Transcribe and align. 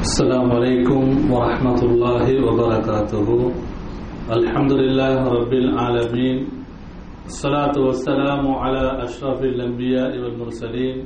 السلام 0.00 0.52
عليكم 0.52 1.02
ورحمة 1.32 1.80
الله 1.82 2.26
وبركاته 2.46 3.28
الحمد 4.32 4.72
لله 4.72 5.16
رب 5.28 5.52
العالمين 5.52 6.36
الصلاة 7.26 7.76
والسلام 7.76 8.44
على 8.48 8.84
أشرف 9.04 9.38
الأنبياء 9.44 10.12
والمرسلين 10.22 10.96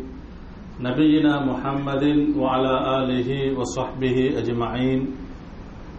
نبينا 0.80 1.34
محمد 1.50 2.04
وعلى 2.38 2.75
آله 3.02 3.30
وصحبه 3.59 4.16
أجمعين 4.38 5.00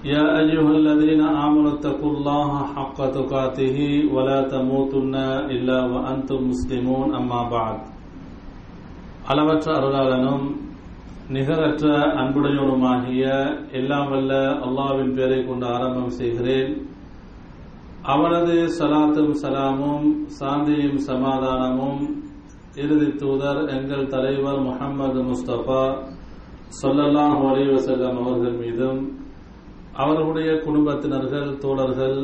يا 0.05 0.25
أيها 0.39 0.71
الذين 0.79 1.21
آمنوا 1.21 1.71
اتقوا 1.75 2.11
الله 2.15 2.49
حق 2.75 2.99
تقاته 3.11 3.77
ولا 4.13 4.39
تموتن 4.47 5.15
إلا 5.51 5.79
وأنتم 5.91 6.39
مسلمون 6.47 7.15
أما 7.15 7.41
بعد 7.51 7.77
على 9.27 9.41
أرلالنم 9.67 10.64
நிகரற்ற 11.33 11.85
அன்புடையோருமாகிய 12.21 13.23
எல்லாம் 13.71 14.09
வல்ல 14.09 14.33
அல்லாவின் 14.65 15.13
பேரை 15.13 15.45
கொண்டு 15.45 15.65
ஆரம்பம் 15.65 16.09
செய்கிறேன். 16.09 16.71
அவனது 18.01 18.55
சலாத்தும் 18.79 19.33
சலாமும் 19.41 20.05
சாந்தியும் 20.39 20.99
சமாதானமும் 21.07 22.01
இறுதி 22.75 23.09
தூதர் 23.11 23.61
எங்கள் 23.67 24.07
தலைவர் 24.07 24.59
முகமது 24.59 25.21
முஸ்தபா 25.31 25.83
சொல்லலாம் 26.67 27.43
ஒலி 27.43 27.65
அவர்கள் 27.69 28.57
மீதும் 28.63 29.01
அவர்களுடைய 29.93 30.51
குடும்பத்தினர்கள் 30.59 31.57
தோழர்கள் 31.57 32.19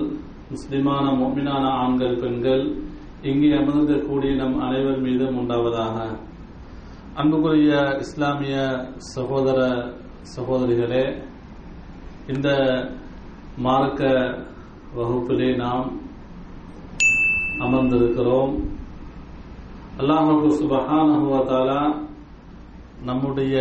முஸ்லிமான 0.53 1.05
மொமினான 1.19 1.65
ஆண்கள் 1.83 2.19
பெண்கள் 2.19 2.65
இங்கே 3.21 3.51
அமர்ந்திருக்கக்கூடிய 3.51 4.35
நம் 4.35 4.59
அனைவர் 4.59 4.99
மீதும் 4.99 5.37
உண்டாவதாக. 5.37 5.97
அன்புக்குரிய 7.19 7.71
இஸ்லாமிய 8.03 8.57
சகோதர 9.13 9.59
சகோதரிகளே 10.33 11.01
இந்த 12.33 12.49
மார்க்க 13.65 14.11
வகுப்பிலே 14.97 15.49
நாம் 15.63 15.89
அமர்ந்திருக்கிறோம். 17.65 18.53
அல்லாஹு 19.99 20.53
சுபஹானஹுவத்தாலா 20.61 21.81
நம்முடைய 23.09 23.57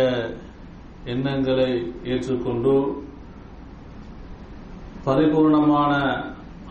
எண்ணங்களை 1.15 1.69
ஏற்றுக்கொண்டு 2.13 2.75
பரிபூர்ணமான 5.05 5.93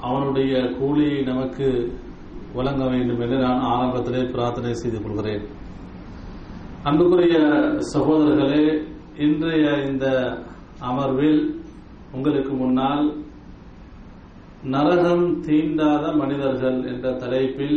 அவனுடைய 0.08 0.54
கூலியை 0.80 1.22
நமக்கு 1.30 1.68
வழங்க 2.58 2.84
வேண்டும் 2.92 3.22
என்று 3.24 3.38
நான் 3.46 3.66
ஆரம்பத்திலே 3.74 4.22
பிரார்த்தனை 4.34 4.74
செய்து 4.74 4.98
கொள்கிறேன். 5.02 5.44
அன்புக்குரிய 6.84 7.38
சகோதரர்களே 7.92 8.60
இன்றைய 9.18 9.64
இந்த 9.88 10.06
அமர்வில் 10.80 11.42
உங்களுக்கு 12.12 12.52
முன்னால் 12.52 13.02
நரகம் 14.64 15.26
தீண்டாத 15.40 16.04
மனிதர்கள் 16.16 16.78
என்ற 16.84 17.12
தலைப்பில் 17.12 17.76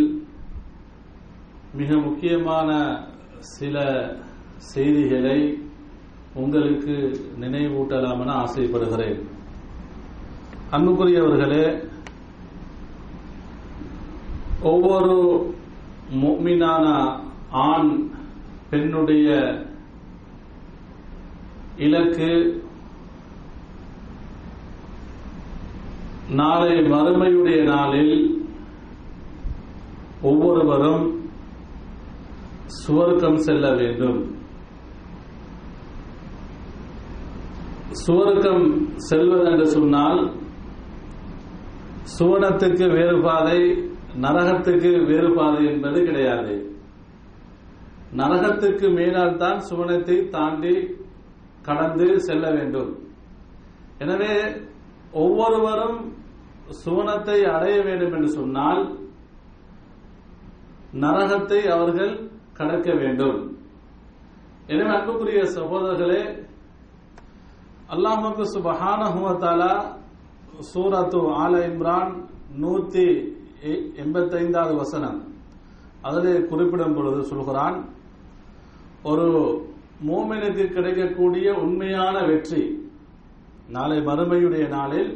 மிக 1.74 1.98
முக்கியமான 1.98 2.70
சில 3.40 3.76
செய்திகளை 4.56 5.38
உங்களுக்கு 6.34 6.96
நினைவூட்டலாம் 7.40 8.22
என 8.22 8.34
ஆசைப்படுகிறேன். 8.34 9.20
அன்புக்குரியவர்களே 10.72 11.66
ஒவ்வொரு 14.62 15.20
மீனான 16.46 16.88
ஆண் 17.52 17.94
பெண்ணுடைய 18.74 19.30
இலக்கு 21.78 22.30
நாளை 26.30 26.72
மறுமையுடைய 26.92 27.64
நாளில் 27.64 28.16
ஒவ்வொருவரும் 30.22 31.06
சுவர்க்கம் 32.78 33.40
செல்ல 33.48 33.74
வேண்டும். 33.74 34.20
சுவர்க்கம் 38.08 38.68
செல்வது 38.96 39.52
என்று 39.52 39.68
சொன்னால் 39.68 40.22
சுவனத்துக்கு 42.20 42.86
வேறுபாதை 42.98 43.60
நரகத்துக்கு 44.22 44.92
வேறுபாதை 45.10 45.64
என்பது 45.66 46.04
கிடையாது. 46.04 46.73
நரகத்துக்கு 48.20 48.88
மேலால் 48.98 49.40
தான் 49.44 49.60
சுவனத்தை 49.70 50.18
தாண்டி 50.36 50.76
கடந்து 51.68 52.08
செல்ல 52.28 52.46
வேண்டும். 52.58 52.92
எனவே 54.04 54.34
ஒவ்வொருவரும் 55.24 55.98
சுவனத்தை 56.84 57.38
அடைய 57.56 57.78
வேண்டும் 57.88 58.14
என்று 58.18 58.30
சொன்னால் 58.40 58.82
நரகத்தை 61.04 61.62
அவர்கள் 61.76 62.14
கடக்க 62.60 62.88
வேண்டும். 63.02 63.40
எனவே 64.72 64.92
அன்புக்குரிய 64.98 65.42
சகோதரர்களே 65.58 66.24
அல்லாஹுக்கு 67.94 68.44
சுபஹானஹுவத்தாலா 68.56 69.74
சூரத்து 70.72 71.20
ஆல 71.44 71.54
இம்ரான் 71.70 72.12
நூத்தி 72.62 73.08
எண்பத்தைந்தாவது 74.04 74.74
வசனம். 74.84 75.18
அதிலே 76.08 76.34
குறிப்பிடும் 76.52 76.96
பொழுது 76.96 77.20
சொல்கிறான் 77.32 77.78
ஒரு 79.04 79.28
மூமினுக்கு 80.06 80.70
கிடைக்கக்கூடிய 80.70 81.54
உண்மையான 81.58 82.22
வெற்றி 82.22 82.62
நாளை 83.68 83.98
மறுமையுடைய 84.00 84.68
நாளில் 84.68 85.12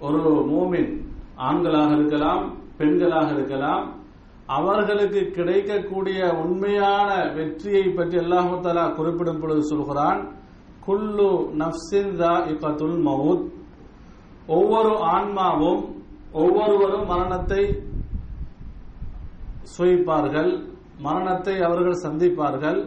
ஒரு 0.00 0.20
மூமின் 0.50 0.92
ஆண்களாக 1.38 1.90
இருக்கலாம் 1.92 2.42
பெண்களாக 2.78 3.32
இருக்கலாம் 3.32 3.84
அவர்களுக்கு 4.46 5.30
கிடைக்கக்கூடிய 5.30 6.32
உண்மையான 6.42 7.08
வெற்றியை 7.34 7.88
பற்றி 7.88 8.18
அல்லாஹாலா 8.18 8.94
குறிப்பிடும் 8.94 9.40
பொழுது 9.40 9.62
சொல்கிறான் 9.62 10.20
குல்லு 10.86 11.28
நப்சின் 11.58 12.10
இகத்துல் 12.46 12.98
மவுத். 13.02 13.44
ஒவ்வொரு 14.46 14.92
ஆன்மாவும் 15.12 15.82
ஒவ்வொருவரும் 16.32 17.06
மரணத்தை 17.06 17.62
சுவைப்பார்கள் 19.64 20.50
மரணத்தை 21.06 21.56
அவர்கள் 21.68 22.02
சந்திப்பார்கள். 22.04 22.80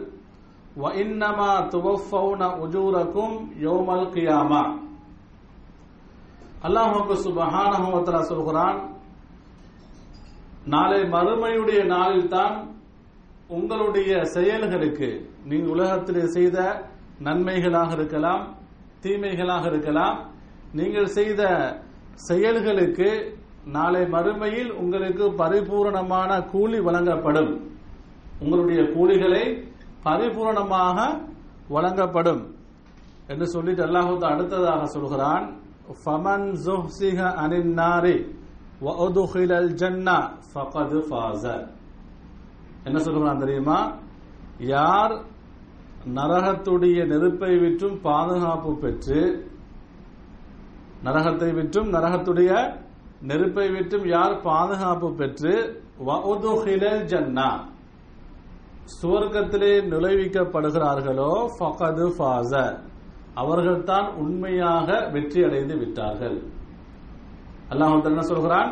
இன்னமா 1.02 1.50
துவஃபவுன 1.72 2.42
உஜூரக்கும் 2.64 3.36
யோமல் 3.66 4.10
கியாமா 4.14 4.62
அல்லாஹுக்கு 6.66 7.14
சுபஹானஹுவத்தலா 7.26 8.20
சொல்கிறான் 8.32 8.78
நாளை 10.74 11.00
மறுமையுடைய 11.14 11.80
நாளில் 11.94 12.28
தான் 12.28 12.56
உங்களுடைய 13.56 14.10
செயல்களுக்கு 14.34 15.08
நீங்கள் 15.48 15.72
உலகத்தில் 15.74 16.32
செய்த 16.36 16.58
நன்மைகளாக 17.26 17.90
இருக்கலாம் 17.98 18.42
தீமைகளாக 19.04 19.64
இருக்கலாம் 19.72 20.16
நீங்கள் 20.78 21.14
செய்த 21.18 21.42
செயல்களுக்கு 22.28 23.10
நாளை 23.76 24.02
மறுமையில் 24.14 24.72
உங்களுக்கு 24.82 25.24
பரிபூரணமான 25.40 26.30
கூலி 26.52 26.78
வழங்கப்படும். 26.88 27.52
உங்களுடைய 28.40 28.80
கூலிகளை 28.94 29.44
பரிபூரணமாக 30.04 30.98
வழங்கப்படும் 31.68 32.42
என்று 33.28 33.46
சொல்லிட்டு 33.46 33.82
அல்லாஹு 33.82 34.18
அடுத்ததாக 34.24 34.86
சொல்கிறான் 34.86 35.46
ஃபமன் 36.02 36.48
ஜுஹ்சிஹ 36.66 37.18
அனின் 37.36 37.72
நாரி 37.74 38.16
வஉதுகிலல் 38.80 39.72
ஜன்னா 39.72 40.16
ஃபகத் 40.50 40.98
ஃபாஸ. 41.08 41.44
என்ன 42.84 42.98
சொல்கிறான் 42.98 43.38
தெரியுமா? 43.38 43.78
யார் 44.68 45.14
நரகத்துடைய 46.14 46.98
நெருப்பை 47.06 47.58
விற்றும் 47.58 47.96
பாதுகாப்பு 48.00 48.72
பெற்று 48.74 49.20
நரகத்தை 51.04 51.50
விற்றும் 51.52 51.88
நரகத்துடைய 51.92 52.52
நெருப்பை 53.20 53.66
விட்டும் 53.70 54.06
யார் 54.06 54.34
பாதுகாப்பு 54.40 55.08
பெற்று 55.12 55.52
ஜன்னா 57.06 57.48
சுவர்க்கத்திலே 58.94 59.72
நுழைவிக்கப்படுகிறார்களோ 59.92 61.30
ஃபகது 61.56 62.06
ஃபாஸ. 62.16 62.52
அவர்கள் 63.42 63.80
தான் 63.90 64.08
உண்மையாக 64.22 64.88
வெற்றி 65.14 65.40
அடைந்து 65.46 65.74
விட்டார்கள். 65.80 66.36
அல்லாஹ் 67.72 67.94
என்ன 68.10 68.22
சொல்கிறான்? 68.32 68.70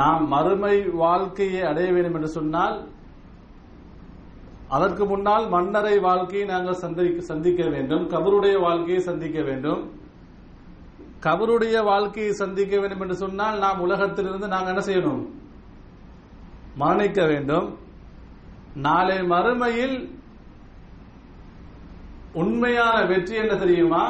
நாம் 0.00 0.22
மறுமை 0.34 0.76
வாழ்க்கையை 1.02 1.62
அடைய 1.70 1.88
வேண்டும் 1.94 2.16
என்று 2.18 2.30
சொன்னால் 2.38 2.76
அதற்கு 4.76 5.04
முன்னால் 5.10 5.44
மன்னரை 5.54 5.96
வாழ்க்கையை 6.06 6.44
நாங்கள் 6.48 6.80
சந்திக்க 7.30 7.62
வேண்டும் 7.74 8.04
கபருடைய 8.14 8.56
வாழ்க்கையை 8.66 9.00
சந்திக்க 9.08 9.38
வேண்டும். 9.48 9.82
கபருடைய 11.26 11.76
வாழ்க்கையை 11.90 12.32
சந்திக்க 12.42 12.74
வேண்டும் 12.80 13.02
என்று 13.04 13.16
சொன்னால் 13.24 13.58
நாம் 13.64 13.82
உலகத்திலிருந்து 13.86 14.48
நாங்கள் 14.54 14.72
என்ன 14.74 14.84
செய்யணும்? 14.88 15.22
மரணிக்க 16.82 17.20
வேண்டும். 17.32 17.68
நாளை 18.74 19.16
மறுமையில் 19.32 19.96
உண்மையான 22.42 22.96
வெற்றி 23.10 23.34
என்ன 23.42 23.54
தெரியுமா? 23.64 24.04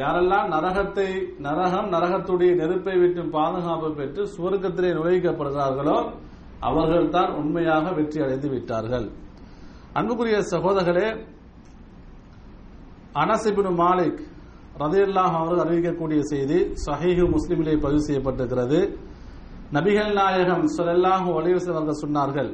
யாரெல்லாம் 0.00 0.48
நரகத்தை 0.54 1.06
நரகம் 1.46 1.88
நரகத்துடைய 1.94 2.50
நெருப்பை 2.60 2.96
விட்டு 3.00 3.22
பாதுகாப்பு 3.36 3.88
பெற்று 3.98 4.22
சுவர்க்கத்திலே 4.34 4.90
நுழைக்கப்படுகிறார்களோ 4.98 5.96
அவர்கள்தான் 6.68 7.30
உண்மையாக 7.40 7.92
வெற்றி 7.98 8.18
அடைந்து 8.24 8.48
விட்டார்கள். 8.54 9.06
அன்புக்குரிய 9.98 10.38
சகோதரர்களே 10.52 11.08
அனசிபின் 13.22 13.76
மாலிக் 13.82 14.20
ரதையல்லாஹ் 14.82 15.34
அவர்கள் 15.38 15.62
அறிவிக்கக்கூடிய 15.64 16.20
செய்தி 16.32 16.58
சஹீஹு 16.86 17.24
முஸ்லிமிலே 17.36 17.74
பதிவு 17.84 18.02
செய்யப்பட்டிருக்கிறது. 18.08 18.80
நபிகள் 19.76 20.12
நாயகம் 20.20 20.66
சொல்லல்லாஹு 20.76 21.28
அலைவசம் 21.40 21.76
அவர்கள் 21.76 22.02
சொன்னார்கள் 22.04 22.50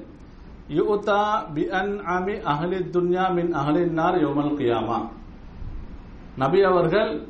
யுத்தா 0.68 1.44
பி 1.54 1.68
அன் 1.68 2.00
அமி 2.00 2.34
அஹலி 2.42 2.78
துன்யா 2.90 3.34
மின் 3.34 3.52
அஹலின் 3.52 3.90
நார் 3.90 4.18
யோமல் 4.20 4.56
கியாமா 4.58 5.08
நபி 6.36 6.62
அவர்கள் 6.62 7.26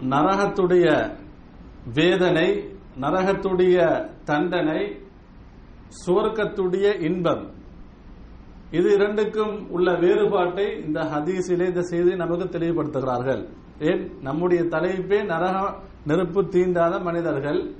நரகத்துடைய 0.00 1.12
வேதனை 1.94 2.48
நரகத்துடைய 3.00 3.76
தண்டனை 4.24 5.02
சுவர்க்கத்துடைய 6.06 7.00
இன்பம் 7.00 7.58
இது 8.70 8.94
இரண்டுக்கும் 8.94 9.70
உள்ள 9.70 9.92
வேறுபாட்டை 9.92 10.84
இந்த 10.84 11.00
ஹதீஸிலே 11.00 11.66
இந்த 11.66 11.82
செய்தி 11.82 12.14
நமக்கு 12.14 12.58
தெளிவுபடுத்துகிறார்கள். 12.58 13.48
ஏன்? 13.80 14.10
நம்முடைய 14.22 14.62
தலைப்பே 14.62 15.22
நரக 15.24 15.74
நெருப்பு 16.06 16.42
தீண்டாத 16.42 17.02
மனிதர்கள். 17.02 17.74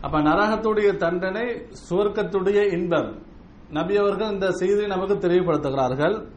அப்ப 0.00 0.20
நரகத்துடைய 0.20 0.96
தண்டனை 0.96 1.68
சுவர்க்கத்துடைய 1.90 2.72
இன்பம். 2.72 3.10
நபி 3.70 3.96
அவர்கள் 3.96 4.32
இந்த 4.32 4.50
செய்தியை 4.50 4.86
நமக்கு 4.86 5.14
தெளிவுபடுத்துகிறார்கள் 5.14 6.28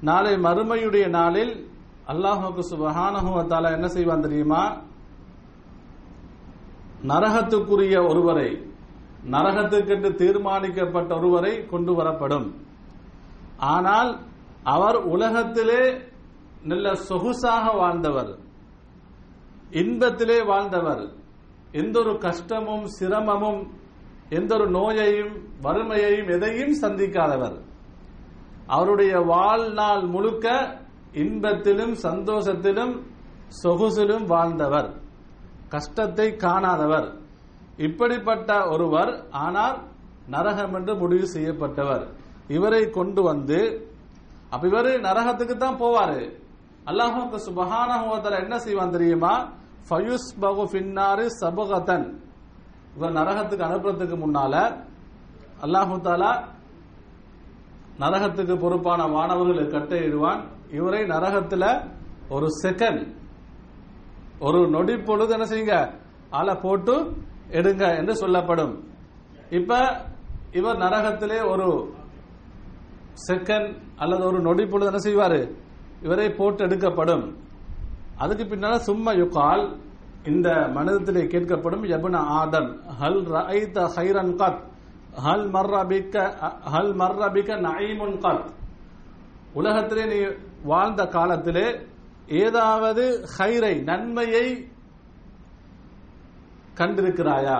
நாளை 0.00 0.34
மறுமையுடைய 0.34 1.08
நாளில் 1.08 1.70
அல்லாஹுக்கு 2.08 2.62
சுபஹானஹுவத்தால 2.70 3.70
என்ன 3.70 3.88
செய்வான் 3.88 4.20
தெரியுமா? 4.20 4.82
நரகத்துக்குரிய 7.06 8.08
ஒருவரை 8.08 8.70
நரகத்துக்கென்று 9.30 10.10
தீர்மானிக்கப்பட்ட 10.14 11.16
ஒருவரை 11.16 11.66
கொண்டு 11.66 11.94
வரப்படும். 11.94 12.54
ஆனால் 13.56 14.18
அவர் 14.62 14.96
உலகத்திலே 14.96 16.00
நல்ல 16.62 16.92
சொகுசாக 16.92 17.76
வாழ்ந்தவர். 17.76 18.38
இன்பத்திலே 19.70 20.46
வாழ்ந்தவர். 20.46 21.12
எந்த 21.72 21.98
ஒரு 21.98 22.18
கஷ்டமும் 22.18 22.86
சிரமமும் 22.86 23.70
எந்த 24.30 24.54
ஒரு 24.54 24.70
நோயையும் 24.70 25.34
வறுமையையும் 25.62 26.28
எதையும் 26.28 26.74
சந்திக்காதவர். 26.82 27.56
அவருடைய 28.66 29.20
வாழ்நாள் 29.20 30.04
முழுக்க 30.06 30.76
இன்பத்திலும் 31.12 31.94
சந்தோஷத்திலும் 32.02 33.02
சொகுசிலும் 33.62 34.26
வாழ்ந்தவர். 34.26 34.88
கஷ்டத்தை 35.68 36.36
காணாதவர். 36.36 37.08
இப்படிப்பட்ட 37.76 38.68
ஒருவர் 38.68 39.28
ஆனால் 39.30 39.76
நரகம் 40.28 40.74
என்று 40.74 40.94
முடிவு 40.94 41.26
செய்யப்பட்டவர். 41.26 42.04
இவரை 42.48 42.90
கொண்டு 42.90 43.22
வந்து 43.22 43.60
அப்ப 44.50 44.66
இவரு 44.66 45.00
நரகத்துக்கு 45.00 45.56
தான் 45.56 45.80
போவாரு. 45.80 46.32
அல்லாஹுக்கு 46.86 47.38
சுபஹானஹுவத்தல 47.48 48.42
என்ன 48.42 48.58
செய்வான் 48.58 48.90
தெரியுமா? 48.90 49.48
ஃபயுஸ் 49.88 50.28
பகு 50.40 50.64
பின்னாறு 50.72 51.26
சபுகதன். 51.40 52.06
இவர் 52.96 53.12
நரகத்துக்கு 53.12 53.64
அனுப்புறதுக்கு 53.68 54.16
முன்னால 54.24 54.54
அல்லாஹு 55.64 55.96
தாலா 56.06 56.30
நரகத்துக்கு 57.98 58.54
பொறுப்பான 58.60 59.06
மாணவர்களை 59.06 59.64
கட்டையிடுவான் 59.64 60.40
இவரை 60.70 61.02
நரகத்துல 61.04 61.64
ஒரு 62.28 62.46
செகண்ட் 62.62 63.02
ஒரு 64.38 64.68
நொடி 64.68 64.96
பொழுது 64.98 65.32
என்ன 65.32 65.46
செய்யுங்க? 65.46 65.76
ஆளை 66.30 66.54
போட்டு 66.54 66.94
எடுங்க 67.50 67.84
என்று 67.98 68.14
சொல்லப்படும். 68.16 68.74
இப்ப 69.50 69.78
இவர் 70.52 70.76
நரகத்திலே 70.76 71.38
ஒரு 71.52 71.68
செகண்ட் 73.28 73.70
அல்லது 73.96 74.24
ஒரு 74.24 74.40
நொடி 74.40 74.66
பொழுது 74.66 74.90
என்ன 74.92 75.00
செய்வாரு? 75.06 75.40
இவரை 76.02 76.30
போட்டு 76.30 76.64
எடுக்கப்படும். 76.64 77.24
அதுக்கு 78.16 78.44
பின்னால 78.44 78.76
சும்மா 78.88 79.12
யுக்கால் 79.12 79.64
இந்த 80.26 80.48
மனிதத்திலே 80.74 81.22
கேட்கப்படும் 81.32 81.84
யபுன 81.90 82.16
ஆதம் 82.38 82.70
ஹல் 83.00 83.20
ரஐத 83.34 83.76
ஹைரன் 83.96 84.32
கத்? 84.40 84.62
ஹல் 85.24 85.48
மர்ரபிக்க 85.54 86.14
ஹல் 86.72 86.94
மர்ரபிக்க 87.00 87.58
நைமுன் 87.66 88.16
கத்? 88.24 88.46
உலகத்திலே 89.52 90.04
நீ 90.04 90.18
வாழ்ந்த 90.64 91.06
காலத்திலே 91.06 91.66
ஏதாவது 92.42 93.04
ஹைரை 93.38 93.74
நன்மையை 93.82 94.46
கண்டிருக்கிறாயா? 96.78 97.58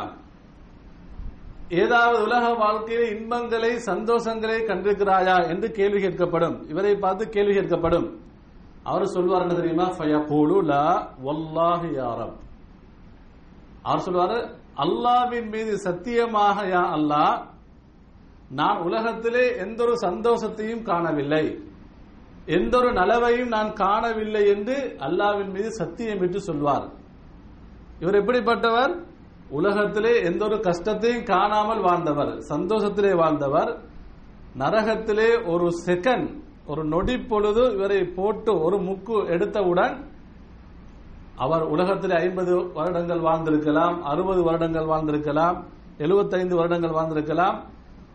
ஏதாவது 1.69 2.23
உலக 2.23 2.49
வாழ்க்கையில் 2.55 3.19
இன்பங்களை 3.19 3.71
சந்தோஷங்களை 3.87 4.59
கண்டிருக்கிறாயா 4.71 5.37
என்று 5.49 5.71
கேள்வி 5.71 6.01
கேட்கப்படும். 6.07 6.57
இவரை 6.69 6.95
பார்த்து 6.97 7.29
கேள்வி 7.29 7.55
கேட்கப்படும். 7.59 8.09
அவர் 8.83 9.07
சொல்வார் 9.07 9.41
என்ன 9.41 9.55
தெரியுமா? 9.55 9.87
ஃபயகூலு 9.99 10.59
லா 10.65 10.85
வல்லாஹி 11.25 11.91
யாரப் 12.01 12.37
அவர் 13.87 14.05
சொல்லுவாரு 14.07 14.39
அல்லாவின் 14.85 15.49
மீது 15.55 15.73
சத்தியமாக 15.79 16.65
யா 16.75 16.85
அல்லாஹ் 16.97 17.37
நான் 18.59 18.79
உலகத்திலே 18.79 19.45
எந்த 19.57 19.81
ஒரு 19.85 19.95
சந்தோஷத்தையும் 20.07 20.83
காணவில்லை. 20.83 21.45
எந்த 22.57 22.75
ஒரு 22.79 22.91
நலவையும் 22.93 23.49
நான் 23.49 23.71
காணவில்லை 23.73 24.43
என்று 24.55 24.77
அல்லாவின் 25.07 25.51
மீது 25.51 25.71
சத்தியம் 25.73 26.19
விட்டு 26.19 26.41
சொல்வார். 26.41 26.87
இவர் 28.01 28.19
எப்படிப்பட்டவர்? 28.21 28.93
உலகத்திலே 29.49 30.13
எந்த 30.23 30.43
ஒரு 30.45 30.59
கஷ்டத்தையும் 30.61 31.27
காணாமல் 31.33 31.83
வாழ்ந்தவர் 31.89 32.33
சந்தோஷத்திலே 32.53 33.13
வாழ்ந்தவர். 33.23 33.71
நரகத்திலே 34.63 35.31
ஒரு 35.53 35.69
செகண்ட் 35.87 36.29
ஒரு 36.67 36.85
நொடி 36.85 37.17
பொழுது 37.31 37.65
இவரை 37.75 38.01
போட்டு 38.19 38.53
ஒரு 38.61 38.77
முக்கு 38.89 39.17
எடுத்தவுடன் 39.35 39.95
அவர் 41.37 41.63
உலகத்தில் 41.63 42.11
ஐம்பது 42.11 42.73
வருடங்கள் 42.73 43.19
வாழ்ந்திருக்கலாம் 43.19 44.01
அறுபது 44.01 44.43
வருடங்கள் 44.43 44.85
வாழ்ந்திருக்கலாம் 44.85 45.65
எழுபத்தைந்து 45.99 46.57
வருடங்கள் 46.57 46.91
வாழ்ந்திருக்கலாம். 46.91 47.63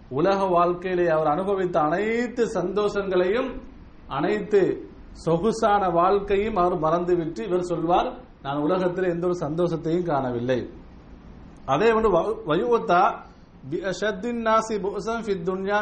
உலக 0.09 0.45
வாழ்க்கையிலே 0.45 1.07
அவர் 1.07 1.27
அனுபவித்த 1.27 1.79
அனைத்து 1.79 2.45
சந்தோஷங்களையும் 2.53 3.61
அனைத்து 4.07 4.89
சொகுசான 5.11 5.89
வாழ்க்கையும் 5.89 6.55
அவர் 6.55 6.79
மறந்துவிட்டு 6.79 7.47
இவர் 7.47 7.61
சொல்வார் 7.61 8.13
நான் 8.41 8.57
உலகத்தில் 8.57 9.09
எந்த 9.09 9.27
ஒரு 9.27 9.37
சந்தோஷத்தையும் 9.39 10.05
காணவில்லை. 10.05 10.69
அதே 11.65 11.91
ஒன்று 11.91 12.09
வயுவத்தா 12.47 13.01
நாசி 13.69 14.75
புசம் 14.83 15.23
ஃபித் 15.25 15.45
துன்யா 15.45 15.79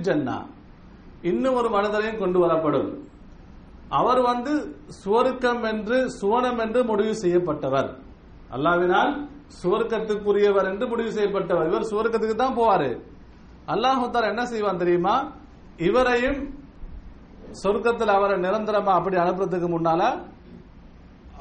ஜன்னா. 0.00 0.46
இன்னும் 1.22 1.54
ஒரு 1.54 1.70
மனிதரையும் 1.70 2.18
கொண்டு 2.18 2.38
வரப்படும். 2.38 2.90
அவர் 3.98 4.20
வந்து 4.30 4.52
சுவர்க்கம் 5.02 5.62
என்று 5.72 5.96
சுவனம் 6.20 6.60
என்று 6.64 6.80
முடிவு 6.90 7.14
செய்யப்பட்டவர். 7.22 7.88
அல்லாவினால் 8.54 9.12
சுவர்க்கத்துக்குரியவர் 9.60 10.68
என்று 10.72 10.84
முடிவு 10.92 11.10
செய்யப்பட்டவர். 11.16 11.68
இவர் 11.70 11.90
சுவர்க்கத்துக்கு 11.92 12.36
தான் 12.36 12.58
போவாரு. 12.60 12.90
அல்லாஹுத்தார் 13.72 14.30
என்ன 14.32 14.42
செய்வான் 14.52 14.82
தெரியுமா? 14.82 15.14
இவரையும் 15.88 16.40
சொர்க்கத்தில் 17.62 18.16
அவரை 18.16 18.36
நிரந்தரமா 18.44 18.92
அப்படி 18.98 19.16
அனுப்புறதுக்கு 19.22 19.68
முன்னால 19.74 20.02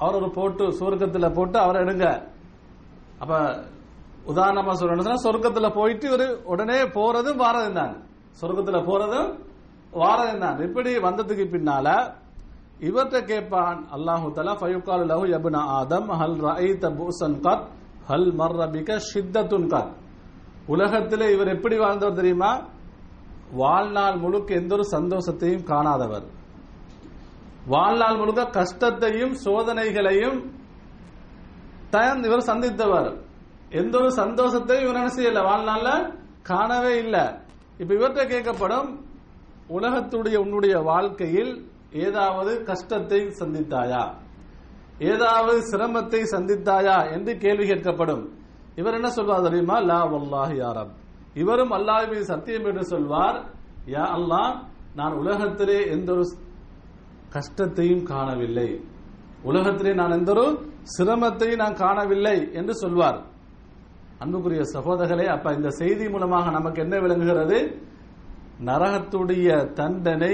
அவர் 0.02 0.18
ஒரு 0.20 0.30
போட்டு 0.38 0.64
சுவர்க்கத்தில் 0.80 1.36
போட்டு 1.38 1.58
அவரை 1.64 1.80
எடுங்க. 1.86 2.08
அப்ப 3.22 3.34
உதாரணமா 4.32 4.74
சொல்லணும்னா 4.80 5.16
சொர்க்கத்துல 5.26 5.70
போயிட்டு 5.78 6.08
ஒரு 6.16 6.26
உடனே 6.52 6.80
போறதும் 6.98 7.42
வாரதும் 7.44 7.80
தான் 7.80 7.96
சொர்க்கத்துல 8.42 8.80
போறதும் 8.90 9.30
வாரதும் 10.02 10.44
தான் 10.46 10.62
இப்படி 10.68 10.92
வந்ததுக்கு 11.08 11.46
பின்னால 11.56 11.88
இவற்றை 12.80 13.24
கேட்பான். 13.24 13.88
அல்லாஹு 13.96 14.32
தலா 14.32 14.53
ஃபயுகால் 14.53 15.06
லஹு 15.06 15.25
யபுனா 15.34 15.58
ஆதம் 15.58 16.10
ஹல் 16.10 16.39
ரஐத 16.48 16.89
பூசன் 16.89 17.39
கத் 17.39 17.68
ஹல் 18.08 18.32
மர்ரபிக 18.34 19.00
ஷித்தத்துன் 19.13 19.68
கத். 19.68 19.94
உலகத்திலே 20.68 21.34
இவர் 21.34 21.48
எப்படி 21.48 21.77
வாழ்ந்தவர் 21.77 22.15
தெரியுமா? 22.15 22.68
வாழ்நாள் 23.51 24.18
முழுக்க 24.18 24.56
எந்த 24.56 24.75
ஒரு 24.75 24.84
சந்தோஷத்தையும் 24.92 25.63
காணாதவர். 25.63 26.24
வாழ்நாள் 27.68 28.18
முழுக்க 28.18 28.46
கஷ்டத்தையும் 28.46 29.34
சோதனைகளையும் 29.46 30.51
தயன் 31.92 32.24
இவர் 32.24 32.39
சந்தித்தவர். 32.39 33.22
எந்த 33.70 33.98
ஒரு 33.98 34.08
சந்தோஷத்தையும் 34.08 34.82
இவர் 34.82 34.96
என்ன 34.96 35.08
செய்யல 35.08 35.44
வாழ்நாள்ல 35.44 36.20
காணவே 36.44 36.98
இல்லை. 36.98 37.25
இப்ப 37.77 37.94
இவற்றை 37.94 38.25
கேட்கப்படும். 38.25 39.01
உலகத்துடைய 39.70 40.36
உன்னுடைய 40.36 40.77
வாழ்க்கையில் 40.77 41.72
ஏதாவது 41.94 42.64
கஷ்டத்தை 42.64 43.20
சந்தித்தாயா? 43.40 44.04
ஏதாவது 45.00 45.60
சிரமத்தை 45.72 46.22
சந்தித்தாயா 46.32 47.12
என்று 47.12 47.38
கேள்வி 47.38 47.66
கேட்கப்படும். 47.70 48.24
இவர் 48.76 48.94
என்ன 48.94 49.10
சொல்வார் 49.10 49.42
தெரியுமா? 49.42 49.80
லா 49.80 50.02
வல்லாஹி 50.06 50.56
யாரப் 50.56 50.94
இவரும் 51.34 51.72
அல்லாஹ் 51.72 52.10
மீது 52.10 52.26
சத்தியம் 52.26 52.66
என்று 52.66 52.84
சொல்வார் 52.84 53.38
யா 53.86 54.06
அல்லாஹ் 54.18 54.54
நான் 54.96 55.14
உலகத்திலே 55.14 55.90
எந்த 55.90 56.12
ஒரு 56.14 56.26
கஷ்டத்தையும் 57.30 58.04
காணவில்லை. 58.04 58.82
உலகத்திலே 59.44 59.94
நான் 59.94 60.12
எந்த 60.12 60.32
ஒரு 60.32 60.46
சிரமத்தையும் 60.98 61.56
நான் 61.56 61.74
காணவில்லை 61.74 62.54
என்று 62.54 62.74
சொல்வார். 62.74 63.20
அன்புக்குரிய 64.20 64.62
சகோதரர்களே 64.74 65.26
அப்ப 65.26 65.54
இந்த 65.54 65.70
செய்தி 65.70 66.10
மூலமாக 66.10 66.52
நமக்கு 66.52 66.82
என்ன 66.82 67.00
விளங்குகிறது? 67.00 67.78
நரகத்துடைய 68.66 69.74
தண்டனை 69.74 70.34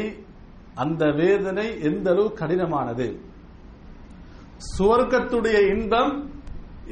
அந்த 0.84 1.04
வேதனை 1.20 1.68
எந்த 1.90 2.08
அளவு 2.14 2.28
கடினமானது? 2.42 3.08
சுவர்க்கத்துடைய 4.74 5.58
இன்பம் 5.74 6.14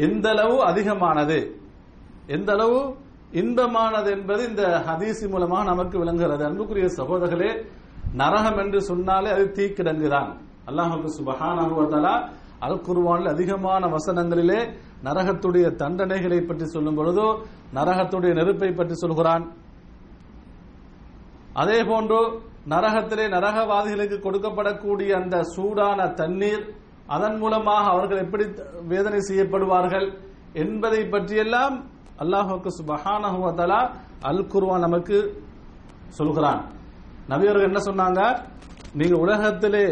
எந்த 0.06 0.26
அளவு 0.36 0.56
அதிகமானது? 0.70 1.40
எந்த 2.36 2.50
அளவு 2.56 2.80
இன்பமானது 3.42 4.10
என்பது 4.18 4.42
இந்த 4.50 4.64
ஹதீசி 4.88 5.26
மூலமாக 5.34 5.64
நமக்கு 5.72 5.96
விளங்குகிறது. 6.02 6.44
அன்புக்குரிய 6.50 6.88
சகோதரர்களே 7.00 7.52
நரகம் 8.22 8.60
என்று 8.64 8.80
சொன்னாலே 8.90 9.30
அது 9.36 9.46
தீக்கிடங்குதான் 9.58 10.30
அல்லாஹுக்கு 10.70 11.10
சுபஹானஹுவதலா 11.20 12.14
அல் 12.66 12.82
குர்வானில் 12.88 13.32
அதிகமான 13.34 13.84
வசனங்களிலே 13.96 14.60
நரகத்துடைய 15.08 15.66
தண்டனைகளை 15.82 16.40
பற்றி 16.46 16.66
சொல்லும் 16.76 16.98
பொழுதோ 17.00 17.28
நரகத்துடைய 17.78 18.32
நெருப்பை 18.40 18.70
பற்றி 18.80 18.96
சொல்கிறான். 19.04 19.44
அதே 21.62 21.80
போன்று 21.90 22.20
நரகத்திலே 22.72 23.26
நரகவாதிகளுக்கு 23.36 24.18
கொடுக்கப்படக்கூடிய 24.26 25.12
அந்த 25.22 25.36
சூடான 25.56 26.08
தண்ணீர் 26.22 26.64
அதன் 27.16 27.38
மூலமாக 27.42 27.86
அவர்கள் 27.94 28.24
எப்படி 28.26 28.46
வேதனை 28.94 29.20
செய்யப்படுவார்கள் 29.30 30.08
என்பதை 30.64 31.02
பற்றியெல்லாம் 31.14 31.76
அல்லாஹுக்கு 32.24 32.70
சுபஹானஹுவதலா 32.80 33.80
அல் 34.30 34.44
குர்வான் 34.54 34.86
நமக்கு 34.88 35.18
சொல்கிறான். 36.18 36.62
நபியர்கள் 37.32 37.68
என்ன 37.70 37.80
சொன்னாங்க? 37.88 38.22
நீங்க 39.00 39.16
உலகத்திலே 39.26 39.86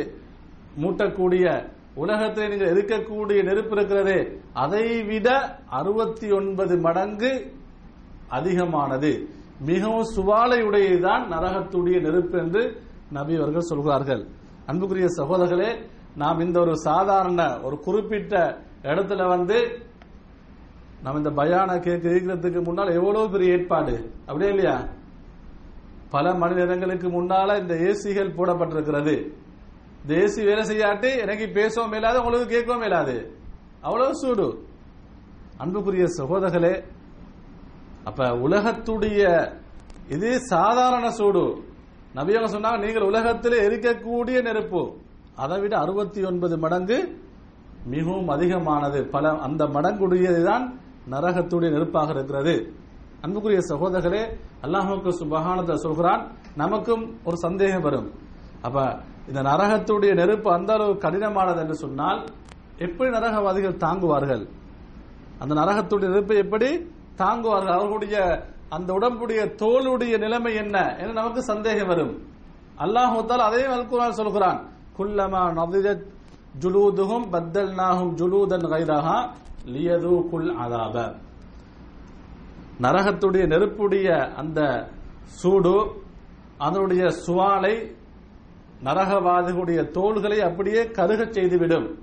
மூட்டக்கூடிய 0.84 1.46
உலகத்திலே 2.04 2.46
நீங்கள் 2.52 2.74
இருக்கக்கூடிய 2.74 3.40
நெருப்பு 3.50 3.76
இருக்கிறதே 3.78 4.20
அதை 4.64 4.86
விட 5.10 5.28
அறுபத்தி 5.80 6.28
ஒன்பது 6.40 6.76
மடங்கு 6.86 7.32
அதிகமானது. 8.38 9.12
மிகவும் 9.60 10.06
சுவாலையுடையதுதான் 10.16 11.24
நரகத்துடைய 11.32 12.02
நெருப்பு 12.02 12.38
என்று 12.38 12.82
நபி 13.12 13.36
அவர்கள் 13.36 13.62
சொல்கிறார்கள். 13.62 14.28
அன்புக்குரிய 14.66 15.08
சகோதரர்களே 15.18 15.90
நாம் 16.16 16.40
இந்த 16.40 16.60
ஒரு 16.60 16.78
சாதாரண 16.78 17.62
ஒரு 17.62 17.80
குறிப்பிட்ட 17.80 18.62
இடத்துல 18.82 19.28
வந்து 19.28 19.80
நம்ம 21.04 21.18
இந்த 21.18 21.44
பயான 21.44 21.80
கேட்க 21.80 22.10
இருக்கிறதுக்கு 22.10 22.64
முன்னால் 22.64 22.94
எவ்வளவு 22.94 23.30
பெரிய 23.30 23.52
ஏற்பாடு? 23.52 24.12
அப்படியே 24.26 24.50
இல்லையா? 24.50 24.88
பல 26.10 26.34
மணி 26.34 26.54
நேரங்களுக்கு 26.54 27.08
முன்னால 27.08 27.60
இந்த 27.60 27.74
ஏசிகள் 27.74 28.36
போடப்பட்டிருக்கிறது. 28.36 29.34
இந்த 30.02 30.24
ஏசி 30.24 30.46
வேலை 30.46 30.64
செய்யாட்டி 30.64 31.18
எனக்கு 31.18 31.50
பேசவும் 31.54 31.92
இல்லாது 31.92 32.24
உங்களுக்கு 32.24 32.58
கேட்கவும் 32.58 32.84
இல்லாது 32.84 33.38
அவ்வளவு 33.82 34.16
சூடு. 34.16 34.64
அன்புக்குரிய 35.58 36.06
சகோதரர்களே 36.18 36.84
அப்ப 38.08 38.28
உலகத்துடைய 38.46 39.22
இது 40.16 40.30
சாதாரண 40.54 41.06
சூடு. 41.20 41.46
நபியவங்க 42.18 42.50
சொன்னாங்க 42.56 42.80
நீங்கள் 42.86 43.08
உலகத்தில் 43.12 43.58
எரிக்கக்கூடிய 43.68 44.38
நெருப்பு. 44.48 44.82
அதை 45.44 45.56
விட 45.60 45.74
அறுபத்தி 45.78 46.20
ஒன்பது 46.24 46.56
மடங்கு 46.58 46.98
மிகவும் 47.94 48.30
அதிகமானது. 48.36 49.00
பல 49.16 49.32
அந்த 49.48 49.64
மடங்குடையதுதான் 49.76 50.66
நரகத்துடைய 51.14 51.70
நெருப்பாக 51.76 52.10
இருக்கிறது. 52.10 52.56
அன்புக்குரிய 53.22 53.62
சகோதரர்களே 53.72 54.24
அல்லாஹுக்கு 54.66 55.12
சுபகானத்தை 55.20 55.76
சொல்கிறான் 55.86 56.24
நமக்கும் 56.62 57.04
ஒரு 57.28 57.38
சந்தேகம் 57.38 57.86
வரும். 57.88 58.08
அப்ப 58.62 58.78
இந்த 59.30 59.42
நரகத்துடைய 59.50 60.12
நெருப்பு 60.14 60.50
அந்த 60.52 60.72
அளவு 60.74 60.94
கடினமானது 61.06 61.60
என்று 61.64 61.76
சொன்னால் 61.84 62.20
எப்படி 62.86 63.10
நரகவாதிகள் 63.18 63.82
தாங்குவார்கள்? 63.86 64.44
அந்த 65.40 65.54
நரகத்துடைய 65.62 66.10
நெருப்பை 66.14 66.38
எப்படி 66.46 66.70
தாங்குவார்கள். 67.16 67.74
அவர்களுடைய 67.74 68.46
அந்த 68.70 68.94
உடம்புடைய 68.94 69.46
தோளுடைய 69.46 70.18
நிலைமை 70.18 70.56
என்ன 70.56 70.96
என்று 70.96 71.14
நமக்கு 71.14 71.44
சந்தேகம் 71.44 71.88
வரும். 71.88 72.28
அல்லாஹால் 72.78 73.38
அதையும் 73.38 73.72
அல்குரான் 73.72 74.10
சொல்கிறான். 74.10 74.70
குல்லமா 74.98 75.42
நதிஜத் 75.54 76.14
ஜுலூதுகும் 76.60 77.28
பத்தல்நாகும் 77.32 78.14
ஜுலூதன் 78.14 78.66
கைரஹா 78.68 79.30
லியது 79.66 80.30
குல் 80.30 80.58
அதாப. 80.58 81.16
நரகத்துடைய 82.82 83.48
நெருப்புடைய 83.48 84.34
அந்த 84.34 84.90
சூடு 85.24 86.04
அதனுடைய 86.58 87.04
சுவாலை 87.04 87.96
நரகவாதிகளுடைய 88.84 89.92
தோள்களை 89.92 90.42
அப்படியே 90.42 90.84
கருகச் 90.84 91.34
செய்துவிடும். 91.34 92.00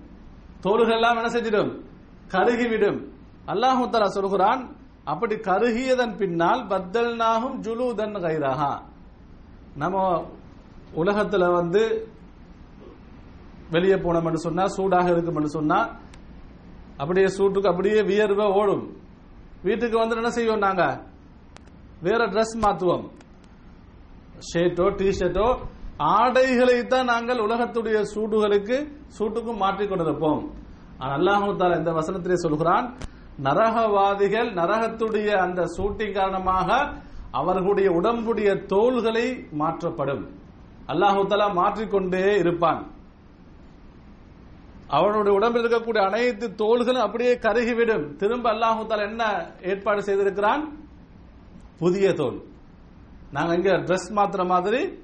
தோள்கள் 0.60 0.94
எல்லாம் 0.94 1.16
என்ன 1.16 1.28
செஞ்சிடும்? 1.28 1.82
கருகிவிடும். 2.28 3.08
அல்லாஹு 3.46 3.88
தலா 3.88 4.06
சொல்கிறான் 4.06 4.76
அப்படி 5.06 5.34
கருகியதன் 5.34 6.16
பின்னால் 6.16 6.66
பத்தல் 6.66 7.16
நாகும் 7.16 7.56
ஜுலூதன் 7.60 8.16
கைரஹா 8.24 8.72
நம்ம 9.76 10.24
உலகத்துல 10.96 11.52
வந்து 11.52 11.82
வெளியே 13.70 13.94
போனோம்னு 13.94 14.34
சொன்னா 14.34 14.64
சூடாக 14.68 15.08
இருக்கும் 15.08 15.48
சொன்னா 15.48 15.78
அப்படியே 16.98 17.26
சூட்டுக்கு 17.26 17.70
அப்படியே 17.70 18.02
வியர்வை 18.02 18.44
ஓடும். 18.44 18.84
வீட்டுக்கு 19.64 19.98
வந்து 19.98 20.16
என்ன 20.16 20.30
செய்வோம் 20.30 20.58
நாங்க? 20.58 20.84
வேற 22.02 22.20
ட்ரெஸ் 22.26 22.54
மாத்துவோம். 22.64 23.04
ஷர்ட்டோ 24.52 24.86
டிஷர்ட்டோ 24.98 25.46
ஆடைகளை 25.98 26.86
தான் 26.86 27.04
நாங்கள் 27.04 27.38
உலகத்துடைய 27.38 28.02
சூடுகளுக்கு 28.14 28.76
சூட்டுக்கும் 29.18 29.56
மாற்றிக் 29.56 29.90
கொண்டிருப்போம் 29.90 30.42
அல்லாஹு 31.00 31.56
தாலா 31.56 31.76
இந்த 31.76 31.92
வசனத்திலே 31.92 32.34
சொல்கிறான் 32.34 32.86
நரகவாதிகள் 33.38 34.52
நரகத்துடைய 34.52 35.26
அந்த 35.26 35.64
சூட்டின் 35.76 36.14
காரணமாக 36.14 36.92
அவர்களுடைய 37.30 37.90
உடம்புடைய 37.90 38.66
தோள்களை 38.66 39.46
மாற்றப்படும். 39.50 40.30
அல்லாஹுத்தலா 40.86 41.52
மாற்றிக்கொண்டே 41.52 42.38
இருப்பான். 42.38 42.90
அவனுடைய 44.88 45.36
உடம்பில் 45.36 45.62
இருக்கக்கூடிய 45.62 45.98
அனைத்து 45.98 46.54
தோள்களும் 46.54 47.02
அப்படியே 47.02 47.34
கருகிவிடும். 47.34 48.16
திரும்ப 48.16 48.52
அல்லாஹு 48.52 49.00
என்ன 49.00 49.46
ஏற்பாடு 49.62 50.02
செய்திருக்கிறான்? 50.02 50.72
புதிய 51.78 52.12
தோல். 52.12 52.42
நாங்கள் 53.32 53.56
இங்க 53.56 53.70
ட்ரெஸ் 53.70 54.12
மாத்துற 54.16 54.46
மாதிரி 54.46 55.00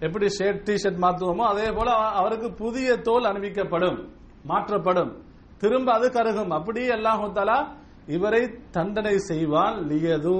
எப்படி 0.00 0.26
ஷர்ட் 0.38 0.62
டி 0.62 0.72
ஷர்ட் 0.72 1.02
மாத்துவோமோ 1.02 1.38
அதே 1.38 1.70
போல 1.70 1.90
அவருக்கு 1.92 2.52
புதிய 2.52 2.96
தோல் 2.96 3.24
அணிவிக்கப்படும் 3.24 4.08
மாற்றப்படும். 4.44 5.30
திரும்ப 5.62 5.92
அது 5.92 6.12
கருகும். 6.12 6.50
அப்படியே 6.50 6.88
அல்லாஹாலா 6.88 7.58
இவரை 8.06 8.42
தண்டனை 8.70 9.18
செய்வான். 9.18 9.76
லியது 9.86 10.32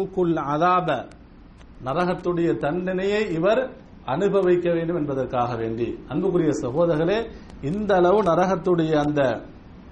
அதாப. 0.55 0.89
நரகத்துடைய 1.85 2.57
தண்டனையை 2.57 3.21
இவர் 3.33 3.61
அனுபவிக்க 4.05 4.73
வேண்டும் 4.73 4.97
என்பதற்காக 4.97 5.57
வேண்டி. 5.57 5.89
அன்புக்குரிய 6.09 6.51
சகோதரர்களே 6.63 7.19
இந்த 7.63 7.95
அளவு 7.95 8.23
நரகத்துடைய 8.23 8.93
அந்த 9.05 9.21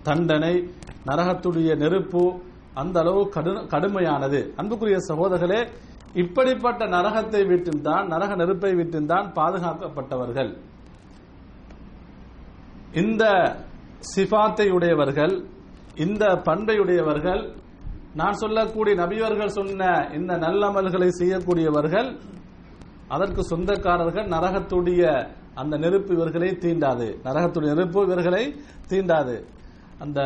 தண்டனை 0.03 0.55
நரகத்துடைய 1.07 1.77
நெருப்பு 1.77 2.25
அந்த 2.75 3.01
அளவு 3.01 3.23
கடுமையானது. 3.75 4.41
அன்புக்குரிய 4.57 4.99
சகோதரர்களே 5.09 5.61
இப்படிப்பட்ட 6.15 6.87
நரகத்தை 6.87 7.43
விட்டும்தான் 7.53 8.07
நரக 8.07 8.35
நெருப்பை 8.37 8.73
விட்டும்தான் 8.73 9.27
பாதுகாக்கப்பட்டவர்கள். 9.39 10.53
இந்த 12.93 13.25
சிபாத்தை 14.01 14.71
உடையவர்கள் 14.73 15.35
இந்த 15.95 16.25
பண்பையுடையவர்கள் 16.49 17.43
நான் 18.15 18.33
சொல்லக்கூடிய 18.33 18.95
நபியவர்கள் 18.95 19.57
சொன்ன 19.59 20.09
இந்த 20.13 20.33
நல்லமல்களை 20.37 21.09
செய்யக்கூடியவர்கள் 21.21 22.09
அதற்கு 23.09 23.43
சொந்தக்காரர்கள் 23.43 24.27
நரகத்துடைய 24.27 25.03
அந்த 25.55 25.77
நெருப்பு 25.77 26.15
இவர்களை 26.15 26.51
தீண்டாது. 26.65 27.07
நரகத்துடைய 27.25 27.75
நெருப்பு 27.75 28.03
இவர்களை 28.03 28.43
தீண்டாது. 28.89 29.37
அந்த 30.01 30.21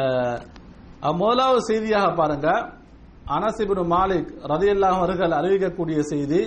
முதலாவது 1.02 1.60
செய்தியாக 1.60 2.14
பாருங்க 2.14 2.48
அனசிபின் 3.36 3.88
மாலிக் 3.94 4.30
ரதியல்லாஹ் 4.52 4.98
அவர்கள் 5.00 5.30
அறிவிக்கக்கூடிய 5.30 5.98
செய்தி 6.12 6.40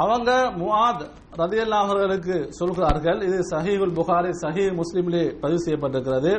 அவங்க 0.00 0.30
முவாத் 0.60 1.02
ரதியல்லாஹர்களுக்கு 1.40 2.36
சொல்கிறார்கள். 2.58 3.18
இது 3.28 3.38
சஹீகுல் 3.52 3.94
புகாரி 3.98 4.30
சஹீ 4.44 4.64
முஸ்லீம்லே 4.80 5.24
பதிவு 5.42 5.60
செய்யப்பட்டிருக்கிறது. 5.64 6.32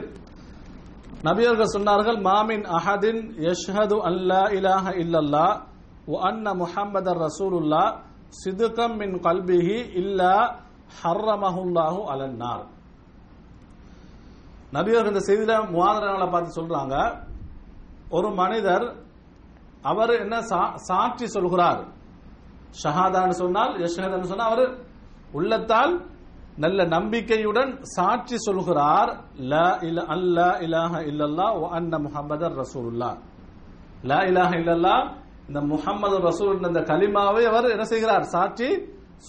நபியர்கள் 1.27 1.73
சொன்னார்கள் 1.75 2.19
மாமின் 2.29 2.65
அஹதின் 2.77 3.21
யஷ்ஹது 3.47 3.97
அல்லா 4.09 4.41
இலாஹ 4.57 4.85
இல்லல்லா 5.03 5.45
வ 6.11 6.15
அன்ன 6.29 6.45
முஹம்மதர் 6.63 7.21
ரசூலுல்லா 7.27 7.83
சிதுக்கம் 8.41 8.95
மின் 9.01 9.15
கல்பிஹி 9.27 9.77
இல்லா 10.01 10.33
ஹர்ரமஹுல்லாஹு 11.01 11.99
அலன்னார் 12.13 12.65
நபியர்கள் 14.77 15.13
இந்த 15.13 15.23
செய்தியில 15.29 15.55
முவாதரங்களை 15.73 16.27
பார்த்து 16.33 16.57
சொல்றாங்க. 16.59 16.95
ஒரு 18.17 18.29
மனிதர் 18.41 18.85
அவர் 19.91 20.11
என்ன 20.23 20.35
சாட்சி 20.89 21.25
சொல்கிறார். 21.35 21.81
ஷஹாதான்னு 22.81 23.35
சொன்னால் 23.41 23.73
யஷ்ஹதான்னு 23.83 24.31
சொன்னால் 24.31 24.51
அவர் 24.51 24.63
உள்ளத்தால் 25.39 25.93
நல்ல 26.63 26.79
நம்பிக்கையுடன் 26.95 27.71
சாட்சி 27.95 28.37
சொல்கிறார் 28.47 29.11
ல 29.51 29.61
இல 29.87 29.99
அல்லா 30.15 30.47
இலாஹ 30.65 31.01
இல்லல்லா 31.11 31.47
ஓ 31.59 31.61
அன்ன 31.77 31.99
முஹம்மதர் 32.05 32.57
ரசூலுல்லா. 32.63 33.11
ல 34.09 34.13
இலாஹ 34.29 34.51
இல்லல்லா 34.61 34.95
இந்த 35.49 35.61
முஹம்மது 35.71 36.17
ரசூல் 36.27 36.59
இந்த 36.69 36.81
கலிமாவை 36.91 37.43
அவர் 37.51 37.73
என்ன 37.75 37.85
செய்கிறார்? 37.93 38.25
சாட்சி 38.35 38.67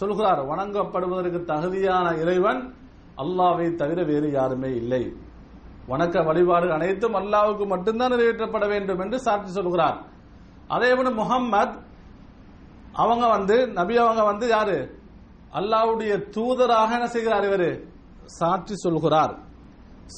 சொல்கிறார். 0.00 0.40
வணங்கப்படுவதற்கு 0.50 1.40
தகுதியான 1.52 2.06
இறைவன் 2.22 2.60
அல்லாவை 3.22 3.66
தவிர 3.80 3.98
வேறு 4.10 4.28
யாருமே 4.38 4.70
இல்லை. 4.82 5.02
வணக்க 5.90 6.16
வழிபாடு 6.28 6.66
அனைத்தும் 6.76 7.16
அல்லாவுக்கு 7.20 7.64
மட்டும்தான் 7.72 8.12
நிறைவேற்றப்பட 8.14 8.64
வேண்டும் 8.74 9.02
என்று 9.04 9.18
சாட்சி 9.26 9.50
சொல்கிறார். 9.58 9.98
அதேபோல 10.74 11.10
முகம்மது 11.22 11.74
அவங்க 12.94 13.26
வந்து 13.26 13.68
நபி 13.68 13.96
அவங்க 13.96 14.22
வந்து 14.22 14.48
யாரு? 14.48 14.98
அல்லாவுடைய 15.52 16.30
தூதராக 16.30 16.92
என்ன 16.92 17.06
செய்கிறார் 17.06 17.44
இவர்? 17.44 17.84
சாற்றி 18.24 18.74
சொல்கிறார். 18.74 19.38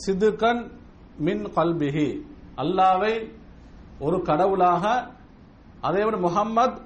சிதுகன் 0.06 0.70
மின் 1.18 1.44
கல்பிஹி. 1.44 2.20
அல்லாவை 2.56 3.32
ஒரு 3.98 4.22
கடவுளாக 4.22 5.10
அதேபோல் 5.80 6.18
முகம்மது 6.18 6.80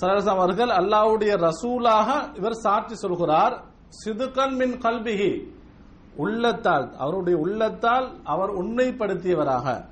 சரசம் 0.00 0.38
அவர்கள் 0.38 0.68
அல்லாவுடைய 0.68 1.36
ரசூலாக 1.36 2.36
இவர் 2.36 2.52
சாற்றி 2.52 2.94
சொல்கிறார். 2.94 3.64
சிதுகன் 4.04 4.54
மின் 4.54 4.72
கல்பிஹி. 4.72 5.48
உள்ளத்தால் 6.16 6.96
அவருடைய 6.96 7.38
உள்ளத்தால் 7.38 8.24
அவர் 8.24 8.50
உண்மைப்படுத்தியவராக. 8.50 9.84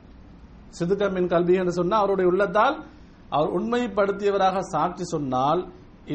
சிதுகன் 0.78 1.10
மின் 1.10 1.28
கல்வி 1.28 1.54
என்று 1.54 1.72
சொன்னால் 1.72 1.98
அவருடைய 1.98 2.30
உள்ளத்தால் 2.30 2.84
அவர் 3.30 3.50
உண்மைப்படுத்தியவராக 3.56 4.60
சாட்சி 4.74 5.04
சொன்னால் 5.14 5.60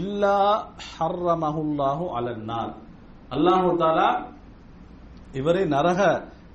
இல்லா 0.01 0.37
ஹர்ரமஹுல்லாஹு 0.91 2.05
அலன்னார். 2.17 2.73
அல்லாஹு 3.35 3.69
தாலா 3.83 4.09
இவரை 5.39 5.63
நரக 5.75 5.99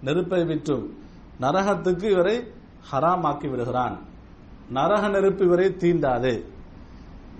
நெருப்பை 0.07 0.43
விற்றும் 0.51 0.87
நரகத்துக்கு 1.45 2.07
இவரை 2.15 2.37
ஹராமாக்கி 2.91 3.49
விடுகிறான். 3.49 3.97
நரக 4.77 5.03
நெருப்பு 5.09 5.43
இவரை 5.49 5.69
தீண்டாது. 5.83 6.33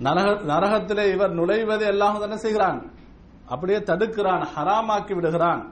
நரக 0.07 0.29
நரகத்திலே 0.53 1.05
இவர் 1.15 1.37
நுழைவதை 1.39 1.87
எல்லாம் 1.93 2.23
என்ன 2.23 2.37
செய்கிறான்? 2.37 2.79
அப்படியே 3.53 3.79
தடுக்கிறான் 3.91 4.43
ஹராமாக்கி 4.55 5.13
விடுகிறான். 5.19 5.63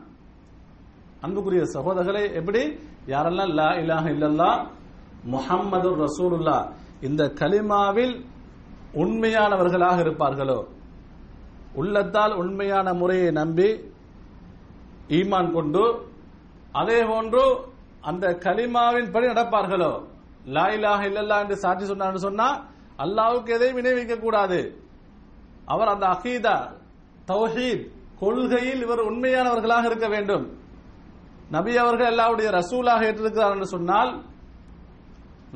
அன்புக்குரிய 1.24 1.62
சகோதரர்களே 1.74 2.24
எப்படி? 2.40 2.62
யாரெல்லாம் 3.12 3.52
லா 3.60 3.68
இலாஹ 3.82 4.04
இல்லல்லா 4.14 4.50
முஹம்மது 5.34 5.88
ரசூலுல்லா 6.04 6.58
இந்த 7.00 7.24
கலிமாவில் 7.24 8.24
உண்மையானவர்களாக 8.94 10.00
இருப்பார்களோ? 10.02 10.66
உள்ளத்தால் 11.72 12.34
உண்மையான 12.34 12.94
முறையை 12.94 13.30
நம்பி 13.30 13.80
ஈமான் 15.08 15.52
கொண்டு 15.52 16.08
அதே 16.72 17.04
போன்று 17.04 17.56
அந்த 18.00 18.28
கலிமாவின் 18.28 19.12
படி 19.12 19.26
நடப்பார்களோ? 19.26 20.04
லாயிலாக 20.44 21.04
இல்லல்லா 21.04 21.40
என்று 21.40 21.56
சாட்சி 21.56 21.92
சொன்னான்னு 21.92 22.14
சொன்னா 22.14 22.64
அல்லாவுக்கு 22.98 23.48
எதையும் 23.48 23.74
வினைவிக்க 23.74 24.16
கூடாது. 24.16 24.82
அவர் 25.64 25.88
அந்த 25.88 26.06
அகீதா 26.06 26.68
தௌஹீத் 27.26 27.90
கொள்கையில் 28.18 28.82
இவர் 28.82 28.98
உண்மையானவர்களாக 28.98 29.84
இருக்க 29.84 30.08
வேண்டும். 30.08 30.58
நபி 31.50 31.76
அவர்கள் 31.76 32.14
எல்லாவுடைய 32.14 32.50
ரசூலாக 32.50 33.04
ஏற்றிருக்கிறார் 33.04 33.52
என்று 33.52 33.66
சொன்னால் 33.66 34.24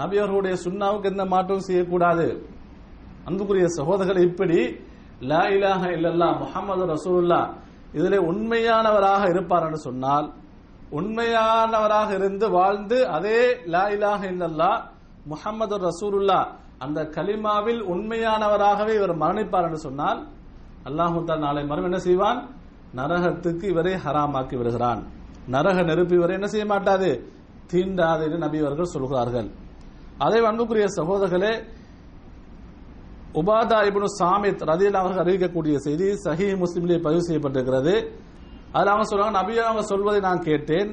நபி 0.01 0.15
அவர்களுடைய 0.19 0.55
சுண்ணாவுக்கு 0.65 1.11
எந்த 1.13 1.25
மாற்றமும் 1.33 1.67
செய்யக்கூடாது. 1.69 2.27
அன்புக்குரிய 3.29 3.67
சகோதரர்கள் 3.79 4.27
இப்படி 4.29 4.59
லா 5.31 5.43
இலாஹ 5.57 5.83
இல்லல்லா 5.97 6.29
முகமது 6.43 6.85
ரசூல்லா 6.95 7.41
இதிலே 7.99 8.19
உண்மையானவராக 8.31 9.23
இருப்பார் 9.29 9.67
என்று 9.67 9.81
சொன்னால் 9.89 10.27
உண்மையானவராக 10.99 12.11
இருந்து 12.15 12.47
வாழ்ந்து 12.59 12.99
அதே 13.17 13.41
லா 13.75 13.85
இலாஹ 13.97 14.21
இல்லல்லா 14.33 14.71
முகமது 15.33 15.77
ரசூலுல்லா 15.89 16.41
அந்த 16.85 17.01
கலிமாவில் 17.17 17.83
உண்மையானவராகவே 17.93 18.93
இவர் 19.01 19.15
மரணிப்பார் 19.23 19.67
என்று 19.69 19.81
சொன்னால் 19.89 20.21
அல்லாஹு 20.89 21.19
தால் 21.25 21.45
நாளை 21.47 21.63
மரம் 21.65 21.85
என்ன 21.85 21.99
செய்வான்? 21.99 22.39
நரகத்துக்கு 22.97 23.65
இவரை 23.65 23.93
ஹராமாக்கி 24.05 24.57
விடுகிறான். 24.57 25.01
நரக 25.51 25.77
நெருப்பு 25.83 26.15
இவரை 26.17 26.35
என்ன 26.35 26.49
செய்ய 26.49 26.67
மாட்டாது? 26.67 27.11
தீண்டாது 27.73 28.23
என்று 28.27 28.39
நபி 28.39 28.59
அவர்கள் 28.59 28.93
சொல்கிறார்கள். 28.95 29.49
அதே 30.25 30.39
அன்புக்குரிய 30.51 30.87
சகோதரர்களே 30.99 31.53
உபாதா 33.41 33.79
இப்னு 33.89 34.09
சாமித் 34.21 34.63
ரதியில் 34.71 34.99
அவர்கள் 35.01 35.23
அறிவிக்கக்கூடிய 35.23 35.77
செய்தி 35.87 36.07
சஹி 36.25 36.47
முஸ்லிமிலே 36.63 36.99
பதிவு 37.07 37.23
செய்யப்பட்டிருக்கிறது. 37.29 37.95
அதில் 38.75 38.91
அவங்க 38.93 39.07
சொல்றாங்க 39.11 39.35
நபி 39.41 39.53
அவங்க 39.69 39.83
சொல்வதை 39.93 40.21
நான் 40.29 40.45
கேட்டேன். 40.49 40.91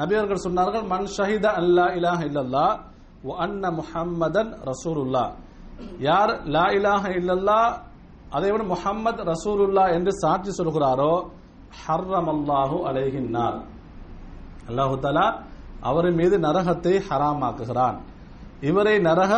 நபி 0.00 0.14
அவர்கள் 0.18 0.44
சொன்னார்கள் 0.46 0.84
மன் 0.92 1.06
ஷஹித 1.16 1.46
அல்லா 1.60 1.86
இலாஹ 1.98 2.20
இல்லல்லா 2.30 2.66
அன்ன 3.44 3.64
முஹம்மதன் 3.80 4.50
ரசூலுல்லா 4.70 5.24
யார் 6.08 6.32
லா 6.54 6.64
இலாஹ 6.78 7.04
இல்லல்லா 7.18 7.60
அதை 8.36 8.48
விட 8.52 8.62
முஹம்மத் 8.74 9.20
ரசூலுல்லா 9.32 9.84
என்று 9.96 10.12
சாட்சி 10.22 10.50
சொல்கிறாரோ 10.60 11.12
ஹர்ரம் 11.82 12.30
அல்லாஹு 12.34 12.76
அலைகின்னார் 12.88 13.58
அல்லாஹு 14.70 14.94
தாலா 15.04 15.26
அவர் 15.90 16.08
மீது 16.20 16.36
நரகத்தை 16.46 16.94
ஹராமாக்குகிறான். 17.08 17.98
இவரை 18.68 18.94
நரக 19.08 19.32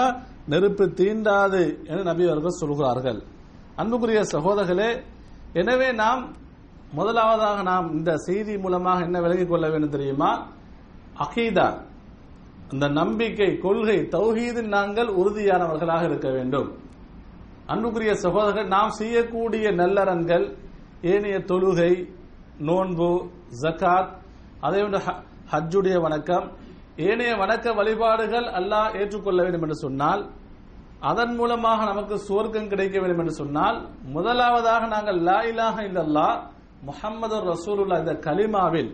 நெருப்பு 0.52 0.84
தீண்டாது 0.98 1.62
என 1.90 1.98
நபி 2.02 2.24
அவர்கள் 2.28 2.60
சொல்கிறார்கள். 2.62 3.20
அன்புக்குரிய 3.80 4.20
சகோதரர்களே 4.34 4.90
எனவே 5.60 5.88
நாம் 6.02 6.22
முதலாவதாக 6.92 7.62
நாம் 7.62 7.86
இந்த 7.92 8.10
செய்தி 8.26 8.54
மூலமாக 8.58 9.04
என்ன 9.04 9.20
விளங்கிக் 9.20 9.52
கொள்ள 9.52 9.66
வேண்டும் 9.70 9.94
தெரியுமா? 9.96 10.30
அகீதா 11.24 11.68
அந்த 12.72 12.86
நம்பிக்கை 13.00 13.48
கொள்கை 13.58 13.98
தௌஹீதில் 14.16 14.70
நாங்கள் 14.76 15.10
உறுதியானவர்களாக 15.20 16.04
இருக்க 16.04 16.28
வேண்டும். 16.30 16.68
அன்புக்குரிய 17.66 18.14
சகோதரர்கள் 18.14 18.72
நாம் 18.76 18.92
செய்யக்கூடிய 19.00 19.66
நல்லறன்கள் 19.80 20.46
ஏனைய 21.12 21.38
தொழுகை 21.50 21.92
நோன்பு 22.68 23.10
ஜக்காத் 23.62 24.10
அதே 24.60 24.80
போன்று 24.82 25.00
ஹஜ்ஜுடைய 25.52 25.96
வணக்கம் 26.00 26.46
ஏனைய 26.96 27.34
வணக்க 27.36 27.66
வழிபாடுகள் 27.74 28.46
அல்லாஹ் 28.58 28.96
ஏற்றுக்கொள்ள 29.00 29.42
வேண்டும் 29.42 29.62
என்று 29.62 29.74
சொன்னால் 29.74 30.22
அதன் 31.00 31.34
மூலமாக 31.34 31.84
நமக்கு 31.84 32.14
சுவர்க்கம் 32.28 32.68
கிடைக்க 32.68 33.00
வேண்டும் 33.00 33.18
என்று 33.18 33.32
சொன்னால் 33.32 33.78
முதலாவதாக 34.16 34.86
நாங்கள் 34.86 35.18
லா 35.20 35.38
இலாஹ 35.50 35.76
இல்லல்லா 35.88 36.28
முகமது 36.88 37.36
ரசூலுல்லா 37.50 37.98
இந்த 37.98 38.14
கலிமாவில் 38.26 38.90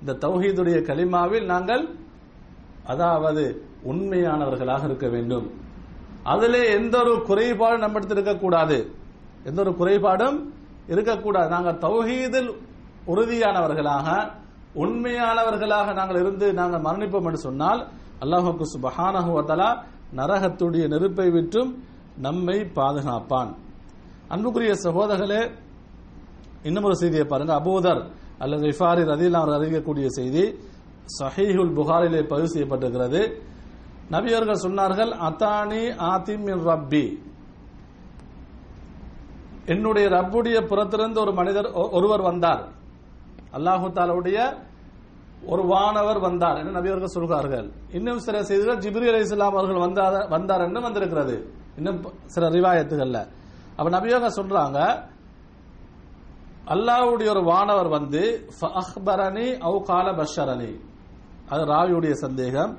இந்த 0.00 0.12
தௌஹீதுடைய 0.24 0.78
கலிமாவில் 0.90 1.44
நாங்கள் 1.44 1.84
அதாவது 2.86 3.44
உண்மையானவர்களாக 3.84 4.84
இருக்க 4.84 5.08
வேண்டும். 5.08 5.46
அதிலே 6.24 6.72
எந்த 6.72 6.98
ஒரு 6.98 7.14
குறைபாடும் 7.28 7.84
நம்மிடத்தில் 7.84 8.18
இருக்கக்கூடாது. 8.18 8.78
எந்த 9.44 9.60
ஒரு 9.64 9.72
குறைபாடும் 9.80 10.38
இருக்கக்கூடாது. 10.86 11.48
நாங்கள் 11.50 11.78
தௌஹீதில் 11.86 12.50
உறுதியானவர்களாக 13.06 14.08
உண்மையானவர்களாக 14.82 15.94
நாங்கள் 15.94 16.20
இருந்து 16.20 16.52
நாங்கள் 16.52 16.80
மரணிப்போம் 16.80 17.24
என்று 17.24 17.38
சொன்னால் 17.38 17.88
அல்லாஹுக்கு 18.20 18.64
சுபஹானஹு 18.74 19.30
நரகத்துடைய 20.16 20.88
நெருப்பை 20.88 21.30
விட்டும் 21.30 21.84
நம்மை 22.16 22.58
பாதுகாப்பான். 22.60 23.50
அன்புக்குரிய 24.28 24.74
சகோதரர்களே 24.74 25.50
இன்னும் 26.62 26.84
ஒரு 26.84 26.96
செய்தியை 26.96 27.26
பாருங்க. 27.26 27.54
அபூதர் 27.54 28.02
அல்லது 28.38 28.64
இஃபாரி 28.66 29.02
ரதில் 29.10 29.32
அவர் 29.32 29.56
அறிவிக்கக்கூடிய 29.56 30.06
செய்தி 30.06 30.44
சஹீஹுல் 31.18 31.74
புகாரிலே 31.78 32.22
பதிவு 32.28 32.48
செய்யப்பட்டிருக்கிறது. 32.54 33.20
நபியர்கள் 34.10 34.64
சொன்னார்கள் 34.66 35.12
அத்தானி 35.28 35.82
ஆத்திம் 36.12 36.46
ரப்பி. 36.68 37.04
என்னுடைய 39.66 40.08
ரப்புடைய 40.08 40.58
புறத்திலிருந்து 40.66 41.18
ஒரு 41.18 41.32
மனிதர் 41.32 41.72
ஒருவர் 41.72 42.22
வந்தார். 42.22 42.62
அல்லாஹு 43.56 43.86
தாலாவுடைய 43.98 44.38
ஒரு 45.46 45.62
வானவர் 45.66 46.18
வந்தார் 46.18 46.56
என்று 46.56 46.72
நபி 46.72 46.88
அவர்கள் 46.88 47.14
சொல்கிறார்கள். 47.16 47.72
இன்னும் 47.90 48.18
சில 48.18 48.42
செய்திகள் 48.42 48.78
ஜிப்ரி 48.78 49.08
அலி 49.08 49.20
இஸ்லாம் 49.20 49.54
அவர்கள் 49.54 49.76
வந்தார் 49.76 50.28
வந்தார் 50.28 50.60
என்று 50.60 50.80
வந்திருக்கிறது. 50.80 51.52
இன்னும் 51.76 51.98
சில 52.26 52.48
ரிவாயத்துகள்ல. 52.48 53.18
அப்ப 53.76 54.00
நபியாக 54.00 54.26
சொல்றாங்க 54.38 54.78
அல்லாவுடைய 56.74 57.28
ஒரு 57.28 57.42
வானவர் 57.44 57.88
வந்து 57.88 58.48
அஹ்பரணி 58.60 59.46
அவு 59.66 59.82
கால 59.82 60.12
பஷரணி 60.12 60.72
அது 61.48 61.62
ராவியுடைய 61.64 62.10
சந்தேகம். 62.10 62.72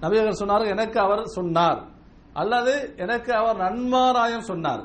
நபியர்கள் 0.00 0.40
சொன்னார்கள் 0.40 0.68
எனக்கு 0.68 1.00
அவர் 1.00 1.22
சொன்னார். 1.24 1.80
அல்லது 2.32 2.94
எனக்கு 2.96 3.32
அவர் 3.34 3.56
நன்மாராயம் 3.56 4.40
சொன்னார். 4.40 4.84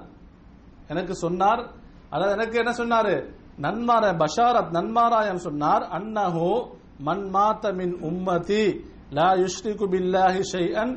எனக்கு 0.88 1.16
சொன்னார். 1.16 1.62
அதாவது 2.10 2.32
எனக்கு 2.32 2.58
என்ன 2.58 2.72
சொன்னாரு? 2.72 3.16
நன்மார 3.64 4.04
பஷாரத் 4.22 4.72
நன்மாராயம் 4.78 5.42
சொன்னார். 5.48 5.84
அன்னஹு 5.98 6.48
மன் 7.08 7.24
மாத்த 7.36 7.74
மின் 7.80 7.94
உம்மதி 8.10 8.64
லா 9.18 9.30
யுஷ்ரிகு 9.44 9.86
பில்லாஹி 9.94 10.42
ஷைஅன் 10.54 10.94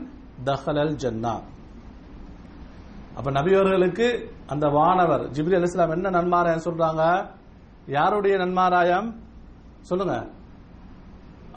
தஹலல் 0.48 0.96
ஜன்னா. 1.02 1.34
அப்ப 3.18 3.28
நபியவர்களுக்கு 3.38 4.06
அந்த 4.52 4.66
வானவர் 4.76 5.24
ஜிப்ரி 5.34 5.56
அலிஸ்லாம் 5.58 5.94
என்ன 5.96 6.10
நன்மாராயம் 6.18 6.66
சொல்றாங்க? 6.68 7.02
யாருடைய 7.96 8.34
நன்மாராயம்? 8.42 9.08
சொல்லுங்க. 9.88 10.14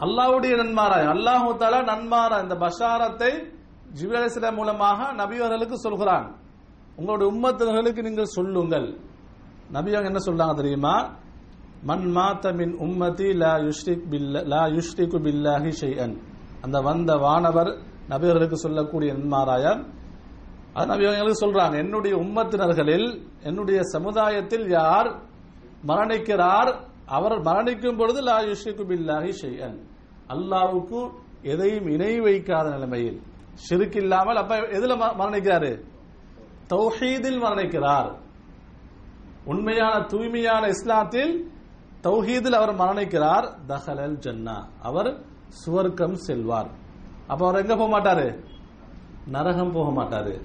அல்லாஹ்வுடைய 0.06 0.54
நன்மாராயம். 0.62 1.12
அல்லாஹு 1.16 1.50
தாலா 1.62 1.80
நன்மாரா 1.92 2.38
இந்த 2.46 2.56
பஷாரத்தை 2.64 3.32
ஜிபிரலிஸ்ல 3.98 4.48
மூலமாக 4.58 5.00
நபியவர்களுக்கு 5.22 5.78
சொல்கிறான். 5.86 6.26
உங்களுடைய 7.00 7.28
உம்மத்தினர்களுக்கு 7.34 8.02
நீங்கள் 8.08 8.34
சொல்லுங்கள். 8.38 8.88
நபி 9.70 9.92
அவங்க 9.92 10.10
என்ன 10.10 10.22
சொல்றாங்க 10.26 10.56
தெரியுமா? 10.56 10.96
மண் 11.84 12.08
மாத்த 12.12 12.54
மின் 12.56 12.74
உம்மதி 12.80 13.30
லா 13.34 13.52
யுஷ்ரிக் 13.66 14.06
பில்ல 14.12 14.44
லா 14.46 14.62
யுஷ்ரிகு 14.76 15.18
பில்லாஹி 15.20 15.72
ஷெய்யன் 15.82 16.16
அந்த 16.62 16.78
வந்த 16.82 17.18
வானவர் 17.18 17.72
நபியர்களுக்கு 18.10 18.56
சொல்லக்கூடிய 18.56 19.14
நன்மாராயர் 19.14 19.82
அது 20.76 20.88
நபி 20.88 21.06
அவங்களுக்கு 21.06 21.44
சொல்றாங்க 21.46 21.76
என்னுடைய 21.78 22.16
உம்மத்தினர்களில் 22.16 23.08
என்னுடைய 23.44 23.80
சமுதாயத்தில் 23.94 24.68
யார் 24.72 25.10
மரணிக்கிறார் 25.88 26.72
அவர் 27.08 27.36
மரணிக்கும் 27.42 27.98
பொழுது 27.98 28.22
லா 28.22 28.38
யுஷ்ரிகு 28.48 28.84
பில்லாஹி 28.84 29.32
ஷெய்யன் 29.42 29.78
அல்லாவுக்கு 30.30 31.00
எதையும் 31.44 31.88
இணை 31.88 32.20
வைக்காத 32.20 32.70
நிலைமையில் 32.70 33.20
ஷிர்க் 33.68 33.98
இல்லாமல் 33.98 34.38
அப்ப 34.38 34.56
எதுல 34.72 34.96
ம- 34.96 35.16
மரணிக்கிறாரு? 35.20 35.72
தௌஹீதில் 36.68 37.40
மரணிக்கிறார். 37.40 38.10
உண்மையான 39.48 40.02
தூய்மையான 40.02 40.68
இஸ்லாத்தில் 40.68 41.34
தௌஹீதில் 42.04 42.58
அவர் 42.60 42.76
மரணிக்கிறார். 42.76 43.48
தஹலல் 43.68 44.18
ஜன்னா. 44.26 44.58
அவர் 44.82 45.10
சுவர்க்கம் 45.62 46.14
செல்வார். 46.14 46.70
அப்ப 47.28 47.48
அவர் 47.48 47.62
எங்க 47.62 47.76
போக 47.76 47.90
மாட்டாரு? 48.00 48.28
நரகம் 49.28 49.72
போக 49.72 50.02
மாட்டாரு. 50.02 50.42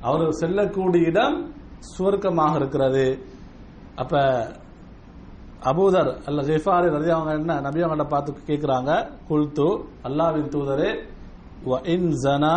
அவர் 0.00 0.30
செல்லக்கூடிய 0.30 1.06
இடம் 1.06 1.52
சுவர்க்கமாக 1.98 2.56
இருக்கிறது. 2.56 3.26
அப்ப 3.96 4.22
அபூதர் 5.62 6.24
அல்ல 6.26 6.42
ஜெஃபாரி 6.42 6.88
ரதி 6.94 7.08
அவங்க 7.08 7.32
என்ன 7.32 7.60
நபி 7.60 7.82
அவங்கள்ட்ட 7.82 8.08
பார்த்து 8.08 8.32
கேட்குறாங்க 8.46 8.90
குல்து 9.28 9.68
அல்லாவின் 10.02 10.50
தூதரே 10.54 10.90
வ 11.66 11.86
இன் 11.86 12.08
ஜனா 12.24 12.56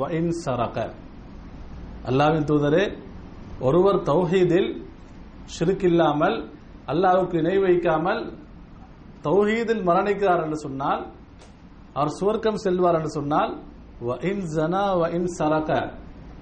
வ 0.00 0.10
இன் 0.10 0.32
சரக. 0.44 0.90
அல்லாவின் 2.06 2.48
தூதரே 2.50 2.84
ஒருவர் 3.60 4.02
தௌஹீதில் 4.02 4.70
ஷிர்க் 5.54 5.84
இல்லாமல் 5.84 6.36
இணை 7.32 7.58
வைக்காமல் 7.58 8.22
தௌஹீதில் 9.26 9.82
மரணிக்கிறார் 9.88 10.42
என்று 10.44 10.56
சொன்னால் 10.56 11.02
அவர் 11.94 12.12
சுவர்க்கம் 12.20 12.62
செல்வார் 12.64 12.98
என்று 12.98 13.08
சொன்னால் 13.08 13.52
ஜனா 14.56 14.82
சரக. 15.38 15.70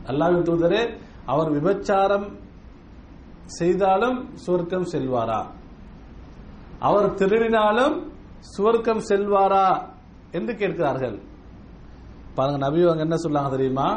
அல்லாவின் 0.06 0.46
தூதரே 0.48 0.82
அவர் 1.26 1.50
விபச்சாரம் 1.50 2.26
செய்தாலும் 3.58 4.18
சுவர்க்கம் 4.46 4.90
செல்வாரா? 4.92 5.40
அவர் 6.78 7.08
திருடினாலும் 7.14 7.96
சுவர்க்கம் 8.56 9.02
செல்வாரா 9.10 9.66
என்று 10.30 10.52
கேட்கிறார்கள். 10.56 11.16
பாருங்க 12.34 12.58
நபி 12.66 12.82
அவங்க 12.82 13.04
என்ன 13.08 13.16
சொல்லாங்க 13.16 13.50
தெரியுமா? 13.50 13.88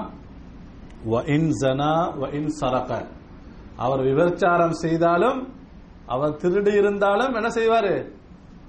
வ 1.12 1.24
இன் 1.36 1.50
ஜனா 1.62 1.94
வ 2.22 2.34
இன் 2.34 2.52
சரக. 2.62 2.92
அவர் 3.84 4.02
விபச்சாரம் 4.10 4.76
செய்தாலும் 4.84 5.40
அவர் 6.14 6.40
திருடி 6.42 6.74
இருந்தாலும் 6.82 7.36
என்ன 7.40 7.50
செய்வாரு? 7.58 7.94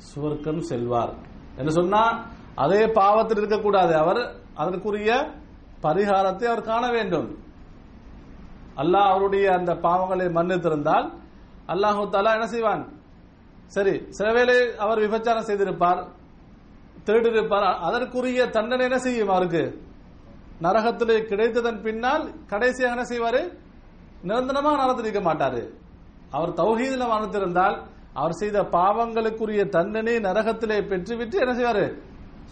சுவர்க்கம் 0.09 0.63
செல்வார். 0.71 1.13
என்ன 1.61 1.71
சொன்னா 1.79 2.03
அதே 2.65 2.83
பாவத்தில் 2.99 3.41
இருக்கக்கூடாது. 3.41 3.93
அவர் 4.03 4.21
அதற்குரிய 4.63 5.11
பரிகாரத்தை 5.85 6.47
அவர் 6.51 6.69
காண 6.71 6.85
வேண்டும். 6.97 7.29
அல்லாஹ் 8.83 9.11
அவருடைய 9.13 9.47
அந்த 9.59 9.73
பாவங்களை 9.87 10.27
மன்னித்திருந்தால் 10.39 11.07
அல்லாஹு 11.73 12.03
தாலா 12.15 12.31
என்ன 12.39 12.49
செய்வான்? 12.55 12.83
சரி 13.77 13.95
சில 14.17 14.29
வேளை 14.37 14.57
அவர் 14.85 15.03
விபச்சாரம் 15.07 15.49
செய்திருப்பார் 15.49 16.01
திருடிருப்பார் 17.07 17.67
அதற்குரிய 17.89 18.41
தண்டனை 18.57 18.85
என்ன 18.89 18.99
செய்யும் 19.07 19.33
அவருக்கு? 19.35 19.65
நரகத்திலே 20.65 21.17
கிடைத்ததன் 21.31 21.83
பின்னால் 21.87 22.25
கடைசியாக 22.53 22.95
என்ன 22.97 23.05
செய்வாரு? 23.13 23.43
நிரந்தரமாக 24.29 24.77
நரகத்தில் 24.81 25.09
இருக்க 25.09 25.23
மாட்டாரு. 25.29 25.63
அவர் 26.37 26.53
தௌஹீதில் 26.61 27.11
மறந்திருந்தால் 27.13 27.77
அவர் 28.21 28.39
செய்த 28.41 28.59
பாவங்களுக்குரிய 28.77 29.63
தண்டனை 29.77 30.15
நரகத்திலே 30.29 30.79
பெற்றுவிட்டு 30.91 31.37
என்ன 31.45 31.53
செய்வாரு? 31.59 31.85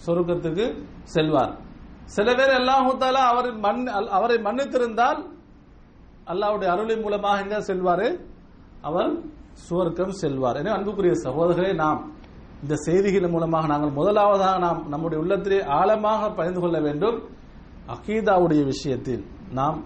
சொர்க்கத்துக்கு 0.05 0.67
செல்வார். 1.15 1.53
சில 2.17 2.29
பேர் 2.39 2.53
அல்லாஹு 2.59 2.91
தாலா 3.03 3.23
அவர் 3.33 3.49
மன் 3.65 3.81
அவரை 4.19 4.37
மன்னித்திருந்தால் 4.47 5.19
அல்லாவுடைய 6.33 6.69
அருளின் 6.75 7.03
மூலமாக 7.05 7.43
எங்க 7.45 7.57
செல்வாரு? 7.71 8.09
அவர் 8.89 9.11
சுவர்க்கம் 9.67 10.15
செல்வார். 10.23 10.59
எனவே 10.61 10.77
அன்புக்குரிய 10.79 11.15
சகோதரர்களே 11.27 11.73
நாம் 11.83 12.01
இந்த 12.63 12.75
செய்திகளின் 12.87 13.35
மூலமாக 13.35 13.67
நாங்கள் 13.73 13.97
முதலாவதாக 13.99 14.57
நாம் 14.67 14.81
நம்முடைய 14.93 15.19
உள்ளத்திலே 15.23 15.61
ஆழமாக 15.79 16.31
பயந்து 16.39 16.61
கொள்ள 16.65 16.79
வேண்டும். 16.87 17.19
அகீதாவுடைய 17.95 18.63
விஷயத்தில் 18.73 19.23
நாம் 19.59 19.79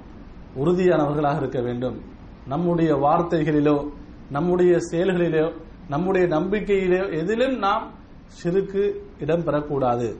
உறுதியானவர்களாக 0.57 1.37
இருக்க 1.37 1.61
வேண்டும். 1.61 2.01
நம்முடைய 2.47 2.97
வார்த்தைகளிலோ 2.97 3.91
நம்முடைய 4.31 4.79
செயல்களிலோ 4.91 5.53
நம்முடைய 5.89 6.27
நம்பிக்கையிலோ 6.27 7.19
எதிலும் 7.19 7.59
நாம் 7.59 7.95
சிறுக்கு 8.27 9.03
இடம் 9.19 9.45
பெறக்கூடாது. 9.45 10.17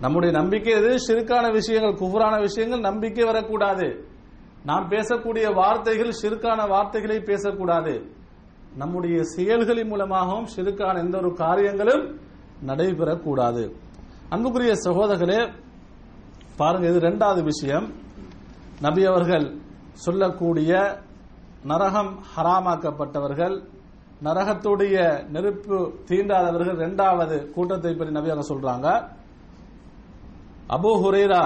நம்முடைய 0.00 0.38
நம்பிக்கை 0.38 0.72
எது? 0.72 0.96
சிறுக்கான 1.08 1.52
விஷயங்கள் 1.52 2.08
குஃபரான 2.08 2.40
விஷயங்கள் 2.40 2.80
நம்பிக்கை 2.80 3.24
வரக்கூடாது. 3.24 4.04
நாம் 4.64 4.88
பேசக்கூடிய 4.90 5.54
வார்த்தைகள் 5.54 6.12
சிறுக்கான 6.22 6.68
வார்த்தைகளை 6.68 7.20
பேசக்கூடாது. 7.20 8.10
நம்முடைய 8.76 9.22
செயல்களின் 9.22 9.88
மூலமாகவும் 9.88 10.46
சிறுக்கான 10.56 10.98
எந்த 10.98 11.18
ஒரு 11.18 11.32
காரியங்களும் 11.32 12.20
நடைபெறக்கூடாது. 12.66 13.72
அன்புக்குரிய 14.28 14.72
சகோதரர்களே 14.88 15.52
பாருங்க 16.56 16.88
இது 16.88 16.98
ரெண்டாவது 16.98 17.42
விஷயம். 17.42 18.08
நபி 18.80 19.04
அவர்கள் 19.04 19.46
சொல்லக்கூடிய 19.92 20.72
நரகம் 21.64 22.18
ஹராமாக்கப்பட்டவர்கள் 22.34 23.56
நரகத்துடைய 24.22 24.96
நெருப்பு 25.28 25.76
தீண்டாதவர்கள் 26.08 26.76
இரண்டாவது 26.76 27.52
கூட்டத்தை 27.54 27.94
பற்றி 27.94 28.12
நபி 28.12 28.30
அவங்க 28.30 28.46
சொல்றாங்க. 28.48 28.88
அபு 30.68 30.90
ஹுரேரா 31.02 31.44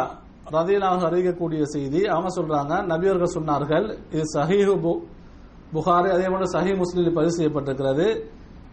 ரதீனாக 0.52 1.06
அறிவிக்கக்கூடிய 1.08 1.62
செய்தி 1.62 2.06
அவங்க 2.06 2.28
சொல்றாங்க 2.34 2.82
நபியர்கள் 2.86 3.36
சொன்னார்கள் 3.36 3.86
இது 4.10 4.24
சஹீஹு 4.34 4.74
பு- 4.82 5.02
புகாரி 5.74 6.10
அதே 6.10 6.26
போல 6.28 6.44
சஹி 6.52 6.76
முஸ்லீம் 6.76 7.14
பதிவு 7.14 7.36
செய்யப்பட்டிருக்கிறது. 7.38 8.06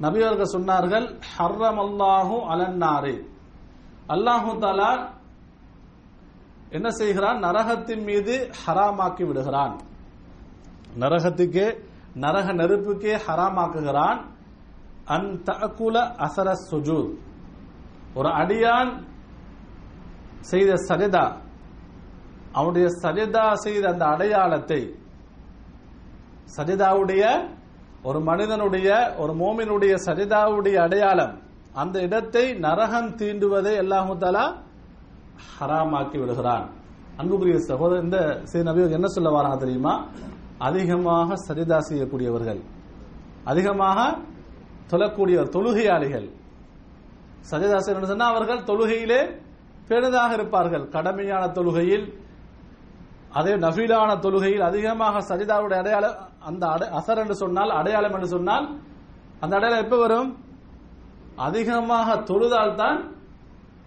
நபியர்கள் 0.01 0.53
சொன்னார்கள் 0.53 1.05
ஹர்ரம் 1.37 1.79
அல்லாஹு 1.81 2.35
அலன்னாரி 2.49 3.15
அல்லாஹு 4.09 4.59
தாலா 4.59 4.91
என்ன 6.71 6.87
செய்கிறான்? 6.99 7.37
நரகத்தின் 7.45 8.03
மீது 8.09 8.33
ஹராமாக்கி 8.61 9.23
விடுகிறான். 9.27 9.75
நரகத்துக்கே 11.01 11.67
நரக 12.23 12.47
நெருப்புக்கே 12.61 13.13
ஹராமாக்குகிறான். 13.25 14.19
அந்த 15.15 15.49
அசர 16.25 16.47
சுஜூத் 16.69 17.11
ஒரு 18.17 18.29
அடியான் 18.41 18.91
செய்த 20.51 20.71
சரிதா 20.87 21.25
அவனுடைய 22.53 22.87
சரிதா 23.03 23.45
செய்த 23.65 23.83
அந்த 23.89 24.03
அடையாளத்தை 24.13 24.81
சஜிதாவுடைய 26.55 27.23
ஒரு 28.03 28.19
மனிதனுடைய 28.29 28.89
ஒரு 29.17 29.33
மோமினுடைய 29.33 29.93
சஜிதாவுடைய 30.07 30.77
அடையாளம் 30.87 31.33
அந்த 31.73 31.95
இடத்தை 32.01 32.45
நரகம் 32.65 33.11
தீண்டுவதை 33.19 33.73
அல்லாஹு 33.83 34.13
ஹராமாக்கி 35.55 36.17
விடுகிறான். 36.21 36.65
அன்புக்குரிய 37.19 37.57
சகோதரர் 37.69 38.03
இந்த 38.05 38.19
சிறு 38.49 38.63
நபி 38.69 38.81
என்ன 38.99 39.07
சொல்ல 39.15 39.29
வராங்க 39.37 39.57
தெரியுமா? 39.63 39.93
அதிகமாக 40.67 41.29
சரிதா 41.47 41.77
செய்யக்கூடியவர்கள் 41.89 42.61
அதிகமாக 43.51 43.99
தொழக்கூடிய 44.91 45.37
தொழுகையாளிகள். 45.55 46.27
சஜிதா 47.49 47.77
சொன்னா 47.85 48.27
அவர்கள் 48.33 48.67
தொழுகையிலே 48.69 49.21
பெரிதாக 49.89 50.31
இருப்பார்கள். 50.37 50.83
கடமையான 50.95 51.43
தொழுகையில் 51.57 52.05
அதே 53.39 53.53
நஃபீலான 53.65 54.11
தொழுகையில் 54.25 54.63
அதிகமாக 54.69 55.21
சஜிதாவுடைய 55.29 55.77
அடையாளம் 55.83 56.17
அந்த 56.49 56.63
அசர் 56.99 57.21
என்று 57.23 57.35
சொன்னால் 57.43 57.71
அடையாளம் 57.79 58.15
என்று 58.17 58.29
சொன்னால் 58.35 58.65
அந்த 59.43 59.53
அடையாளம் 59.57 59.83
எப்ப 59.85 59.97
வரும்? 60.03 60.29
அதிகமாக 61.47 62.07
தொழுதால் 62.29 62.77
தான் 62.81 62.99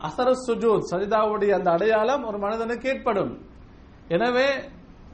அசர 0.06 0.28
சுஜூத் 0.46 0.88
சஜிதாவுடைய 0.92 1.50
அந்த 1.58 1.68
அடையாளம் 1.76 2.22
ஒரு 2.28 2.38
மனிதனுக்கு 2.44 2.86
ஏற்படும். 2.92 3.32
எனவே 4.14 4.48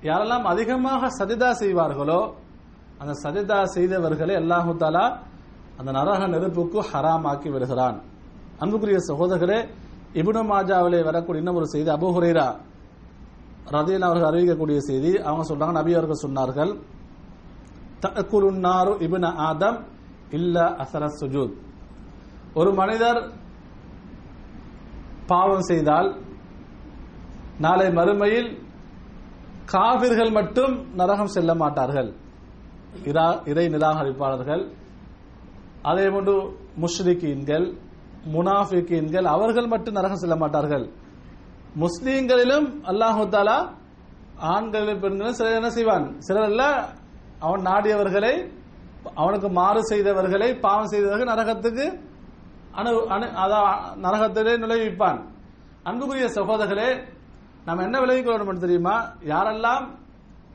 யாரெல்லாம் 0.08 0.46
அதிகமாக 0.52 1.10
சஜிதா 1.18 1.50
செய்வார்களோ 1.62 2.20
அந்த 3.00 3.12
சஜிதா 3.24 3.58
செய்தவர்களை 3.74 4.34
அல்லாஹு 4.42 4.72
தாலா 4.82 5.04
அந்த 5.78 5.90
நரக 5.98 6.20
நெருப்புக்கு 6.34 6.78
ஹராமாக்கி 6.90 7.48
விடுகிறான். 7.54 7.98
அன்புக்குரிய 8.62 8.98
சகோதரர்களே 9.10 9.60
இபுனு 10.20 10.42
மாஜாவிலே 10.52 11.00
வரக்கூடிய 11.08 11.42
இன்னும் 11.42 11.58
ஒரு 11.60 11.66
செய்தி 11.74 11.90
அபூ 11.96 12.08
ஹுரைரா 12.16 12.48
அவர்கள் 14.08 14.28
அறிவிக்கக்கூடிய 14.30 14.78
செய்தி. 14.90 15.12
அவங்க 15.26 15.44
சொல்றாங்க 15.50 15.74
நபி 15.80 15.92
அவர்கள் 15.98 16.24
சொன்னார்கள் 16.24 16.72
தக்குலுன்னாரு 18.04 18.92
இபுன 19.06 19.26
ஆதம் 19.48 19.78
இல்ல 20.38 20.56
அசர 20.82 21.04
சுஜூத் 21.20 21.54
ஒரு 22.60 22.70
மனிதர் 22.80 23.20
பாவம் 25.30 25.60
செய்தால் 25.60 26.20
நாளை 27.58 27.86
மறுமையில் 27.86 28.58
காவிர்கள் 29.64 30.30
மட்டும் 30.30 30.94
நரகம் 30.94 31.26
செல்ல 31.26 31.54
மாட்டார்கள். 31.54 32.14
இரா- 33.04 33.48
இறை 33.48 33.66
நிராகரிப்பாளர்கள் 33.66 34.72
அதே 35.82 36.08
போன்று 36.08 36.56
முஷ்ரிகீன்கள் 36.80 37.78
முனாஃபிகீன்கள் 38.32 39.22
அவர்கள் 39.22 39.66
மட்டும் 39.66 39.94
நரகம் 39.94 40.16
செல்ல 40.16 40.36
மாட்டார்கள். 40.36 40.90
முஸ்லீம்களிலும் 41.80 42.68
அல்லாஹு 42.82 43.28
தாலா 43.28 43.74
ஆண்களிலும் 44.36 45.00
பெண்களும் 45.00 45.32
சிலர் 45.32 45.54
என்ன 45.54 45.70
செய்வான்? 45.70 46.20
சிலர் 46.20 46.42
அல்ல 46.42 46.88
அவன் 47.38 47.62
நாடியவர்களை 47.62 48.50
அவனுக்கு 49.14 49.48
மாறு 49.48 49.80
செய்தவர்களை 49.90 50.60
பாவம் 50.60 50.86
செய்தவர்கள் 50.86 51.34
நரகத்துக்கு 51.34 52.09
அணு 52.78 52.90
அணு 53.14 53.26
அதான் 53.44 53.72
நரகத்திலே 54.04 54.52
நுழைவிப்பான். 54.62 55.20
அன்புக்குரிய 55.88 56.26
சகோதரர்களே 56.36 56.90
நாம் 57.66 57.78
என்ன 57.78 58.00
விலகிக் 58.00 58.26
கொள்ளணும் 58.26 58.64
தெரியுமா? 58.64 58.96
யாரெல்லாம் 59.32 59.84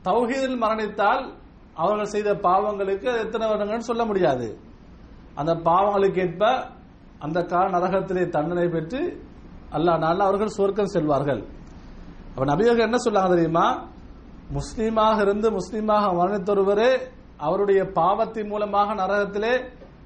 தௌஹீதில் 0.06 0.60
மரணித்தால் 0.62 1.22
அவர்கள் 1.74 2.12
செய்த 2.14 2.30
பாவங்களுக்கு 2.46 3.10
எத்தனை 3.24 3.48
வருடங்கள் 3.48 3.88
சொல்ல 3.90 4.04
முடியாது. 4.04 4.58
அந்த 5.34 5.52
பாவங்களுக்கு 5.68 6.20
ஏற்ப 6.26 6.44
அந்த 7.18 7.38
கால 7.42 7.64
நரகத்திலே 7.76 8.28
தண்டனை 8.28 8.68
பெற்று 8.68 9.00
அல்லாஹ் 9.76 9.98
நாள் 9.98 10.26
அவர்கள் 10.28 10.54
சுவர்க்கம் 10.56 10.94
செல்வார்கள். 10.94 11.42
அப்ப 12.32 12.44
நபியர்கள் 12.52 12.88
என்ன 12.88 12.98
சொல்லாங்க 13.06 13.30
தெரியுமா? 13.34 13.66
முஸ்லீமாக 14.58 15.20
இருந்து 15.20 15.48
முஸ்லீமாக 15.50 16.04
மரணித்தொருவரே 16.18 16.90
அவருடைய 17.36 17.80
பாவத்தின் 17.92 18.48
மூலமாக 18.48 18.94
நரகத்திலே 18.94 19.54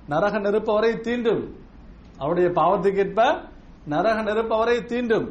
நரக 0.08 0.38
நெருப்பவரை 0.38 0.92
தீண்டும். 1.06 1.42
அவருடைய 2.20 2.48
பாவத்துக்கேற்ப 2.50 3.20
நரக 3.88 4.22
நெருப்பு 4.22 4.54
அவரை 4.54 4.78
தீண்டும். 4.78 5.28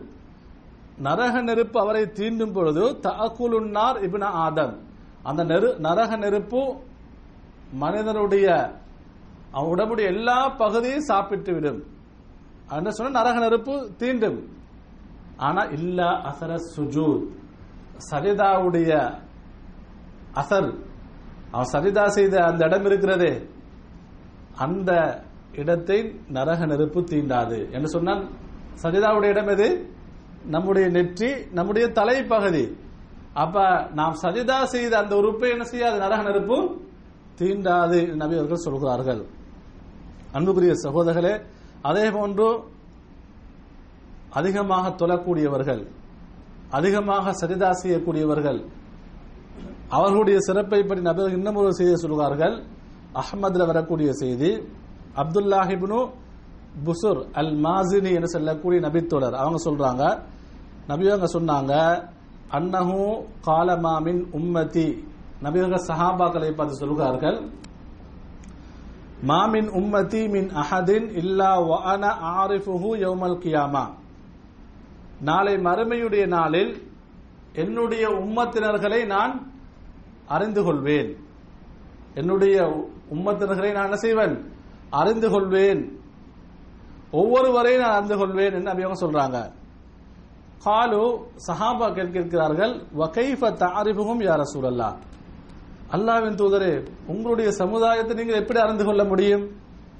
நரக 1.03 1.41
நெருப்பு 1.41 1.79
அவரை 1.79 2.03
தீண்டும் 2.03 2.53
பொழுது 2.53 2.83
தகுலுன்னார் 3.03 3.97
இபின 4.05 4.23
ஆதம். 4.23 4.75
அந்த 5.23 5.43
நெரு 5.43 5.69
நரக 5.77 6.17
நெருப்பு 6.17 6.61
மனிதனுடைய 7.73 8.47
அவன் 9.51 9.69
உடம்புடைய 9.69 10.05
எல்லா 10.09 10.49
பகுதியும் 10.49 11.07
சாப்பிட்டு 11.11 11.53
விடும் 11.53 11.83
என்ன 12.69 12.91
சொன்ன 12.91 13.11
நரக 13.19 13.39
நெருப்பு 13.39 13.91
தீண்டும். 13.99 14.39
ஆனா 15.37 15.61
இல்ல 15.63 16.03
அசர 16.03 16.55
சுஜூத். 16.75 17.27
சரிதாவுடைய 18.11 18.91
அசர். 20.35 20.71
அவன் 21.51 21.69
சரிதா 21.71 22.07
செய்த 22.07 22.43
அந்த 22.45 22.65
இடம் 22.65 22.85
இருக்கிறதே. 22.85 23.49
அந்த 24.57 24.91
இடத்தை 25.61 25.97
நரக 26.37 26.65
நெருப்பு 26.71 26.99
தீண்டாது. 27.11 27.59
என்று 27.75 27.89
சொன்னால் 27.95 28.21
சஜிதாவுடைய 28.83 29.33
இடம் 29.35 29.51
எது? 29.55 29.67
நம்முடைய 30.55 30.85
நெற்றி 30.97 31.29
நம்முடைய 31.57 31.85
தலைப்பகுதி. 31.99 32.65
அப்ப 33.33 33.65
நாம் 33.99 34.15
சஜிதா 34.23 34.59
செய்த 34.73 34.93
அந்த 35.01 35.13
உறுப்பை 35.21 35.49
என்ன 35.55 35.63
செய்யாது? 35.63 35.97
நரக 36.05 36.21
நெருப்பு 36.29 36.57
தீண்டாது 37.39 37.99
நபி 38.21 38.35
அவர்கள் 38.39 38.65
சொல்கிறார்கள். 38.67 39.21
அன்புக்குரிய 40.37 40.73
சகோதரர்களே 40.85 41.33
அதே 41.89 42.05
போன்று 42.11 42.47
அதிகமாக 44.39 44.85
தொழக்கூடியவர்கள் 45.01 45.81
அதிகமாக 46.77 47.31
சரிதா 47.41 47.69
செய்யக்கூடியவர்கள் 47.81 48.59
அவர்களுடைய 49.97 50.37
சிறப்பை 50.47 50.79
பற்றி 50.83 51.03
நபர்கள் 51.07 51.37
இன்னும் 51.37 51.55
ஒரு 51.55 51.71
செய்தி 51.79 51.95
சொல்கிறார்கள். 52.03 52.55
அஹ்மதுல 53.21 53.65
வரக்கூடிய 53.71 54.09
செய்தி 54.21 54.51
அப்துல்லாஹிப்னு 55.21 55.99
புசுர் 56.85 57.21
அல் 57.39 57.53
மாசினி 57.65 58.11
என்று 58.17 58.29
சொல்லக்கூடிய 58.35 58.79
நபித்தோழர். 58.87 59.35
அவங்க 59.41 59.59
சொல்றாங்க 59.67 60.03
நபியவங்க 60.91 61.27
சொன்னாங்க 61.37 61.73
அன்னஹு 62.57 62.99
காலமாமின் 63.47 64.21
உம்மதி 64.39 64.87
நபியர்கள் 65.45 65.87
சஹாபாக்களை 65.89 66.51
பார்த்து 66.55 66.81
சொல்கிறார்கள் 66.81 67.39
மாமின் 69.29 69.69
உம்மதி 69.79 70.21
மின் 70.35 70.49
அஹதின் 70.61 71.07
இல்லா 71.21 71.51
வஅன 71.69 72.03
ஆரிஃபுஹு 72.41 72.89
யௌமல் 73.05 73.39
கியாமா. 73.43 73.85
நாளை 75.21 75.55
மறுமையுடைய 75.57 76.25
நாளில் 76.27 76.71
என்னுடைய 77.53 78.05
உம்மத்தினர்களை 78.23 79.05
நான் 79.05 79.33
அறிந்து 80.35 80.63
கொள்வேன். 80.63 81.09
என்னுடைய 82.15 82.55
உம்மத்தினர்களை 83.15 83.71
நான் 83.73 83.87
என்ன 83.89 83.95
செய்வேன்? 83.95 84.35
அறிந்து 84.89 85.29
கொள்வேன். 85.29 85.99
ஒவ்வொருவரையும் 87.11 87.81
நான் 87.81 87.91
அறிந்து 87.91 88.17
கொள்வேன் 88.17 88.53
என்று 88.53 88.73
நபி 88.73 88.81
அவங்க 88.81 89.05
சொல்றாங்க. 89.05 89.57
காலு 90.65 91.23
சஹாபா 91.47 92.11
கேட்கிறார்கள் 92.11 92.83
வகைஃப 92.97 93.53
தாரிபுகும் 93.53 94.21
யார 94.21 94.41
சூழல்லா 94.53 94.95
அல்லாவின் 95.91 96.35
தூதரே 96.35 96.87
உங்களுடைய 97.07 97.51
சமுதாயத்தை 97.51 98.15
நீங்கள் 98.15 98.41
எப்படி 98.41 98.59
அறிந்து 98.59 98.85
கொள்ள 98.85 99.03
முடியும்? 99.03 99.49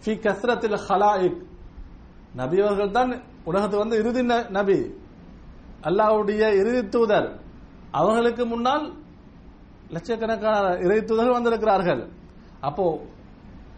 ஃபி 0.05 0.07
கஸ்ரத்தில் 0.07 0.79
ஹலாயிக். 0.87 1.41
நபி 2.35 2.61
அவர்கள் 2.61 2.91
தான் 2.91 3.21
உலகத்து 3.43 3.77
வந்து 3.77 3.97
இறுதி 3.97 4.21
ந- 4.21 4.49
நபி. 4.49 4.93
அல்லாஹ்வுடைய 5.81 6.53
இறுதி 6.53 6.87
தூதர். 6.87 7.39
அவர்களுக்கு 7.91 8.45
முன்னால் 8.45 8.93
லட்சக்கணக்கான 9.89 10.77
இறை 10.77 11.03
தூதர்கள் 11.03 11.33
வந்திருக்கிறார்கள். 11.33 12.09
அப்போ 12.59 13.01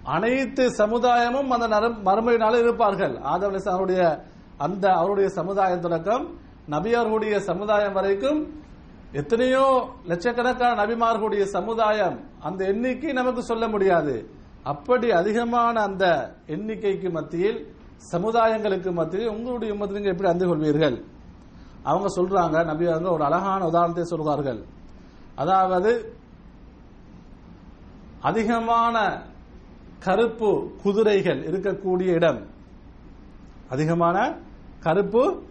அனைத்து 0.04 0.70
சமுதாயமும் 0.70 1.48
அந்த 1.48 1.68
நரம்- 1.68 2.02
மறுமை 2.02 2.38
நாளில் 2.38 2.62
இருப்பார்கள். 2.62 3.18
ஆதம் 3.18 3.56
அவருடைய 3.66 4.24
அந்த 4.58 4.94
அவருடைய 4.94 5.30
சமுதாயம் 5.30 5.80
தொடக்கம் 5.80 6.38
நபி 6.68 6.94
அவர்களுடைய 6.94 7.40
சமுதாயம் 7.40 7.94
வரைக்கும் 7.94 8.60
எத்தனையோ 9.12 9.90
லட்சக்கணக்கான 10.06 10.86
நபிமார்களுடைய 10.86 11.44
சமுதாயம் 11.44 12.20
அந்த 12.40 12.66
எண்ணிக்கை 12.66 13.12
நமக்கு 13.12 13.44
சொல்ல 13.44 13.68
முடியாது. 13.68 14.30
அப்படி 14.64 15.12
அதிகமான 15.12 15.82
அந்த 15.82 16.36
எண்ணிக்கைக்கு 16.48 17.12
மத்தியில் 17.12 17.76
சமுதாயங்களுக்கு 18.12 18.92
மத்தியில் 18.92 19.28
உங்களுடைய 19.28 19.74
உம்மத்தில் 19.74 19.92
நீங்க 19.92 20.10
எப்படி 20.10 20.30
அறிந்து 20.30 20.56
கொள்வீர்கள்? 20.56 21.04
அவங்க 21.84 22.08
சொல்றாங்க 22.22 22.66
நபி 22.66 22.88
அவங்க 22.88 23.12
ஒரு 23.12 23.24
அழகான 23.24 23.66
உதாரணத்தை 23.66 24.04
சொல்வார்கள். 24.04 24.64
அதாவது 25.36 26.14
அதிகமான 28.22 29.22
கருப்பு 30.04 30.72
குதிரைகள் 30.84 31.48
இருக்கக்கூடிய 31.48 32.06
இடம். 32.06 32.48
அதிகமான 33.70 34.38
கருப்பு 34.80 35.44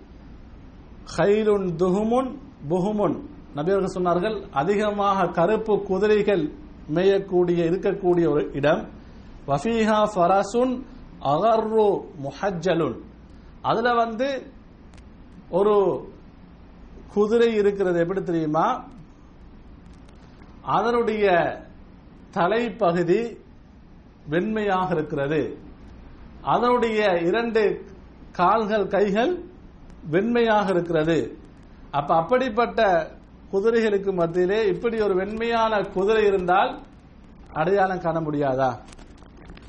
ஹைலுன் 1.17 1.77
துகுமுன் 1.77 2.39
புகுமுன். 2.71 3.21
நபியர்கள் 3.57 3.95
சொன்னார்கள் 3.95 4.51
அதிகமாக 4.51 5.27
கருப்பு 5.27 5.83
குதிரைகள் 5.83 6.51
மேயக்கூடிய 6.95 7.61
இருக்கக்கூடிய 7.71 8.31
ஒரு 8.31 8.51
இடம். 8.53 8.89
வஃபீஹா 9.47 10.05
ஃபராசுன் 10.15 10.83
அகர்ரு 11.21 12.05
முஹஜலுன் 12.23 12.99
அதுல 13.63 13.95
வந்து 13.95 14.51
ஒரு 15.51 16.09
குதிரை 17.13 17.55
இருக்கிறது 17.55 18.01
எப்படி 18.01 18.23
தெரியுமா? 18.23 18.85
அதனுடைய 20.63 21.31
தலைப்பகுதி 22.31 23.40
வெண்மையாக 24.29 24.93
இருக்கிறது. 24.93 25.59
அதனுடைய 26.43 27.19
இரண்டு 27.19 27.85
கால்கள் 28.33 28.87
கைகள் 28.87 29.45
வெண்மையாக 30.11 30.71
இருக்கிறது. 30.71 31.39
அப்ப 31.91 32.15
அப்படிப்பட்ட 32.15 33.11
குதிரைகளுக்கு 33.53 34.13
மத்தியிலே 34.13 34.67
இப்படி 34.67 35.01
ஒரு 35.01 35.15
வெண்மையான 35.15 35.83
குதிரை 35.83 36.25
இருந்தால் 36.25 36.79
அடையாளம் 37.53 38.01
காண 38.01 38.21
முடியாதா? 38.21 38.79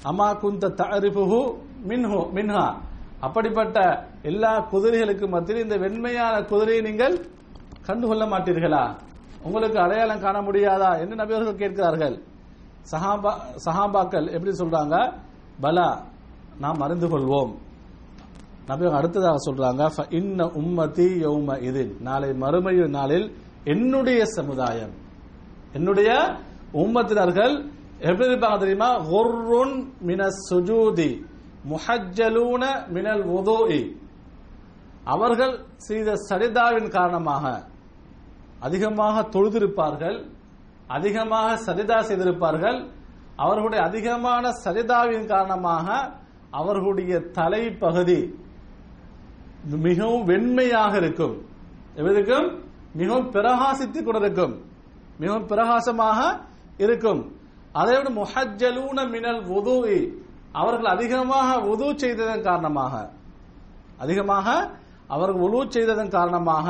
அமா 0.04 0.40
குந்த 0.40 0.68
தரிபுகு 0.68 1.58
மின்ஹு 1.88 2.30
மின்ஹா. 2.34 2.74
அப்படிப்பட்ட 3.20 4.08
எல்லா 4.22 4.68
குதிரைகளுக்கு 4.72 5.28
மத்தியில் 5.28 5.64
இந்த 5.64 5.78
வெண்மையான 5.78 6.42
குதிரையை 6.42 6.84
நீங்கள் 6.84 7.26
கண்டுகொள்ள 7.86 8.26
மாட்டீர்களா? 8.26 8.96
உங்களுக்கு 9.44 9.80
அடையாளம் 9.80 10.20
காண 10.20 10.42
முடியாதா? 10.42 11.00
என்று 11.00 11.16
நபியவர்கள் 11.16 11.56
கேட்கிறார்கள். 11.56 12.22
சஹாபா 12.86 13.32
சஹாபாக்கள் 13.66 14.28
எப்படி 14.28 14.52
சொல்றாங்க? 14.52 14.96
பலா 15.62 15.90
நாம் 16.60 16.82
அறிந்து 16.82 17.08
கொள்வோம் 17.08 17.52
நபி 18.68 18.86
அடுத்ததாக 19.00 19.38
சொல்றாங்க 19.48 19.84
"ஃப 19.96 20.00
இன்ன 20.10 20.40
உம்மதி 20.62 21.08
யௌம 21.24 21.60
இது 21.60 21.84
நாளை 22.00 22.34
மறுமை 22.34 22.76
நாளில் 22.90 23.28
என்னுடைய 23.64 24.22
சமுதாயம் 24.38 24.94
என்னுடைய 25.74 26.10
உம்மத்தினர்கள் 26.74 27.56
எப்படி 28.00 28.30
இருப்பாங்க 28.30 28.60
தெரியுமா? 28.60 28.90
ஒர்ருன் 29.12 29.76
மின 30.02 30.22
சுஜூதி 30.48 31.10
முஹஜலூன 31.70 32.64
மினல் 32.88 33.26
உதோஇ 33.38 33.82
அவர்கள் 35.06 35.54
செய்த 35.78 36.10
சரிதாவின் 36.30 36.90
காரணமாக 36.90 37.44
அதிகமாக 38.60 39.22
தொழுதிருப்பார்கள் 39.34 40.18
அதிகமாக 40.96 41.58
சரிதா 41.66 41.98
செய்திருப்பார்கள். 42.10 42.80
அவர்களுடைய 43.44 43.82
அதிகமான 43.90 44.44
சஜிதாவின் 44.64 45.28
காரணமாக 45.34 45.88
அவர்களுடைய 46.60 47.14
தலைப்பகுதி 47.38 48.22
மிகவும் 49.88 50.24
வெண்மையாக 50.28 50.94
இருக்கும். 51.02 51.36
எவருக்கும் 52.00 52.48
மிகவும் 53.00 53.30
பிரகாசித்துக் 53.36 54.08
கொண்டிருக்கும். 54.08 54.56
மிகவும் 55.22 55.48
பிரகாசமாக 55.52 56.20
இருக்கும். 56.86 57.22
அதை 57.80 57.94
விட 57.98 58.10
முஹஜலூன 58.20 58.98
மினல் 59.14 59.42
உது 59.58 59.78
அவர்கள் 60.62 60.94
அதிகமாக 60.96 61.50
உது 61.72 61.88
செய்ததன் 62.02 62.48
காரணமாக. 62.50 62.94
அதிகமாக 64.04 64.48
அவர்கள் 65.14 65.44
உழு 65.46 65.60
செய்ததன் 65.76 66.16
காரணமாக 66.18 66.68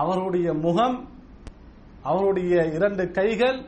அவருடைய 0.00 0.48
முகம் 0.66 0.96
அவருடைய 2.10 2.54
இரண்டு 2.76 3.04
கைகள் 3.18 3.58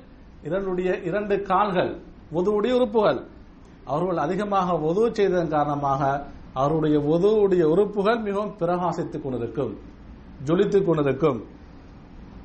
இரண்டுடைய 0.46 0.90
இரண்டு 1.08 1.34
கால்கள் 1.50 1.92
உதவுடைய 2.38 2.72
உறுப்புகள். 2.78 3.20
அவர்கள் 3.92 4.20
அதிகமாக 4.26 4.78
உதவு 4.90 5.08
செய்ததன் 5.18 5.54
காரணமாக 5.56 6.02
அவருடைய 6.60 6.96
உதவுடைய 7.14 7.64
உறுப்புகள் 7.72 8.20
மிகவும் 8.26 8.54
பிரகாசித்துக் 8.60 9.24
கொண்டிருக்கும் 9.24 9.72
ஜொலித்துக் 10.48 10.86
கொண்டிருக்கும். 10.86 11.38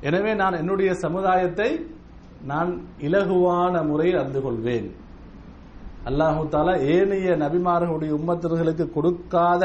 எனவே 0.08 0.32
நான் 0.42 0.58
என்னுடைய 0.60 0.90
சமுதாயத்தை 1.04 1.70
நான் 2.50 2.70
இலகுவான 3.06 3.74
முறையில் 3.90 4.20
அறிந்து 4.20 4.40
கொள்வேன். 4.46 4.88
அல்லாஹு 6.08 6.40
தாலா 6.54 6.74
ஏனைய 6.94 7.34
நபிமார்களுடைய 7.42 8.12
உம்மத்தர்களுக்கு 8.18 8.84
கொடுக்காத 8.96 9.64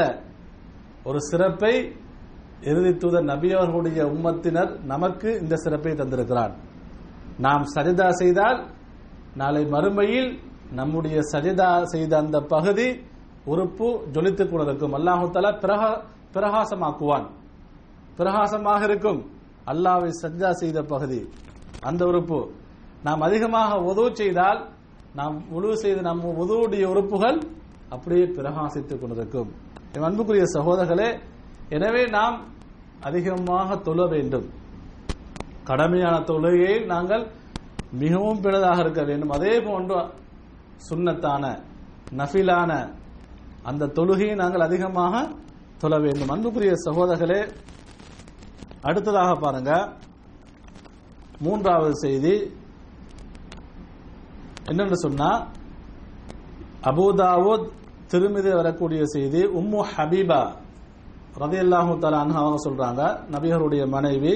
ஒரு 1.08 1.20
சிறப்பை 1.30 1.74
இறுதி 2.60 2.92
தூதர் 2.96 3.24
நபி 3.24 3.48
அவர்களுடைய 3.52 4.00
உம்மத்தினர் 4.06 4.72
நமக்கு 4.84 5.28
இந்த 5.40 5.56
சிறப்பை 5.56 5.92
தந்திருக்கிறான் 5.92 6.54
நாம் 7.38 7.64
சஜிதா 7.74 8.08
செய்தால் 8.08 8.60
நாளை 9.34 9.64
மறுமையில் 9.64 10.30
நம்முடைய 10.72 11.18
சஜிதா 11.32 11.82
செய்த 11.82 12.16
அந்த 12.16 12.40
பகுதி 12.40 12.88
உறுப்பு 13.44 13.88
ஜொலித்துக் 14.12 14.50
கொண்டிருக்கும். 14.50 14.94
அல்லாஹால 14.98 15.30
தாலா 15.36 15.52
பிரகாசமாக்குவான். 16.34 17.26
பிரகாசமாக 18.16 18.82
இருக்கும். 18.84 19.20
அல்லாவை 19.66 20.10
சஜ்ஜா 20.22 20.50
செய்த 20.50 20.82
பகுதி 20.82 21.20
அந்த 21.80 22.02
உறுப்பு. 22.06 22.40
நாம் 23.02 23.20
அதிகமாக 23.20 23.80
உதவு 23.80 24.10
செய்தால் 24.16 24.60
நாம் 25.14 25.36
உழுவு 25.56 25.72
செய்த 25.72 26.00
நம் 26.00 26.22
உதவுடைய 26.42 26.84
உறுப்புகள் 26.84 27.38
அப்படியே 27.88 28.24
பிரகாசித்துக் 28.24 29.00
கொண்டிருக்கும். 29.00 29.50
என் 29.94 30.02
அன்புக்குரிய 30.02 30.44
சகோதரர்களே 30.56 31.18
எனவே 31.68 32.06
நாம் 32.06 32.36
அதிகமாக 33.00 33.76
தொழ 33.76 34.06
வேண்டும். 34.06 34.46
கடமையான 35.64 36.16
தொழுகையை 36.18 36.86
நாங்கள் 36.86 37.30
மிகவும் 37.92 38.40
பிறதாக 38.42 38.78
இருக்க 38.78 39.02
வேண்டும். 39.02 39.30
அதே 39.30 39.60
போன்று 39.60 39.98
சுண்ணத்தான 40.88 41.62
நஃபிலான 42.16 42.94
அந்த 43.62 43.86
தொழுகையை 43.86 44.34
நாங்கள் 44.34 44.60
அதிகமாக 44.60 45.28
தொழ 45.78 45.98
வேண்டும். 45.98 46.28
அன்புக்குரிய 46.28 46.74
சகோதரர்களே 46.84 47.40
அடுத்ததாக 48.82 49.34
பாருங்க. 49.34 49.92
மூன்றாவது 51.40 51.96
செய்தி. 51.96 52.34
என்னென்னு 54.64 54.92
சொன்னா 54.92 55.46
அபூதாவூத் 56.82 57.68
திருமிதி 58.10 58.54
வரக்கூடிய 58.54 59.04
செய்தி 59.04 59.46
உம்மு 59.46 59.84
ஹபீபா 59.96 60.66
ரதியல்லாஹு 61.42 61.92
தஆலா 62.02 62.20
அன்ஹா 62.24 62.40
அவங்க 62.44 62.58
சொல்றாங்க 62.66 63.02
நபியருடைய 63.34 63.82
மனைவி. 63.96 64.34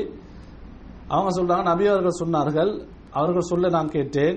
அவங்க 1.08 1.30
சொல்றாங்க 1.38 1.64
நபி 1.70 1.84
அவர்கள் 1.92 2.20
சொன்னார்கள் 2.22 2.70
அவர்கள் 3.12 3.50
சொல்ல 3.52 3.68
நான் 3.68 3.94
கேட்டேன் 3.96 4.36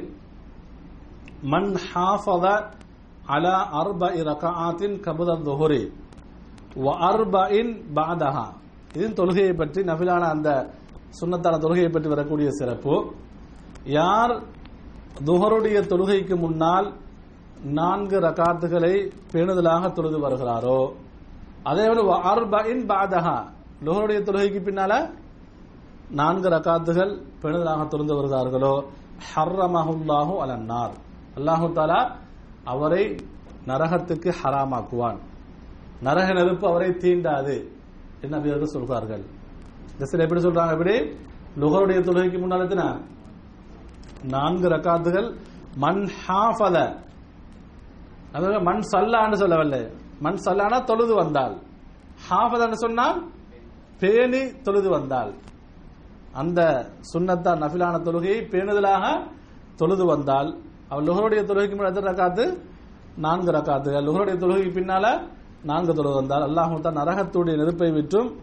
மன் 1.51 1.69
ஹாஃபத 1.89 2.45
அலா 3.28 3.56
அர்பஇ 3.82 4.17
ரகஆத்தின் 4.30 4.95
கபுத 5.06 5.32
துஹுரி 5.47 5.84
வ 6.78 6.95
அர்பஇன் 7.10 7.71
பாதஹா 7.97 8.45
இதன் 8.95 9.17
தொழுகையை 9.19 9.54
பற்றி 9.56 9.80
நபிலான 9.84 10.23
அந்த 10.30 10.49
சுண்ணத்தான 11.19 11.56
தொழுகையை 11.63 11.89
பற்றி 11.91 12.10
வரக்கூடிய 12.10 12.49
சிறப்பு. 12.51 12.95
யார் 13.97 14.34
துஹருடைய 15.25 15.78
தொழுகைக்கு 15.91 16.36
முன்னால் 16.36 16.88
நான்கு 17.78 18.17
ரகாத்துகளை 18.19 18.93
பேணுதலாக 19.32 19.84
தொழுது 19.93 20.17
வருகிறாரோ 20.19 20.80
அதே 21.69 21.84
போல 21.89 22.01
அர்பஇன் 22.32 22.84
பாதஹா 22.91 23.38
லோகருடைய 23.86 24.19
தொழுகைக்கு 24.28 24.60
பின்னால 24.67 24.93
நான்கு 26.19 26.47
ரகாத்துகள் 26.56 27.13
பேணுதலாக 27.41 27.86
தொழுந்து 27.93 28.13
வருகிறார்களோ? 28.17 28.73
ஹர்ரமஹுல்லாஹு 29.30 30.34
அலன்னார் 30.43 30.93
அல்லாஹு 31.38 31.67
தாலா 31.78 31.99
அவரை 32.73 33.04
நரகத்துக்கு 33.69 34.30
ஹராமாக்குவான். 34.41 35.19
நரக 36.04 36.28
நெருப்பு 36.34 36.65
அவரை 36.71 36.89
தீண்டாது 37.04 37.56
என்று 38.21 38.34
நபியர்கள் 38.36 38.73
சொல்கிறார்கள். 38.75 39.23
இந்த 39.93 40.06
சில 40.12 40.23
எப்படி 40.23 40.41
சொல்றாங்க 40.41 40.75
எப்படி? 40.78 40.95
லுகருடைய 41.62 41.99
தொழுகைக்கு 42.08 42.39
முன்னால் 42.39 43.04
நான்கு 44.36 44.67
ரக்காத்துகள். 44.75 45.28
மண் 45.84 46.04
ஹாஃபல 46.21 46.78
அதாவது 48.36 48.60
மண் 48.69 48.82
சல்லான்னு 48.91 49.38
சொல்லவில்லை. 49.43 49.84
மண் 50.19 50.34
சொல்லானா 50.34 50.84
தொழுது 50.84 51.15
வந்தால். 51.15 51.62
ஹாஃபதன்னு 52.30 52.71
சொன்னால் 52.71 53.32
பேணி 53.99 54.62
தொழுது 54.62 54.89
வந்தால். 54.89 55.36
அந்த 56.34 56.89
சுண்ணத்தா 57.13 57.58
நஃபிலான 57.58 58.01
தொழுகையை 58.01 58.47
பேணுதலாக 58.49 59.32
தொழுது 59.75 60.06
வந்தால். 60.06 60.62
அவள் 60.89 61.04
லுகருடைய 61.04 61.43
தொழுகைக்கு 61.43 61.75
முன்னாடி 61.75 61.95
எத்தனை 61.95 62.13
ரக்காத்து? 62.13 62.62
நான்கு 63.17 63.51
ரகாத்து 63.51 63.89
லுகருடைய 63.89 64.38
தொழுகைக்கு 64.38 64.71
பின்னால 64.71 65.28
நான்கு 65.63 65.93
தொழுது 65.93 66.15
வந்தால். 66.15 66.49
அல்லாஹு 66.49 66.80
தான் 66.80 66.95
நரகத்துடைய 66.95 67.56
நெருப்பை 67.56 67.91
விற்றும் 67.91 68.39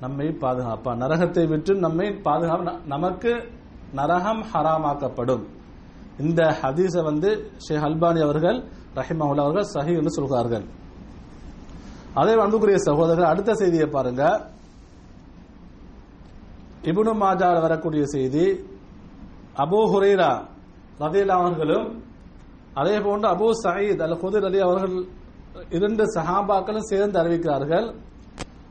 நம்மை 0.00 0.26
பாதுகாப்பான். 0.26 0.96
நரகத்தை 0.96 1.48
விற்றும் 1.48 1.78
நம்மை 1.78 2.12
பாதுகாப்பு 2.12 2.70
ந- 2.70 2.86
நமக்கு 2.86 3.48
நரகம் 3.92 4.42
ஹராமாக்கப்படும். 4.42 5.46
இந்த 6.18 6.56
ஹதீஸை 6.62 7.04
வந்து 7.04 7.50
ஷேக் 7.56 7.82
அல்பானி 7.82 8.22
அவர்கள் 8.22 8.64
ரஹிமஹுல்லா 8.94 9.40
அவர்கள் 9.40 9.66
சஹி 9.74 9.96
என்று 9.96 10.10
சொல்கிறார்கள். 10.10 10.64
அதே 12.14 12.32
அன்புக்குரிய 12.40 12.78
சகோதரர் 12.78 13.30
அடுத்த 13.32 13.54
செய்தியை 13.54 13.86
பாருங்க. 13.86 14.22
இபுனு 16.90 17.12
மாஜால 17.22 17.60
வரக்கூடிய 17.60 18.04
செய்தி 18.04 18.46
அபூ 19.64 19.80
ஹுரைரா 19.92 20.32
ரதியல்லா 20.98 21.36
அவர்களும் 21.42 21.86
அதே 22.74 23.00
போன்று 23.00 23.26
அபு 23.28 23.48
சயீத் 23.64 24.02
அல் 24.06 24.16
ஹுதிர் 24.22 24.44
அலி 24.44 24.58
அவர்கள் 24.58 24.94
இரண்டு 25.70 26.04
சஹாபாக்களும் 26.04 26.88
சேர்ந்து 26.90 27.16
அறிவிக்கிறார்கள். 27.22 27.86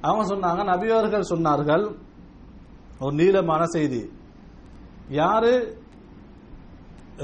அவங்க 0.01 0.23
சொன்னாங்க 0.33 0.63
நபி 0.63 0.89
அவர்கள் 0.89 1.29
சொன்னார்கள் 1.29 1.85
ஒரு 2.99 3.13
நீளமான 3.13 3.65
செய்தி. 3.65 4.01
யாரு? 5.09 5.53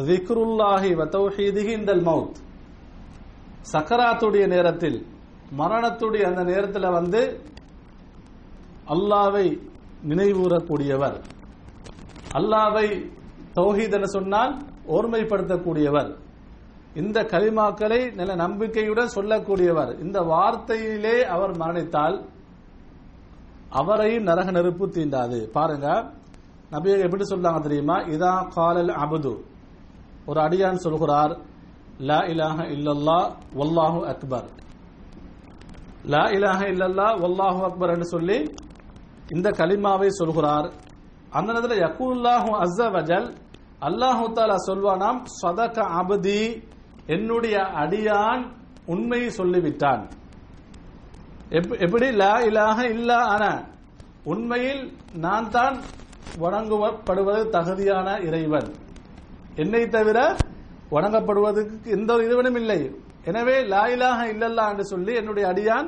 விக்ருல்லாஹி 0.10 0.90
வ 1.00 1.06
இந்தல் 1.76 2.04
மவுத் 2.06 2.38
சக்கராத்துடைய 3.74 4.48
நேரத்தில் 4.48 5.06
மரணத்துடைய 5.60 6.24
அந்த 6.30 6.44
நேரத்தில் 6.44 6.96
வந்து 7.00 7.22
அல்லாவை 8.96 9.46
நினைவூறக்கூடியவர் 10.10 11.18
அல்லாவை 12.38 12.88
தௌஹீத் 13.58 13.96
என 13.98 14.06
சொன்னால் 14.06 14.54
ஓர்மைப்படுத்தக்கூடியவர் 14.96 16.12
இந்த 17.02 17.20
கலிமாக்களை 17.32 18.00
நல்ல 18.18 18.36
நம்பிக்கையுடன் 18.36 19.16
சொல்லக்கூடியவர். 19.16 19.92
இந்த 20.04 20.18
வார்த்தையிலே 20.22 21.18
அவர் 21.36 21.54
மரணித்தால் 21.62 22.18
அவரையும் 23.80 24.28
நரக 24.30 24.52
நெருப்பு 24.52 24.86
தீண்டாது. 24.96 25.40
பாருங்க 25.56 25.88
நபி 26.74 26.90
எப்படி 27.08 27.24
சொல்றாங்க 27.32 27.60
தெரியுமா? 27.68 27.98
இதா 28.16 28.34
காலல் 28.56 28.94
அபுது. 29.04 29.34
ஒரு 30.26 30.40
அடியான் 30.46 30.84
சொல்கிறார் 30.86 31.34
லா 32.10 32.20
இலாஹ 32.34 32.58
இல்லல்லா 32.76 33.20
ஒல்லாஹு 33.62 34.00
அக்பர். 34.14 34.48
லா 36.08 36.30
இலாக 36.30 36.66
இல்லல்லா 36.66 37.20
வல்லாஹு 37.22 37.64
அக்பர் 37.64 37.90
என்று 37.90 38.06
சொல்லி 38.06 38.54
இந்த 39.34 39.50
கலிமாவை 39.50 40.08
சொல்கிறார். 40.08 40.74
அந்த 41.30 41.54
நேரத்தில் 41.54 41.80
யக்கூல்லாஹு 41.80 42.58
அஸ்ஸ 42.58 42.90
வஜல் 42.90 43.36
அல்லாஹு 43.82 44.32
தாலா 44.34 44.56
சொல்வானாம் 44.68 45.24
சதக 45.42 45.78
அபதி 45.78 46.64
என்னுடைய 47.06 47.58
அடியான் 47.58 48.52
உண்மையை 48.86 49.30
சொல்லிவிட்டான். 49.30 50.10
எப்- 51.50 51.80
எப்படி? 51.80 52.12
லா 52.12 52.40
இலாஹ 52.40 52.90
இல்லா 52.90 53.18
அன. 53.18 53.66
உண்மையில் 54.24 54.98
நான் 55.14 55.50
தான் 55.50 55.82
வணங்கப்படுவது 56.40 57.50
தகுதியான 57.50 58.20
இறைவன். 58.20 58.74
என்னை 59.56 59.88
தவிர 59.88 60.36
வணங்கப்படுவதற்கு 60.90 61.90
எந்த 61.90 62.14
ஒரு 62.14 62.26
இறைவனும் 62.26 62.56
இல்லை. 62.56 63.02
எனவே 63.30 63.56
லா 63.74 63.84
இல்லல்லா 64.34 64.66
என்று 64.72 64.86
சொல்லி 64.94 65.14
என்னுடைய 65.22 65.46
அடியான் 65.54 65.88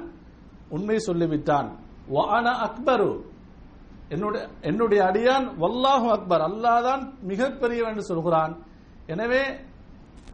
உண்மை 0.76 0.98
சொல்லிவிட்டான். 1.08 1.70
வான 2.16 2.46
அக்பரு. 2.68 3.12
என்னுடைய 4.14 4.44
என்னுடைய 4.70 5.02
அடியான் 5.10 5.46
வல்லாஹு 5.62 6.08
அக்பர். 6.18 6.44
அல்லாஹ் 6.50 6.86
தான் 6.90 7.02
மிகப்பெரியவன் 7.32 7.92
என்று 7.94 8.06
சொல்கிறான். 8.12 8.54
எனவே 9.14 9.44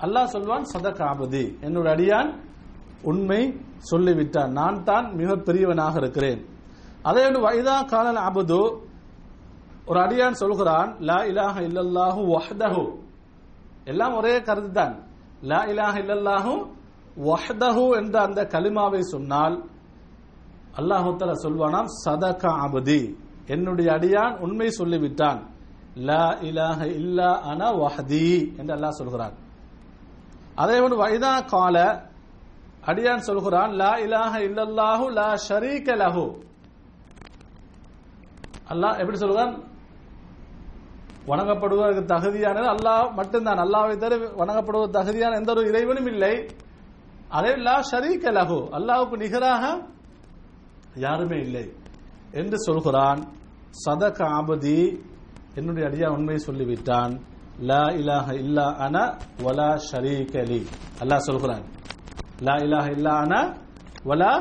அல்லாஹ் 0.05 0.31
சொல்வான் 0.35 0.65
சதகாபதி 0.73 1.45
என்னுடைய 1.65 1.91
அடியான் 1.97 2.29
உண்மை 3.09 3.41
சொல்லிவிட்டான். 3.91 4.51
நான் 4.59 4.77
தான் 4.89 5.05
மிகப்பெரியவனாக 5.19 5.95
இருக்கிறேன். 6.03 6.39
அதே 7.09 7.23
வைதா 7.47 7.75
காலன் 7.93 8.21
அபுது. 8.29 8.61
ஒரு 9.89 9.99
அடியான் 10.05 10.39
சொல்கிறான் 10.41 10.89
லா 11.09 11.19
இலாஹ 11.31 11.55
இல்லல்லாஹு 11.67 12.21
வஹ்தஹு. 12.35 12.85
எல்லாம் 13.91 14.13
ஒரே 14.19 14.33
கருத்து 14.47 14.71
தான். 14.79 14.95
லா 15.51 15.59
இலாஹ 15.71 15.93
இல்லல்லாஹு 16.03 16.53
வஹ்தஹு 17.17 17.85
என்ற 17.99 18.15
அந்த 18.27 18.39
கலிமாவை 18.53 19.01
சொன்னால் 19.13 19.55
அல்லாஹுத்தல 20.79 21.33
சொல்வானாம் 21.43 21.89
சதக 22.03 22.43
அபதி. 22.65 23.01
என்னுடைய 23.53 23.87
அடியான் 23.97 24.35
உண்மை 24.45 24.67
சொல்லிவிட்டான். 24.79 25.39
லா 26.09 26.25
இலாஹ 26.49 26.79
இல்லா 26.99 27.29
அன 27.51 27.61
வஹதி 27.81 28.29
என்று 28.59 28.73
அல்லாஹ் 28.77 28.99
சொல்கிறான். 29.01 29.35
அதே 30.61 30.75
போன்று 30.81 30.97
வைதா 31.03 31.33
கால 31.53 31.77
அடியான் 32.91 33.25
சொல்கிறான் 33.29 33.71
லா 33.81 33.91
இலாஹ 34.05 34.33
இல்லல்லாஹு 34.47 35.05
லா 35.19 35.29
ஷரீக 35.47 35.87
லஹு. 36.03 36.25
அல்லாஹ் 38.73 38.99
எப்படி 39.01 39.17
சொல்கிறான்? 39.23 39.53
வணங்கப்படுவதற்கு 41.29 42.03
தகுதியானது 42.13 42.67
அல்லாஹ் 42.75 43.05
மட்டும்தான். 43.19 43.59
அல்லாஹ்வை 43.65 43.95
தவிர 44.03 44.15
வணங்கப்படுவதற்கு 44.41 44.97
தகுதியான 44.99 45.37
எந்த 45.41 45.49
ஒரு 45.55 45.63
இறைவனும் 45.69 46.11
இல்லை. 46.13 46.33
அதே 47.37 47.51
ஷரீக் 47.57 47.89
ஷரீக 47.91 48.25
லஹு. 48.37 48.59
அல்லாவுக்கு 48.77 49.15
நிகராக 49.23 49.63
யாருமே 51.05 51.37
இல்லை 51.39 51.65
என்று 52.31 52.57
சொல்கிறான். 52.57 53.21
சதக 53.85 54.19
ஆபதி 54.37 54.79
என்னுடைய 55.55 55.83
அடியா 55.89 56.07
உண்மையை 56.17 56.41
சொல்லிவிட்டான். 56.47 57.13
லா 57.69 57.83
இலாஹ 57.99 58.27
இல்லா 58.43 58.65
அன 58.85 58.97
வலா 59.45 59.69
ஷரீக் 59.89 60.35
லி. 60.49 60.61
அல்லாஹ் 61.01 61.25
சொல்கிறான். 61.29 61.63
லா 62.47 62.55
இலாஹ 62.65 62.87
இல்லா 62.97 63.13
அன 63.23 63.33
வலா 64.05 64.33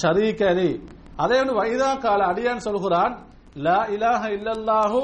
ஷரீக் 0.00 0.44
லி. 0.58 0.70
அதே 1.16 1.36
ஒன்று 1.40 1.54
வைதா 1.62 1.90
கால 1.98 2.20
அடியான் 2.32 2.64
சொல்கிறான். 2.68 3.14
லா 3.66 3.78
இலாஹ 3.94 4.22
இல்லல்லாஹு 4.36 5.00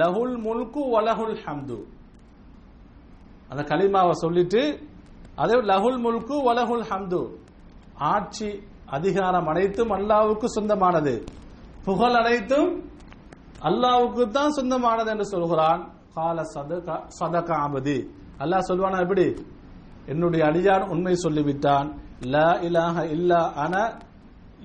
லஹுல் 0.00 0.36
முல்கு 0.46 0.82
வலஹுல் 0.94 1.38
ஹம்து. 1.44 1.78
அந்த 3.48 3.62
கலிமாவை 3.70 4.14
சொல்லிட்டு 4.24 4.62
அதே 5.42 5.56
லஹுல் 5.70 6.00
முல்கு 6.04 6.36
வலஹுல் 6.46 6.86
ஹம்து. 6.90 7.20
ஆட்சி 8.12 8.48
அதிகாரம் 8.96 9.48
அனைத்தும் 9.52 9.92
அல்லாவுக்கு 9.96 10.46
சொந்தமானது. 10.56 11.14
புகழ் 11.86 12.16
அனைத்தும் 12.22 12.70
அல்லாவுக்கு 13.68 14.22
தான் 14.36 14.54
சொந்தமானது 14.58 15.08
என்று 15.14 15.26
சொல்கிறான். 15.34 15.80
கால 16.16 16.38
சதகா 16.54 16.96
சதக 17.18 17.48
ஆபதி 17.64 17.98
அல்லாஹ் 18.42 18.66
சொல்வானா 18.68 18.98
எப்படி? 19.04 19.26
என்னுடைய 20.12 20.42
அடியான் 20.50 20.84
உண்மை 20.94 21.14
சொல்லிவிட்டான். 21.24 21.88
லா 22.34 22.48
இலாஹ 22.68 22.96
இல்லா 23.14 23.40
அன 23.64 23.74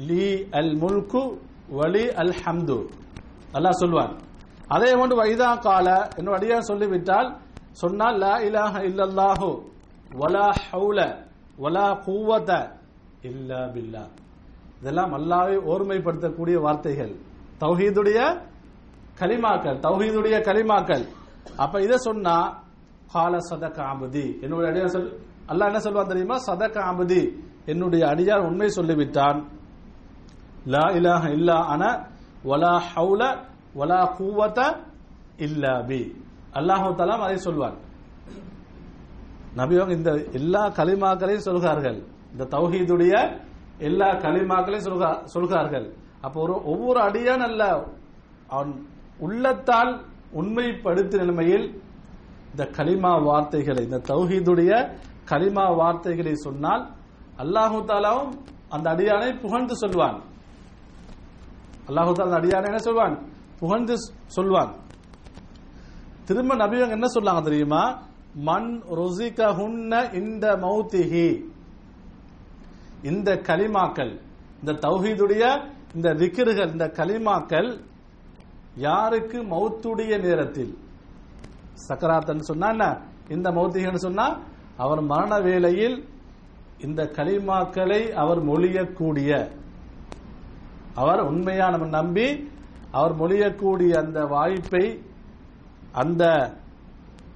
லீ 0.09 0.25
அல் 0.59 0.73
முல்கு 0.83 1.23
வலி 1.79 2.05
அல் 2.21 2.35
ஹம்து. 2.41 2.79
அல்லாஹ் 3.57 3.79
சொல்வான். 3.83 4.13
அதே 4.75 4.89
போன்று 4.99 5.15
வைதா 5.21 5.49
கால 5.67 5.87
என்னுடைய 6.17 6.37
அடியான் 6.39 6.69
சொல்லிவிட்டால் 6.69 7.29
சொன்னால் 7.81 8.17
லா 8.23 8.33
இலாஹ 8.47 8.73
இல்லல்லாஹு. 8.89 9.49
வலா 10.19 10.45
ஹவுல 10.67 10.99
வலா 11.63 11.87
கூவத 12.05 12.49
இல்லா 13.29 13.59
பில்லா 13.73 14.03
இதெல்லாம் 14.79 15.11
அல்லாவை 15.17 15.55
ஓர்மைப்படுத்தக்கூடிய 15.71 16.57
வார்த்தைகள். 16.65 17.13
தௌஹீதுடைய 17.63 18.19
கலிமாக்கள் 19.19 19.77
தௌஹீதுடைய 19.85 20.35
கலிமாக்கள். 20.47 21.03
அப்ப 21.63 21.75
இத 21.85 21.93
சொன்னா 22.07 22.35
கால 23.13 23.33
சதக 23.49 23.77
ஆபதி 23.91 24.25
என்னுடைய 24.43 24.67
அடியார் 24.71 24.93
சொல் 24.95 25.09
அல்லாஹ் 25.51 25.69
என்ன 25.71 25.81
சொல்வான் 25.85 26.11
தெரியுமா? 26.11 26.37
சதக 26.47 26.75
ஆபதி 26.89 27.21
என்னுடைய 27.71 28.03
அடியார் 28.13 28.45
உண்மை 28.49 28.69
சொல்லிவிட்டான். 28.77 29.39
லா 30.73 30.85
இலாஹ 30.97 31.23
இல்லா 31.37 31.57
அன 31.73 31.83
வலா 32.49 32.73
ஹவுல 32.91 33.21
வலா 33.79 34.01
கூவத 34.17 34.59
இல்லா 35.47 35.73
பி. 35.89 36.01
அல்லாஹு 36.59 36.87
தலாம் 37.01 37.25
அதை 37.27 37.37
சொல்வான் 37.47 37.77
நபியவங்க 39.59 39.93
இந்த 39.99 40.11
எல்லா 40.39 40.63
கலிமாக்களையும் 40.79 41.47
சொல்கிறார்கள். 41.47 41.97
இந்த 42.31 42.43
தௌஹீதுடைய 42.55 43.13
எல்லா 43.77 44.09
கலிமாக்களையும் 44.25 45.25
சொல்கிறார்கள். 45.33 45.87
அப்போ 46.25 46.37
ஒரு 46.41 46.55
ஒவ்வொரு 46.71 46.99
அடியான் 47.07 47.45
அல்ல. 47.49 47.63
அவன் 48.47 48.71
உள்ளத்தால் 49.25 49.91
உண்மைப்படுத்த 50.39 51.17
நிலைமையில் 51.17 51.65
இந்த 52.51 52.63
கலிமா 52.77 53.11
வார்த்தைகளை 53.23 53.81
இந்த 53.83 53.99
தௌஹீதுடைய 54.11 54.71
கலிமா 55.31 55.65
வார்த்தைகளை 55.75 56.33
சொன்னால் 56.45 56.83
அல்லாஹு 57.43 57.77
தாலாவும் 57.91 58.31
அந்த 58.69 58.85
அடியானை 58.93 59.29
புகழ்ந்து 59.41 59.75
சொல்வான். 59.75 60.17
அல்லாஹு 61.89 62.11
தாலா 62.15 62.29
அந்த 62.29 62.39
அடியானை 62.41 62.67
என்ன 62.71 62.77
சொல்வான்? 62.77 63.15
புகழ்ந்து 63.59 63.95
சொல்வான். 64.37 64.71
திரும்ப 66.25 66.55
நபியவங்க 66.55 66.97
என்ன 66.99 67.07
சொல்லாங்க 67.15 67.41
தெரியுமா? 67.43 67.83
மண் 68.33 68.81
ருசிக 68.91 69.39
ஹுன்ன 69.59 70.13
இந்த 70.13 70.55
மௌத்திஹி. 70.55 71.45
இந்த 73.03 73.35
கலிமாக்கள் 73.35 74.19
இந்த 74.59 74.71
தௌஹீதுடைய 74.71 75.63
இந்த 75.95 76.13
திக்ருகள் 76.13 76.71
இந்த 76.71 76.87
கலிமாக்கள் 76.87 77.79
யாருக்கு 78.75 79.43
மௌத்துடைய 79.43 80.21
நேரத்தில்? 80.21 80.77
சக்கராத்தன் 81.87 82.39
சொன்னா 82.39 82.69
என்ன? 82.69 82.97
இந்த 83.29 83.51
மௌத்திகன்னு 83.51 83.95
சொன்னா 83.95 84.39
அவர் 84.77 85.01
மரண 85.01 85.39
வேளையில் 85.39 86.07
இந்த 86.79 87.03
கலிமாக்களை 87.03 88.11
அவர் 88.11 88.45
மொழியக்கூடிய 88.45 89.51
அவர் 90.95 91.19
உண்மையானவன் 91.19 91.89
நம்பி 91.89 92.49
அவர் 92.91 93.19
மொழியக்கூடிய 93.19 93.91
அந்த 93.93 94.25
வாய்ப்பை 94.25 95.03
அந்த 95.91 96.53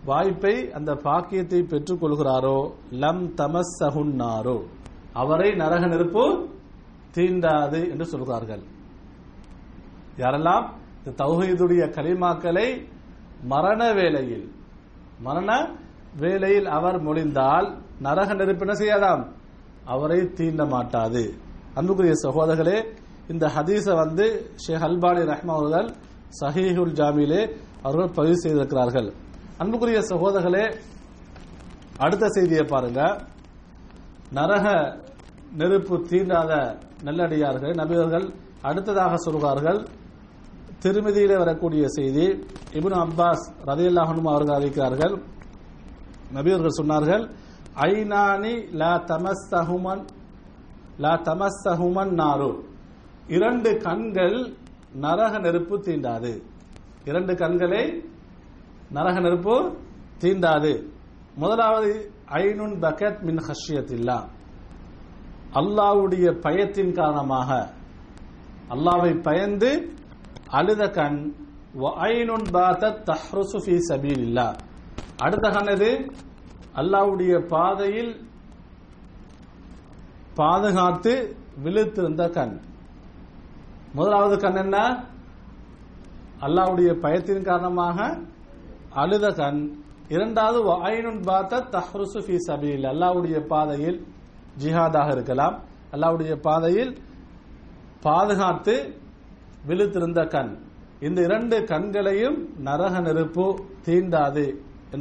வாய்ப்பை 0.05 0.55
அந்த 0.77 0.91
பாக்கியத்தை 1.05 1.59
பெற்றுக் 1.71 2.01
கொள்கிறாரோ? 2.01 2.57
லம் 3.03 3.23
தமசகுன்னாரோ 3.39 4.57
அவரை 5.21 5.49
நரக 5.61 5.83
நெருப்பு 5.87 6.23
தீண்டாது 7.15 7.79
என்று 7.91 8.05
சொல்கிறார்கள். 8.05 8.63
யாரெல்லாம்? 10.17 10.65
இந்த 10.99 11.11
தௌஹீதுடைய 11.23 11.83
கலிமாக்களை 11.97 12.67
மரண 13.53 13.81
வேளையில் 13.93 14.45
மரண 15.27 15.49
வேளையில் 16.21 16.67
அவர் 16.77 16.97
மொழிந்தால் 17.07 17.67
நரக 18.05 18.29
நெருப்பு 18.33 18.63
என்ன 18.65 18.75
செய்யாதாம் 18.81 19.23
அவரை 19.93 20.19
தீண்ட 20.37 20.61
மாட்டாது. 20.65 21.23
அன்புக்குரிய 21.77 22.13
சகோதரர்களே 22.25 22.77
இந்த 23.33 23.45
ஹதீஸை 23.55 23.93
வந்து 24.03 24.25
ஷேக் 24.63 24.85
அல்பானி 24.87 25.23
ரஹ்மா 25.31 25.53
அவர்கள் 25.59 25.87
சஹீஹுல் 26.41 26.95
ஜாமிலே 26.99 27.41
அவர்கள் 27.83 28.15
பதிவு 28.17 28.37
செய்திருக்கிறார்கள். 28.43 29.09
அன்புக்குரிய 29.61 29.99
சகோதரர்களே 30.11 30.63
அடுத்த 32.05 32.25
செய்தியை 32.27 32.63
பாருங்க. 32.71 33.01
நரக 34.37 34.65
நெருப்பு 35.59 35.95
தீண்டாத 36.09 36.51
நல்லடியார்கள் 37.07 37.75
நபியர்கள் 37.81 38.25
அடுத்ததாக 38.69 39.13
சொல்கிறார்கள் 39.25 39.79
திருமதியிலே 40.83 41.37
வரக்கூடிய 41.43 41.83
செய்தி 41.87 42.25
இபுன் 42.79 42.97
அப்பாஸ் 43.03 43.45
ரதியல்லாஹனும் 43.69 44.29
அவர்கள் 44.31 44.57
அறிவிக்கிறார்கள். 44.57 45.15
நபியர்கள் 46.33 46.77
சொன்னார்கள் 46.79 47.23
ஐநானி 47.89 48.53
லா 48.81 48.93
தமஸ்தஹுமன் 49.11 50.03
லா 50.97 51.13
தமஸ்தஹுமன் 51.29 52.13
நாரு. 52.21 52.51
இரண்டு 53.27 53.71
கண்கள் 53.85 54.37
நரக 55.05 55.39
நெருப்பு 55.39 55.77
தீண்டாது. 55.87 56.33
இரண்டு 57.05 57.35
கண்களை 57.35 57.83
நரக 58.95 59.19
நெருப்பு 59.19 59.75
தீண்டாது. 60.19 60.89
முதலாவது 61.35 62.11
ஐனுன் 62.25 62.79
பக்கத் 62.81 63.21
மின் 63.21 63.37
ஹஷ்யத்தில்லா. 63.37 64.27
அல்லாவுடைய 65.53 66.39
பயத்தின் 66.39 66.93
காரணமாக. 66.93 67.73
அல்லாவை 68.69 69.21
பயந்து 69.21 69.93
அழுத 70.47 70.89
கண் 70.89 71.33
ஐனுன் 71.79 72.43
பாத்தத் 72.53 73.09
தஹ்ருசு 73.09 73.57
ஃபீ 73.65 73.77
சபீலில்லா. 73.89 74.55
அடுத்த 75.17 75.49
கண் 75.49 75.67
எது? 75.67 76.05
அல்லாவுடைய 76.75 77.47
பாதையில் 77.47 78.27
பாதுகாத்து 80.35 81.35
விழுத்திருந்த 81.63 82.29
கண். 82.29 82.61
முதலாவது 83.93 84.37
கண் 84.37 84.55
என்ன? 84.55 85.05
அல்லாவுடைய 86.39 86.99
பயத்தின் 86.99 87.43
காரணமாக 87.43 88.19
அழுத 89.01 89.27
கண் 89.39 89.61
இரண்டாவது 90.07 90.59
ஐனுன் 90.91 91.21
பாத்த 91.29 91.61
தஹ்ருசு 91.75 92.19
ஃபி 92.25 92.35
சபீல் 92.47 92.85
அல்லாவுடைய 92.91 93.37
பாதையில் 93.47 93.97
ஜிஹாதாக 94.63 95.09
இருக்கலாம். 95.11 95.55
அல்லாவுடைய 95.91 96.33
பாதையில் 96.47 96.93
பாதுகாத்து 98.01 98.75
விழுத்திருந்த 99.67 100.21
கண். 100.27 100.51
இந்த 100.99 101.19
இரண்டு 101.21 101.63
கண்களையும் 101.63 102.37
நரக 102.63 102.99
நெருப்பு 102.99 103.45
தீண்டாது 103.85 104.45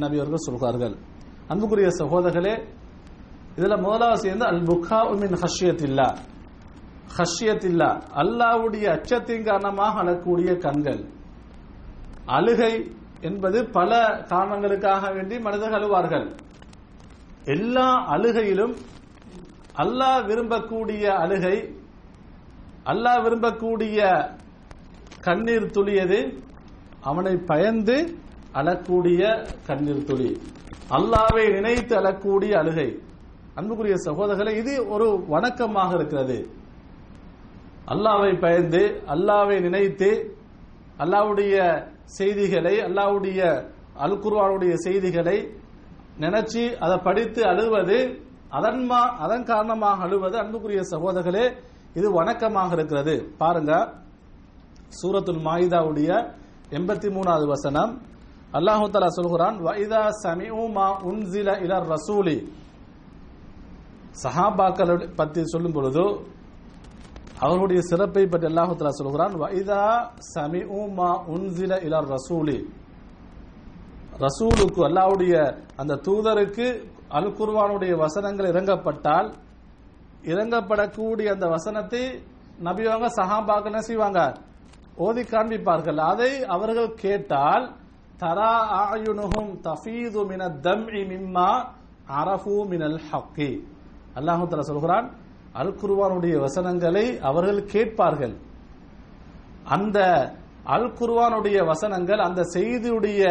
நபி 0.03 0.17
அவர்கள் 0.17 0.45
சொல்கிறார்கள். 0.47 0.95
அன்புக்குரிய 1.47 1.89
சகோதரர்களே 1.99 2.55
இதுல 3.57 3.75
முதலாவது 3.81 4.21
சேர்ந்து 4.25 4.45
அல் 4.45 4.63
புக்கா 4.63 4.99
இல்லா 5.11 5.37
ஹஷியத் 5.43 5.83
ஹஷ்யத்தில்லா. 7.17 7.89
அல்லாவுடைய 8.21 8.85
அச்சத்தின் 8.95 9.45
காரணமாக 9.49 10.03
அழக்கூடிய 10.03 10.51
கண்கள். 10.65 11.01
அழுகை 12.25 12.73
என்பது 13.29 13.57
பல 13.77 13.91
காரணங்களுக்காக 14.31 15.11
வேண்டி 15.15 15.35
மனிதர்கள் 15.45 15.77
அழுவார்கள். 15.79 16.27
எல்லா 17.55 17.87
அழுகையிலும் 18.15 18.75
அல்லாஹ் 19.83 20.25
விரும்பக்கூடிய 20.29 21.05
அழுகை 21.23 21.55
அல்லாஹ் 22.91 23.23
விரும்பக்கூடிய 23.25 23.99
கண்ணீர் 25.27 25.71
துளியது 25.75 26.19
அவனை 27.09 27.33
பயந்து 27.51 27.97
அழக்கூடிய 28.59 29.21
கண்ணீர் 29.67 30.05
துளி. 30.09 30.29
அல்லாவை 30.97 31.45
நினைத்து 31.55 31.93
அழக்கூடிய 32.01 32.53
அழுகை. 32.61 32.89
அன்புக்குரிய 33.59 33.95
சகோதரர்களை 34.05 34.53
இது 34.61 34.73
ஒரு 34.93 35.07
வணக்கமாக 35.33 35.91
இருக்கிறது. 35.97 36.37
அல்லாவை 37.93 38.31
பயந்து 38.45 38.83
அல்லாவை 39.13 39.57
நினைத்து 39.67 40.09
அல்லாவுடைய 41.03 41.55
செய்திகளை 42.17 42.75
அல்லாவுடைய 42.87 43.39
அல்குர்வானுடைய 44.05 44.73
செய்திகளை 44.85 45.37
நினைச்சு 46.23 46.63
அதை 46.85 46.97
படித்து 47.07 47.41
அழுவது 47.51 47.97
அதன்மா 48.57 49.01
அதன் 49.23 49.45
காரணமாக 49.51 50.03
அழுவது 50.07 50.35
அன்புக்குரிய 50.43 50.81
சகோதரர்களே 50.91 51.45
இது 51.99 52.07
வணக்கமாக 52.19 52.71
இருக்கிறது. 52.77 53.15
பாருங்க 53.41 53.73
சூரத்துல் 54.99 55.41
மாயிதாவுடைய 55.47 56.09
எண்பத்தி 56.77 57.07
மூணாவது 57.15 57.45
வசனம். 57.53 57.91
அல்லாஹு 58.57 58.85
தலா 58.93 59.09
சொல்கிறான் 59.19 59.57
வைதா 59.67 60.03
சமிஉ 60.23 60.57
மா 60.77 60.87
உன்சில 61.09 61.49
இலர் 61.65 61.87
ரசூலி. 61.95 62.37
சஹாபாக்களை 64.23 64.95
பற்றி 65.19 65.41
சொல்லும் 65.53 65.75
பொழுது 65.77 66.05
அவர்களுடைய 67.43 67.81
சிறப்பை 67.89 68.23
பற்றி 68.27 68.47
அல்லாஹுத்தலா 68.49 68.91
சொல்கிறான் 68.99 69.33
வைதா 69.43 69.83
சமி 70.33 70.61
உமா 70.79 71.09
உன்சில 71.33 71.73
இலர் 71.87 72.09
ரசூலி. 72.15 72.57
ரசூலுக்கு 74.25 74.81
அல்லாவுடைய 74.87 75.33
அந்த 75.81 75.93
தூதருக்கு 76.07 76.67
அல் 77.17 77.33
குர்வானுடைய 77.37 77.93
வசனங்கள் 78.03 78.51
இறங்கப்பட்டால் 78.51 79.27
இறங்கப்படக்கூடிய 80.31 81.27
அந்த 81.35 81.47
வசனத்தை 81.55 82.03
நபிவாங்க 82.67 83.07
சஹாபாக்கள் 83.17 83.71
என்ன 83.71 83.81
செய்வாங்க? 83.89 84.19
ஓதி 85.05 85.23
காண்பிப்பார்கள். 85.33 85.99
அதை 86.11 86.31
அவர்கள் 86.55 86.89
கேட்டால் 87.03 87.65
தரா 88.21 88.53
ஆயுனுகும் 88.83 89.51
தஃபீது 89.67 90.21
மின 90.31 90.49
தம் 90.65 90.87
மிம்மா 91.11 91.49
அரஃபு 92.19 92.55
மினல் 92.71 92.99
ஹக்கி. 93.09 93.51
அல்லாஹு 94.17 94.47
தலா 94.49 94.69
சொல்கிறான் 94.71 95.07
அல் 95.59 95.75
குர்ஆனுடைய 95.81 96.35
வசனங்களை 96.45 97.05
அவர்கள் 97.19 97.61
கேட்பார்கள். 97.65 98.35
அந்த 99.75 99.99
அல் 100.75 100.89
குர்ஆனுடைய 100.99 101.57
வசனங்கள் 101.65 102.21
அந்த 102.27 102.41
செய்தியுடைய 102.53 103.21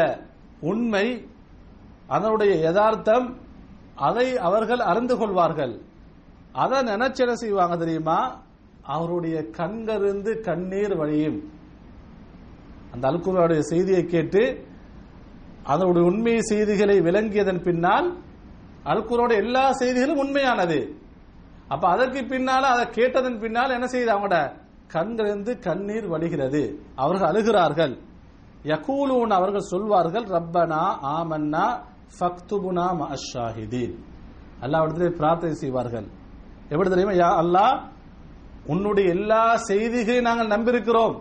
உண்மை 0.60 1.06
அதனுடைய 2.06 2.52
யதார்த்தம் 2.66 3.26
அதை 4.08 4.26
அவர்கள் 4.48 4.82
அறிந்து 4.90 5.14
கொள்வார்கள். 5.16 5.74
அதை 6.52 6.78
நினைச்சென 6.78 7.26
என்ன 7.26 7.34
செய்வாங்க 7.34 7.76
தெரியுமா? 7.76 8.18
அவருடைய 8.94 9.36
கண்களிருந்து 9.58 10.40
கண்ணீர் 10.40 10.96
வழியும். 10.96 11.38
அந்த 12.92 13.04
அல்குருவானுடைய 13.10 13.62
செய்தியை 13.72 14.02
கேட்டு 14.04 14.42
அதனுடைய 15.72 16.04
உண்மை 16.10 16.34
செய்திகளை 16.40 16.96
விளங்கியதன் 17.00 17.62
பின்னால் 17.62 18.08
அல்குரோட 18.92 19.32
எல்லா 19.42 19.64
செய்திகளும் 19.72 20.22
உண்மையானது. 20.24 20.78
அப்ப 21.68 21.88
அதற்கு 21.88 22.20
பின்னால 22.20 22.62
அதை 22.74 22.90
கேட்டதன் 22.90 23.38
பின்னால் 23.38 23.70
என்ன 23.70 23.86
செய்யுது 23.86 24.12
அவங்களோட 24.14 24.38
கண்களிலிருந்து 24.86 25.58
கண்ணீர் 25.58 26.06
வடிகிறது. 26.06 26.62
அவர்கள் 26.94 27.30
அழுகிறார்கள். 27.30 27.94
யகூலூன் 28.64 29.32
அவர்கள் 29.38 29.70
சொல்வார்கள் 29.72 30.24
ரப்பனா 30.24 30.82
ஆமன்னா 31.16 31.64
ஃபக்துபுனா 32.16 32.86
மஅஷாஹிதீன். 33.00 33.94
அல்லாஹ்விடத்திலே 34.62 35.10
பிரார்த்தனை 35.10 35.54
செய்வார்கள். 35.54 36.06
எப்படி 36.68 36.88
தெரியுமா? 36.90 37.14
யா 37.24 37.30
அல்லாஹ் 37.42 37.76
உன்னுடைய 38.66 39.08
எல்லா 39.08 39.56
செய்திகளையும் 39.56 40.28
நாங்கள் 40.28 40.52
நம்பியிருக்கிறோம். 40.54 41.16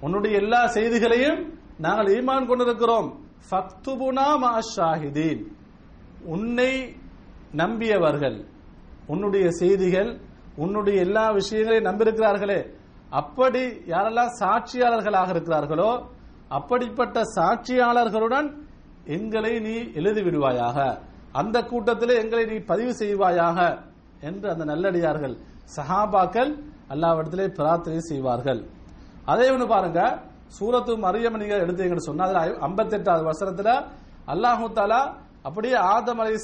உன்னுடைய 0.00 0.38
எல்லா 0.38 0.66
செய்திகளையும் 0.66 1.40
நாங்கள் 1.78 2.10
ஈமான் 2.16 2.46
கொண்டிருக்கிறோம். 2.46 3.08
ஃபக்துபுனா 3.50 4.28
மஷாஹிதீன் 4.44 5.42
உன்னை 6.24 6.96
நம்பியவர்கள். 7.56 8.38
உன்னுடைய 9.12 9.46
செய்திகள் 9.60 10.10
உன்னுடைய 10.64 10.96
எல்லா 11.06 11.24
விஷயங்களையும் 11.38 11.88
நம்பியிருக்கிறார்களே. 11.88 12.60
அப்படி 13.20 13.62
யாரெல்லாம் 13.92 14.32
சாட்சியாளர்களாக 14.40 15.28
இருக்கிறார்களோ 15.34 15.90
அப்படிப்பட்ட 16.58 17.18
சாட்சியாளர்களுடன் 17.36 18.48
எங்களை 19.16 19.52
நீ 19.66 19.74
எழுதி 20.00 20.22
விடுவாயாக. 20.26 20.78
அந்த 21.40 21.56
கூட்டத்தில் 21.70 22.12
எங்களை 22.22 22.44
நீ 22.52 22.56
பதிவு 22.70 22.92
செய்வாயாக 23.02 23.58
என்று 24.28 24.46
அந்த 24.52 24.64
நல்லடியார்கள் 24.72 25.34
சஹாபாக்கள் 25.76 26.50
அல்லாவிடத்திலே 26.92 27.46
பிரார்த்தனை 27.58 28.00
செய்வார்கள். 28.10 28.60
அதே 29.32 29.46
ஒன்று 29.54 29.66
பாருங்க 29.74 30.00
சூரத்து 30.56 30.92
மரியம் 31.06 31.40
நீங்க 31.40 31.56
எடுத்தீங்கன்னு 31.64 32.08
சொன்னா 32.08 32.24
ஐம்பத்தி 32.68 32.96
எட்டாவது 32.98 33.24
வருஷத்துல 33.30 33.70
அல்லாஹு 34.32 34.66
தாலா 34.78 35.02
அப்படியே 35.48 35.76
ஆதம் 35.92 36.20
அலி 36.22 36.40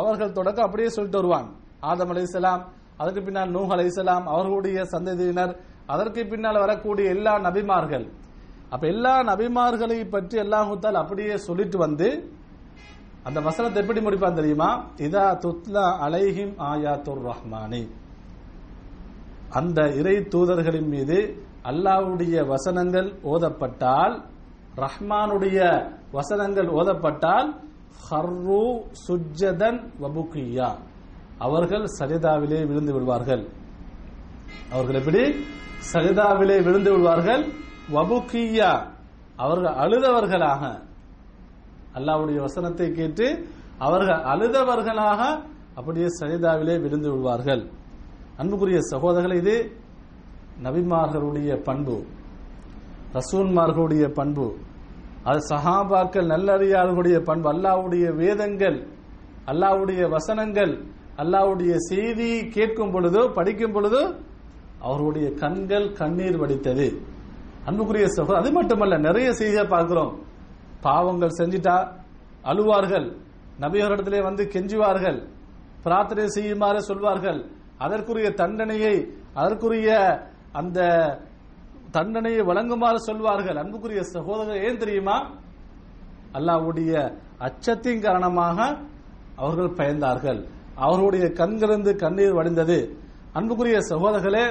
அவர்கள் 0.00 0.36
தொடக்கம் 0.38 0.66
அப்படியே 0.66 0.88
சொல்லிட்டு 0.96 1.20
வருவான். 1.20 1.48
ஆதம் 1.90 2.12
அலிசலாம் 2.14 2.62
அதற்கு 3.00 3.20
பின்னால் 3.26 3.54
நூஹ் 3.56 3.72
அலிசலாம் 3.76 4.26
அவர்களுடைய 4.32 4.78
சந்ததியினர் 4.94 5.52
அதற்கு 5.94 6.22
பின்னால் 6.32 6.62
வரக்கூடிய 6.64 7.06
எல்லா 7.14 7.32
நபிமார்கள். 7.46 8.06
அப்ப 8.74 8.84
எல்லா 8.94 9.14
நபிமார்களை 9.30 9.98
பற்றி 10.14 10.36
அல்லாஹூத்தால் 10.44 11.00
அப்படியே 11.02 11.34
சொல்லிட்டு 11.48 11.78
வந்து 11.86 12.08
அந்த 13.28 13.38
வசனத்தை 13.48 13.78
எப்படி 13.82 14.00
முடிப்பான் 14.06 14.38
தெரியுமா? 14.38 14.70
இதா 15.06 15.26
துத்லா 15.44 15.84
அலைஹிம் 16.06 16.54
ஆயாத்துர் 16.70 17.22
ரஹ்மானி. 17.30 17.82
அந்த 19.58 19.80
இறை 20.00 20.16
தூதர்களின் 20.34 20.90
மீது 20.94 21.18
அல்லாஹ்வுடைய 21.70 22.36
வசனங்கள் 22.52 23.08
ஓதப்பட்டால் 23.32 24.16
ரஹ்மானுடைய 24.84 25.58
வசனங்கள் 26.16 26.68
ஓதப்பட்டால் 26.78 27.48
ஹர்ரு 28.08 28.64
சுஜ்ஜதன் 29.06 29.80
வபுக்கியா. 30.02 30.70
அவர்கள் 31.38 31.84
சஜிதாவிலே 31.98 32.66
விழுந்து 32.66 32.92
விடுவார்கள். 32.92 33.48
அவர்கள் 34.72 34.94
எப்படி? 34.94 35.44
சஜிதாவிலே 35.92 36.62
விழுந்து 36.62 36.90
விடுவார்கள். 36.90 37.48
வபுக்கியா 37.92 38.92
அவர்கள் 39.36 39.74
அழுதவர்களாக. 39.74 40.80
அல்லாஹ்வுடைய 41.94 42.40
வசனத்தை 42.40 42.92
கேட்டு 42.92 43.46
அவர்கள் 43.78 44.16
அழுதவர்களாக 44.16 45.44
அப்படியே 45.74 46.06
சஜிதாவிலே 46.20 46.80
விழுந்து 46.80 47.10
விடுவார்கள். 47.10 47.70
அன்புக்குரிய 48.36 48.80
சகோதரர்கள் 48.80 49.36
இது 49.36 49.78
நபிமார்களுடைய 50.62 51.62
பண்பு. 51.62 52.04
ரசூன்மார்களுடைய 53.12 54.08
பண்பு. 54.08 54.56
அது 55.24 55.38
சஹாபாக்கள் 55.48 56.28
நல்லறியாளர்களுடைய 56.28 57.20
பண்பு. 57.20 57.52
அல்லாவுடைய 57.52 58.14
வேதங்கள் 58.14 58.88
அல்லாஹ்வுடைய 59.46 60.08
வசனங்கள் 60.08 60.84
அல்லாவுடைய 61.22 61.74
செய்தி 61.90 62.30
கேட்கும் 62.56 62.92
பொழுதோ 62.94 63.22
படிக்கும் 63.32 63.74
பொழுதோ 63.74 64.02
அவருடைய 64.86 65.26
கண்கள் 65.42 65.86
கண்ணீர் 65.92 66.40
வடித்தது. 66.42 66.86
அன்புக்குரிய 67.66 68.06
சகோதரர் 68.06 68.40
அது 68.42 68.50
மட்டுமல்ல 68.52 68.94
நிறைய 68.98 69.28
செய்தியை 69.32 69.66
பார்க்கிறோம். 69.66 70.12
பாவங்கள் 70.86 71.36
செஞ்சிட்டா 71.38 71.76
அழுவார்கள். 72.50 73.06
நபியோரிடத்திலே 73.60 74.20
வந்து 74.22 74.44
கெஞ்சுவார்கள். 74.54 75.18
பிரார்த்தனை 75.84 76.26
செய்யுமாறு 76.26 76.80
சொல்வார்கள். 76.82 77.40
அதற்குரிய 77.84 78.28
தண்டனையை 78.40 78.94
அதற்குரிய 79.34 79.88
அந்த 80.52 80.80
தண்டனையை 81.96 82.42
வழங்குமாறு 82.50 83.00
சொல்வார்கள். 83.08 83.56
அன்புக்குரிய 83.56 84.02
சகோதரர் 84.14 84.64
ஏன் 84.68 84.80
தெரியுமா? 84.82 85.16
அல்லாஹ்வுடைய 86.36 86.92
அச்சத்தின் 87.46 88.04
காரணமாக 88.06 88.58
அவர்கள் 89.36 89.76
பயந்தார்கள். 89.80 90.40
அவர்களுடைய 90.82 91.26
கண்களிருந்து 91.40 91.92
கண்ணீர் 92.04 92.36
வடிந்தது. 92.38 92.78
அன்புக்குரிய 93.38 93.78
சகோதரர்களே 93.90 94.44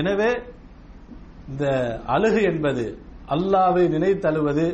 எனவே 0.00 0.30
இந்த 1.50 1.64
அழுகு 2.14 2.42
என்பது 2.50 2.84
அல்லாவை 3.34 3.84
நினைத்து 3.94 4.26
அழுவது 4.30 4.66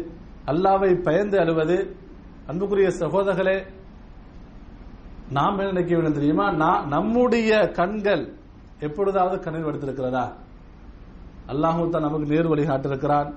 அல்லாவை 0.52 0.90
பயந்து 1.06 1.36
அழுவது. 1.44 1.76
அன்புக்குரிய 2.50 2.88
சகோதரர்களே 3.02 3.56
நாம் 5.36 5.56
என்ன 5.58 5.70
நினைக்க 5.72 5.92
வேண்டும் 5.94 6.18
தெரியுமா? 6.18 6.46
நான் 6.62 6.84
நம்முடைய 6.94 7.52
கண்கள் 7.78 8.24
எப்பொழுதாவது 8.86 9.36
கண்ணீர் 9.44 9.68
வடித்திருக்கிறதா? 9.68 10.26
அல்லாஹு 11.52 11.88
தான் 11.94 12.06
நமக்கு 12.06 12.32
நேர் 12.34 12.52
வழிகாட்டிருக்கிறான் 12.52 13.30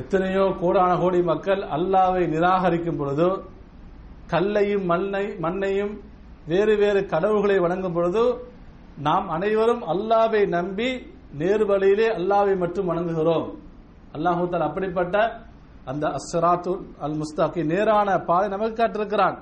எத்தனையோ 0.00 0.44
கோடான 0.60 0.90
கோடி 1.02 1.20
மக்கள் 1.30 1.62
அல்லாவை 1.76 2.22
நிராகரிக்கும் 2.34 3.00
பொழுது 3.00 3.26
கல்லையும் 4.32 4.84
மண்ணை 4.90 5.24
மண்ணையும் 5.44 5.92
வேறு 6.50 6.74
வேறு 6.82 7.00
கடவுள்களை 7.12 7.56
வணங்கும் 7.64 7.96
பொழுது 7.96 8.22
நாம் 9.06 9.26
அனைவரும் 9.36 9.82
அல்லாவை 9.92 10.42
நம்பி 10.56 10.88
நேரு 11.40 11.64
வழியிலே 11.70 12.06
அல்லாவை 12.18 12.54
மட்டும் 12.62 12.88
வணங்குகிறோம். 12.90 13.46
அல்லாஹூத்தால் 14.16 14.68
அப்படிப்பட்ட 14.68 15.16
அந்த 15.90 16.04
அஸ்ராத்து 16.18 16.72
அல் 17.04 17.18
முஸ்தாக்கி 17.20 17.60
நேரான 17.72 18.08
பாதை 18.28 18.46
நமக்கு 18.54 18.78
காட்டிருக்கிறான். 18.80 19.36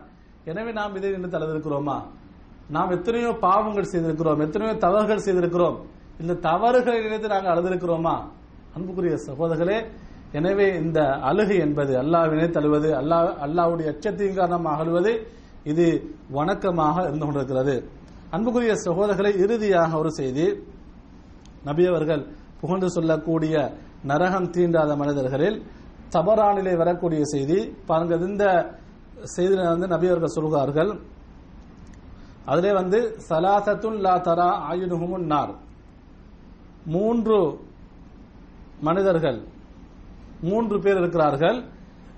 எனவே 0.51 0.73
நாம் 0.79 0.97
இதை 0.99 1.11
நின்று 1.15 1.31
தளர்ந்திருக்கிறோமா? 1.35 1.97
நாம் 2.75 2.93
எத்தனையோ 2.97 3.31
பாவங்கள் 3.47 3.91
செய்திருக்கிறோம் 3.93 4.43
எத்தனையோ 4.47 4.75
தவறுகள் 4.87 5.25
செய்திருக்கிறோம். 5.27 5.79
இந்த 6.23 6.39
தவறுகளை 6.49 6.99
நினைத்து 7.07 7.33
நாங்கள் 7.35 7.53
அழுதிருக்கிறோமா? 7.55 8.15
அன்புக்குரிய 8.77 9.17
சகோதரர்களே 9.29 9.79
எனவே 10.37 10.67
இந்த 10.83 11.01
அழுகு 11.29 11.57
என்பது 11.67 11.93
அல்லாவினை 12.03 12.47
தழுவது 12.57 12.89
அல்லாஹ் 13.01 13.29
அல்லாவுடைய 13.47 13.87
அச்சத்தின் 13.93 14.39
காரணமாக 14.39 14.83
அழுவது 14.85 15.13
இது 15.73 15.87
வணக்கமாக 16.37 16.97
இருந்து 17.09 17.25
கொண்டிருக்கிறது. 17.27 17.77
அன்புக்குரிய 18.35 18.73
சகோதரர்களை 18.87 19.33
இறுதியாக 19.45 19.91
ஒரு 20.03 20.11
செய்தி. 20.21 20.47
நபியவர்கள் 21.69 22.23
புகழ்ந்து 22.61 22.89
சொல்லக்கூடிய 22.97 23.55
நரகம் 24.11 24.51
தீண்டாத 24.55 24.91
மனிதர்களில் 25.03 25.59
தபரானிலே 26.15 26.75
வரக்கூடிய 26.83 27.23
செய்தி. 27.35 27.59
பாருங்க 27.89 28.15
இந்த 28.31 28.45
செய்தியில 29.35 29.69
வந்து 29.75 29.89
நபியவர்கள் 29.95 30.37
சொல்கிறார்கள் 30.37 30.91
அதிலே 32.51 32.73
வந்து 32.81 32.99
சலாசத்துன் 33.29 33.99
லா 34.05 34.15
தரா 34.27 34.51
ஆயுனுகுமுன் 34.71 35.27
நார். 35.33 35.53
மூன்று 36.95 37.39
மனிதர்கள் 38.87 39.41
மூன்று 40.41 40.79
பேர் 40.79 40.97
இருக்கிறார்கள். 40.97 41.65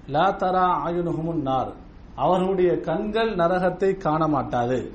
லா 0.07 0.37
தரா 0.37 0.89
ஆயுனுகுமுன் 0.89 1.41
நார். 1.41 1.73
அவர்களுடைய 2.15 2.81
கண்கள் 2.81 3.35
நரகத்தை 3.35 3.97
காண 3.97 4.27
மாட்டாது 4.27 4.93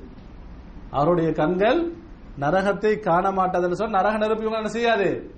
அவருடைய 0.90 1.32
கண்கள் 1.32 1.92
நரகத்தை 2.40 3.00
காண 3.00 3.30
மாட்டாதுன்னு 3.30 3.72
சொன்ன 3.72 4.00
நரக 4.00 4.16
நெருப்பு 4.16 4.40
இவங்க 4.40 4.56
என்ன 4.56 4.68
செய்யாது? 4.68 5.34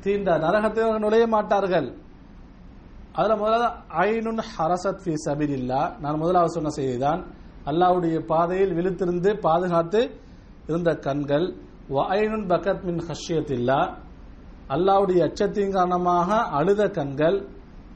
தீண்ட. 0.00 0.38
நரகத்தை 0.38 0.98
நுழைய 0.98 1.26
மாட்டார்கள். 1.26 1.96
அதுல 3.12 3.36
முதலாவது 3.36 3.78
ஐனுன் 3.98 4.42
ஹரசத் 4.58 4.98
ஃபி 5.04 5.14
சபிலில்லா. 5.24 5.98
நான் 5.98 6.16
முதலாவது 6.16 6.52
சொன்ன 6.52 6.68
செய்திதான். 6.76 7.24
அல்லாவுடைய 7.66 8.26
பாதையில் 8.26 8.74
விழுத்திருந்து 8.74 9.40
பாதுகாத்து 9.40 10.20
இருந்த 10.66 10.94
கண்கள். 10.94 11.54
ஐனுன் 11.88 12.46
பக்கத் 12.46 12.82
மின் 12.82 13.02
இல்லா 13.48 13.98
அல்லாவுடைய 14.68 15.20
அச்சத்தின் 15.28 15.70
காரணமாக 15.70 16.36
அழுத 16.36 16.90
கண்கள் 16.90 17.48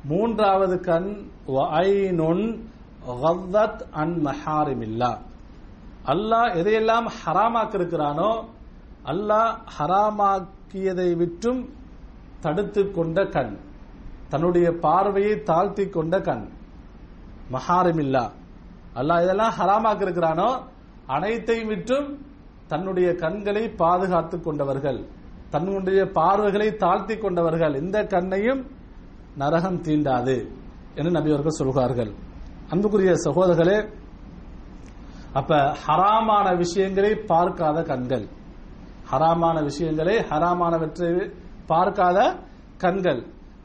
மூன்றாவது 0.04 0.80
கண் 0.80 1.30
அன் 3.92 4.14
மஹாரிமில்லா. 4.26 5.18
அல்லாஹ் 6.06 6.54
எதையெல்லாம் 6.54 7.06
ஹராமாக்கிருக்கிறானோ 7.24 8.44
அல்லாஹ் 9.04 9.56
ஹராமாக்கியதை 9.78 11.16
விற்றும் 11.16 11.68
தடுத்து 12.40 12.90
கொண்ட 12.90 13.26
கண் 13.26 13.56
தன்னுடைய 14.28 14.72
பார்வையை 14.72 15.42
தாழ்த்தி 15.42 15.88
கொண்ட 15.88 16.20
கண் 16.20 16.48
மஹாரிமில்லா. 17.52 18.30
அல்லாஹ் 18.94 19.22
இதெல்லாம் 19.22 19.54
ஹராமாக்கிருக்கிறானோ 19.58 20.60
அனைத்தையும் 21.06 21.68
விற்றும் 21.68 22.18
தன்னுடைய 22.68 23.14
கண்களை 23.14 23.68
பாதுகாத்துக் 23.68 24.44
கொண்டவர்கள். 24.44 25.06
தன்னுடைய 25.53 26.01
பார்வைகளை 26.18 26.68
தாழ்த்தி 26.82 27.14
கொண்டவர்கள். 27.16 27.74
இந்த 27.82 27.99
கண்ணையும் 28.14 28.62
நரகம் 29.42 29.80
தீண்டாது 29.86 30.36
என்று 30.99 31.11
நபியவர்கள் 31.18 31.59
சொல்கிறார்கள் 31.61 32.11
அன்புக்குரிய 32.72 33.12
சகோதரர்களே 33.26 33.78
அப்ப 35.38 35.55
ஹராமான 35.84 36.46
விஷயங்களை 36.62 37.12
பார்க்காத 37.30 37.78
கண்கள். 37.90 38.26
ஹராமான 39.11 39.57
விஷயங்களை 39.68 40.14
ஹராமானவற்றை 40.30 41.11
பார்க்காத 41.70 42.18
கண்கள். 42.82 43.20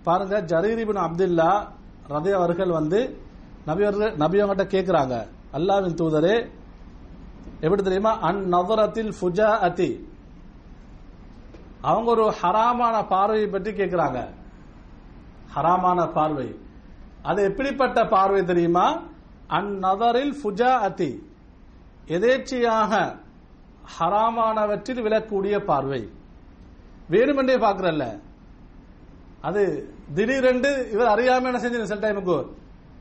பாருங்க 0.07 0.35
ஜரீரிபின் 0.51 1.03
அப்துல்லா 1.05 1.51
ரதி 2.13 2.31
அவர்கள் 2.39 2.71
வந்து 2.79 2.99
நபியவர்கள் 3.69 4.13
நபியவங்கிட்ட 4.23 4.65
கேட்கிறாங்க 4.75 5.15
அல்லாவின் 5.57 5.99
தூதரே 6.01 6.35
எப்படி 7.63 7.81
தெரியுமா? 7.81 8.13
அந்நவரத்தில் 8.29 9.11
ஃபுஜா 9.17 9.49
அதி 9.67 9.91
அவங்க 11.89 12.09
ஒரு 12.11 12.25
ஹராமான 12.41 12.95
பார்வையை 13.07 13.47
பற்றி 13.47 13.71
கேட்கிறாங்க 13.71 14.19
ஹராமான 15.55 15.99
பார்வை. 16.13 16.47
அது 17.21 17.43
எப்படிப்பட்ட 17.43 17.99
பார்வை 18.07 18.41
தெரியுமா? 18.43 18.85
அந்நதரில் 19.49 20.33
ஃபுஜா 20.39 20.71
அதி 20.87 21.11
எதேச்சியாக 22.07 22.91
ஹராமானவற்றில் 23.97 25.03
விழக்கூடிய 25.05 25.55
பார்வை. 25.65 26.01
வேணுமென்றே 27.11 27.55
பார்க்கறல்ல. 27.65 28.05
அது 29.41 29.63
திடீரென்று 30.13 30.71
இவர் 30.91 31.11
அறியாம 31.13 31.47
என்ன 31.49 31.61
செஞ்சு 31.63 31.83
சில 31.83 32.01
டைமுக்கு? 32.03 32.37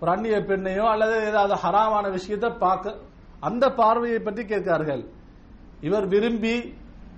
ஒரு 0.00 0.10
அந்நிய 0.10 0.38
பெண்ணையோ 0.48 0.84
அல்லது 0.92 1.16
ஏதாவது 1.26 1.54
ஹராமான 1.64 2.10
விஷயத்தை 2.10 2.50
பார்க்க 2.50 3.00
அந்த 3.40 3.64
பார்வையை 3.80 4.18
பற்றி 4.18 4.42
கேட்கிறார்கள். 4.44 5.02
இவர் 5.80 6.06
விரும்பி 6.06 6.56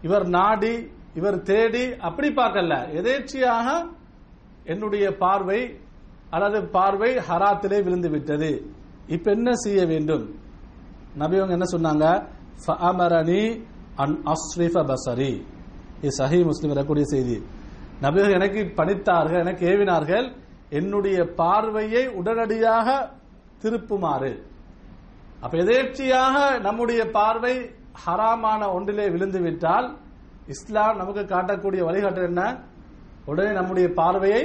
இவர் 0.03 0.27
நாடி 0.29 0.75
இவர் 1.15 1.43
தேடி 1.43 1.85
அப்படி 2.09 2.29
பார்க்கல. 2.29 2.75
எதேச்சியாக 3.01 3.69
என்னுடைய 4.65 5.17
பார்வை 5.17 5.61
அல்லது 6.31 6.59
பார்வை 6.77 7.11
ஹராத்திலே 7.29 7.79
விழுந்து 7.83 8.11
விட்டது 8.11 8.51
இப்ப 9.07 9.31
என்ன 9.31 9.51
செய்ய 9.55 9.81
வேண்டும்? 9.87 10.25
நபிவங்க 11.19 11.57
என்ன 11.59 11.67
சொன்னாங்க? 11.75 12.07
ஃபஅமரனி 12.65 13.43
அன் 14.03 14.17
அஸ்ரிஃப 14.33 14.77
பசரி. 14.93 15.33
இது 16.01 16.12
சஹி 16.19 16.39
முஸ்லிம் 16.45 16.73
வரக்கூடிய 16.73 17.07
செய்தி. 17.07 17.37
நபிகள் 18.03 18.37
எனக்கு 18.39 18.61
பணித்தார்கள் 18.79 19.43
எனக்கு 19.45 19.65
ஏவினார்கள். 19.73 20.27
என்னுடைய 20.79 21.19
பார்வையை 21.41 22.07
உடனடியாக 22.21 22.89
திருப்புமாறு. 23.62 24.33
அப்ப 25.41 25.55
எதேர்ச்சியாக 25.59 26.37
நம்முடைய 26.61 27.11
பார்வை 27.11 27.55
ஹராமான 28.05 28.61
ஒன்றிலே 28.73 29.07
விழுந்து 29.15 29.41
விட்டால் 29.41 29.89
இஸ்லாம் 30.53 30.97
நமக்கு 30.97 31.22
காட்டக்கூடிய 31.34 31.82
வழிகாட்டல் 31.88 32.30
என்ன? 32.30 32.42
உடனே 33.26 33.53
நம்முடைய 33.53 33.86
பார்வையை 34.01 34.42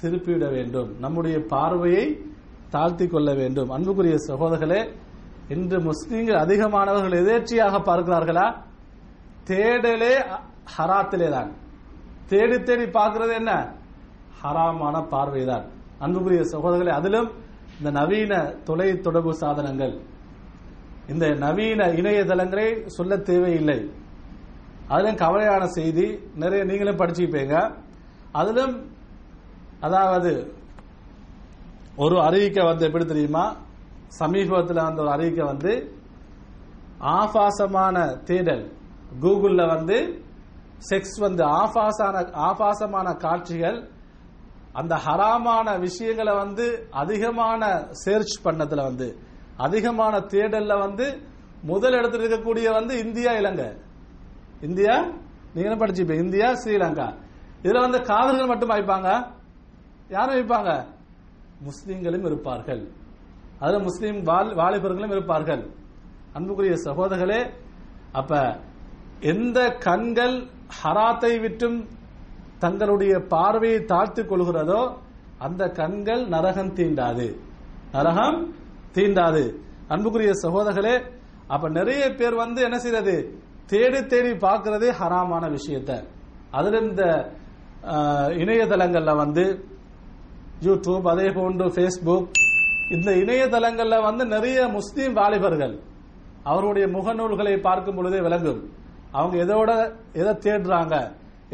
திருப்பிவிட 0.00 0.46
வேண்டும். 0.50 0.90
நம்முடைய 0.98 1.36
பார்வையை 1.52 2.04
தாழ்த்தி 2.70 3.06
கொள்ள 3.06 3.30
வேண்டும். 3.34 3.70
அன்புக்குரிய 3.70 4.16
சகோதரர்களே 4.28 4.80
இன்று 5.54 5.78
முஸ்லீம்கள் 5.88 6.42
அதிகமானவர்கள் 6.44 7.16
எதேச்சியாக 7.22 7.80
பார்க்கிறார்களா? 7.88 8.46
தேடலே 9.48 10.14
ஹராத்திலே 10.74 11.28
தான் 11.30 11.50
தேடி 12.30 12.58
தேடி 12.62 12.86
பார்க்கிறது 12.98 13.32
என்ன? 13.40 13.52
ஹராமான 14.42 14.96
பார்வைதான். 15.14 15.64
அன்புக்குரிய 15.98 16.42
சகோதரர்களே 16.52 16.92
அதிலும் 16.98 17.30
இந்த 17.78 17.90
நவீன 18.00 18.32
தொலை 18.68 18.88
தொடர்பு 19.06 19.32
சாதனங்கள் 19.34 19.94
இந்த 21.08 21.26
நவீன 21.44 21.86
இணையதளங்களை 22.00 22.68
சொல்ல 22.86 23.16
தேவையில்லை. 23.30 23.78
அதிலும் 24.88 25.16
கவலையான 25.16 25.64
செய்தி 25.64 26.18
நிறைய 26.34 26.64
நீங்களும் 26.64 26.96
படிச்சுப்பீங்க 26.96 27.76
அதிலும் 28.32 28.90
அதாவது 29.80 30.54
ஒரு 31.96 32.22
அறிவிக்கை 32.22 32.64
வந்து 32.64 32.86
எப்படி 32.86 33.04
தெரியுமா? 33.04 33.56
சமீபத்தில் 34.08 34.82
வந்த 34.82 35.02
ஒரு 35.02 35.10
அறிவிக்கை 35.10 35.44
வந்து 35.46 35.96
ஆபாசமான 36.98 38.06
தேடல். 38.16 38.72
கூகுளில் 39.20 39.68
வந்து 39.68 40.24
செக்ஸ் 40.90 41.20
வந்து 41.20 41.44
ஆபாசான 41.44 42.32
ஆபாசமான 42.32 43.14
காட்சிகள் 43.14 43.90
அந்த 44.72 44.94
ஹராமான 44.94 45.80
விஷயங்களை 45.80 46.34
வந்து 46.34 46.86
அதிகமான 46.90 47.86
சேர்ச் 47.90 48.46
பண்ணதுல 48.46 48.82
வந்து 48.82 49.18
அதிகமான 49.56 50.18
தேடல்ல 50.18 50.78
வந்து 50.78 51.22
முதல் 51.62 51.92
இடத்துல 51.92 52.24
இருக்கக்கூடிய 52.24 52.72
வந்து 52.72 52.98
இந்தியா 52.98 53.32
இலங்கை. 53.32 53.81
இந்தியா 54.62 55.06
நீங்க 55.54 55.86
படிச்சுப்பீங்க 55.86 56.14
இந்தியா 56.14 56.50
ஸ்ரீலங்கா. 56.50 57.14
இதுல 57.62 57.80
வந்து 57.80 58.02
காதல்கள் 58.02 58.46
மட்டும் 58.46 58.70
வைப்பாங்க 58.70 59.32
யாரும் 60.08 60.34
வைப்பாங்க 60.34 60.84
முஸ்லீம்களும் 61.64 62.26
இருப்பார்கள். 62.26 62.92
அதுல 63.58 63.78
முஸ்லீம் 63.78 64.24
வால்- 64.24 64.54
வாலிபர்களும் 64.54 65.10
இருப்பார்கள். 65.10 65.70
அன்புக்குரிய 66.32 66.74
சகோதரர்களே 66.74 67.50
அப்ப 68.12 68.60
எந்த 69.20 69.68
கண்கள் 69.68 70.46
ஹராத்தை 70.84 71.40
விட்டும் 71.40 71.88
தங்களுடைய 72.58 73.18
பார்வையை 73.28 73.80
தாழ்த்து 73.80 74.26
கொள்கிறதோ 74.26 74.96
அந்த 75.38 75.68
கண்கள் 75.68 76.28
நரகம் 76.28 76.74
தீண்டாது. 76.74 77.36
நரகம் 77.92 78.54
தீண்டாது. 78.94 79.54
அன்புக்குரிய 79.88 80.32
சகோதரர்களே 80.42 81.20
அப்ப 81.46 81.68
நிறைய 81.68 82.10
பேர் 82.10 82.34
வந்து 82.34 82.62
என்ன 82.62 82.78
செய்யறது 82.78 83.41
தேடி 83.70 84.00
தேடி 84.06 84.32
பார்க்கறதே 84.46 84.88
ஹராமான 85.00 85.44
விஷயத்த. 85.56 85.90
அதுல 86.50 86.80
இந்த 86.88 87.04
இணையதளங்கள்ல 88.42 89.12
வந்து 89.22 89.44
யூடியூப் 90.66 91.06
அதே 91.12 91.28
போன்று 91.36 91.66
ஃபேஸ்புக் 91.74 92.28
இந்த 92.94 93.10
இணையதளங்கள்ல 93.22 93.96
வந்து 94.08 94.24
நிறைய 94.34 94.58
முஸ்லீம் 94.76 95.14
வாலிபர்கள் 95.20 95.74
அவருடைய 96.50 96.86
முகநூல்களை 96.96 97.54
பார்க்கும் 97.66 97.96
பொழுதே 97.96 98.20
விளங்கும். 98.26 98.60
அவங்க 99.18 99.36
எதோட 99.44 99.70
எதை 100.20 100.32
தேடுறாங்க 100.46 100.94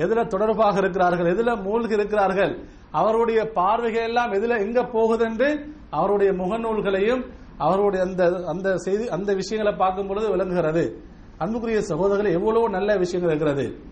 எதுல 0.02 0.24
தொடர்பாக 0.34 0.76
இருக்கிறார்கள் 0.78 1.30
எதுல 1.34 1.52
மூழ்கி 1.62 1.94
இருக்கிறார்கள் 1.98 2.52
அவருடைய 3.00 3.40
பார்வைகள் 3.59 4.06
எல்லாம் 4.09 4.32
எதுல 4.32 4.59
எங்க 4.66 4.82
போகுது 4.94 5.24
என்று 5.24 5.48
அவருடைய 5.90 6.30
முகநூல்களையும் 6.32 7.22
அவருடைய 7.66 8.02
அந்த 8.06 8.24
அந்த 8.52 8.68
செய்தி 8.84 9.04
அந்த 9.16 9.30
விஷயங்களை 9.40 9.72
பார்க்கும் 9.78 10.09
பொழுது 10.11 10.26
விளங்குகிறது. 10.34 10.84
அன்புக்குரிய 11.39 11.82
சகோதரர்கள் 11.82 12.32
எவ்வளவு 12.32 12.70
நல்ல 12.70 12.97
விஷயங்கள் 12.97 13.36
இருக்கிறது. 13.36 13.82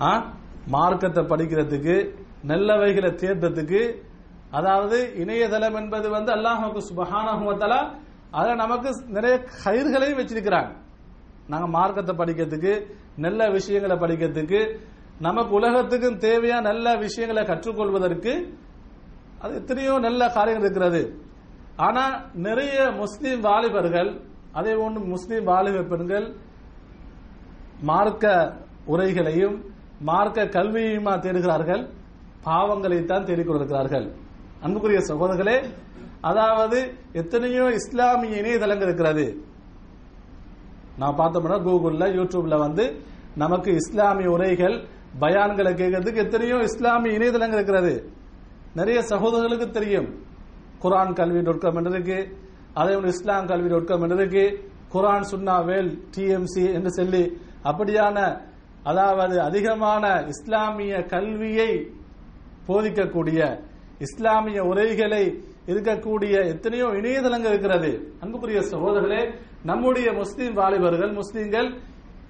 ஆ? 0.00 0.32
மார்க்கத்தை 0.66 1.24
படிக்கிறதுக்கு 1.24 2.14
நல்லவைகளை 2.46 3.14
தேர்ந்ததுக்கு 3.14 4.02
அதாவது 4.50 5.12
இணையதளம் 5.16 5.74
என்பது 5.74 6.10
வந்து 6.10 6.32
அல்லாஹுக்கு 6.32 6.80
சுபஹானஹுவத்தலா 6.94 7.80
அதை 8.30 8.54
நமக்கு 8.54 8.90
நிறைய 9.06 9.44
கயிர்களையும் 9.64 10.18
வச்சிருக்கிறாங்க. 10.18 10.70
நாங்க 11.46 11.66
மார்க்கத்தை 11.66 12.16
படிக்கிறதுக்கு 12.16 12.72
நல்ல 13.16 13.50
விஷயங்களை 13.50 13.96
படிக்கிறதுக்கு 13.96 14.78
நமக்கு 15.18 15.54
உலகத்துக்கும் 15.54 16.18
தேவையான 16.18 16.72
நல்ல 16.72 16.96
விஷயங்களை 16.96 17.44
கற்றுக்கொள்வதற்கு 17.44 18.32
அது 19.38 19.54
எத்தனையோ 19.54 19.98
நல்ல 19.98 20.28
காரியங்கள் 20.28 20.70
இருக்கிறது. 20.70 21.22
ஆனா 21.76 22.24
நிறைய 22.34 22.90
முஸ்லீம் 22.90 23.40
வாலிபர்கள் 23.40 24.31
அதே 24.52 24.74
போன்று 24.74 25.00
முஸ்லீம் 25.00 25.44
வாலிப 25.44 25.82
பெண்கள் 25.82 26.26
மார்க்க 27.82 28.56
உரைகளையும் 28.86 29.56
மார்க்க 30.00 30.44
கல்வியுமா 30.44 31.12
தேடுகிறார்கள்? 31.24 31.82
பாவங்களைத்தான் 32.44 33.26
தேடிக்கொண்டிருக்கிறார்கள். 33.28 34.06
அன்புக்குரிய 34.62 35.00
சகோதரர்களே 35.00 35.56
அதாவது 36.20 36.78
எத்தனையோ 37.12 37.64
இஸ்லாமிய 37.70 38.42
இணையதளங்கள் 38.42 38.88
இருக்கிறது. 38.88 39.26
நான் 40.98 41.18
பார்த்தோம்னா 41.18 41.58
கூகுள்ல 41.68 42.06
யூடியூப்ல 42.18 42.58
வந்து 42.58 42.84
நமக்கு 43.34 43.70
இஸ்லாமிய 43.74 44.30
உரைகள் 44.30 44.76
பயான்களை 45.20 45.72
கேட்கறதுக்கு 45.80 46.24
எத்தனையோ 46.24 46.56
இஸ்லாமிய 46.56 47.18
இணையதளங்கள் 47.18 47.58
இருக்கிறது. 47.60 48.12
நிறைய 48.74 49.02
சகோதரர்களுக்கு 49.02 49.70
தெரியும். 49.70 50.08
குரான் 50.82 51.12
கல்வி 51.12 51.40
டாட் 51.40 51.60
காம் 51.60 51.84
இருக்கு. 51.84 52.18
அதே 52.74 52.94
இஸ்லாம் 53.14 53.46
கல்வி 53.46 53.68
டாட் 53.68 53.92
என்றதுக்கு 54.06 54.44
குரான் 54.92 55.28
சுன்னா 55.30 55.56
வேல் 55.64 55.90
டிஎம்சி 56.14 56.64
என்று 56.76 56.90
சொல்லி 56.90 57.24
அப்படியான 57.64 58.18
அதாவது 58.82 59.36
அதிகமான 59.40 60.04
இஸ்லாமிய 60.32 60.94
கல்வியை 61.06 61.70
போதிக்கக்கூடிய 62.68 63.40
இஸ்லாமிய 64.06 64.60
உரைகளை 64.64 65.24
இருக்கக்கூடிய 65.66 66.34
எத்தனையோ 66.52 66.86
இணையதளங்கள் 66.86 67.52
இருக்கிறது. 67.52 67.90
அன்புக்குரிய 68.20 68.60
சகோதரர்களே 68.60 69.22
நம்முடைய 69.64 70.12
முஸ்லீம் 70.12 70.54
வாலிபர்கள் 70.54 71.12
முஸ்லீம்கள் 71.12 71.68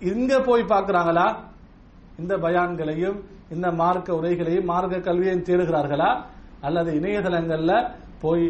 இங்க 0.00 0.40
போய் 0.40 0.62
பார்க்கிறாங்களா? 0.62 1.26
இந்த 2.18 2.36
பயான்களையும் 2.36 3.18
இந்த 3.50 3.70
மார்க்க 3.70 4.18
உரைகளையும் 4.20 4.64
மார்க்க 4.64 4.98
கல்வியையும் 4.98 5.46
தேடுகிறார்களா? 5.48 6.10
அல்லது 6.60 6.92
இணையதளங்கள்ல 7.00 7.72
போய் 8.22 8.44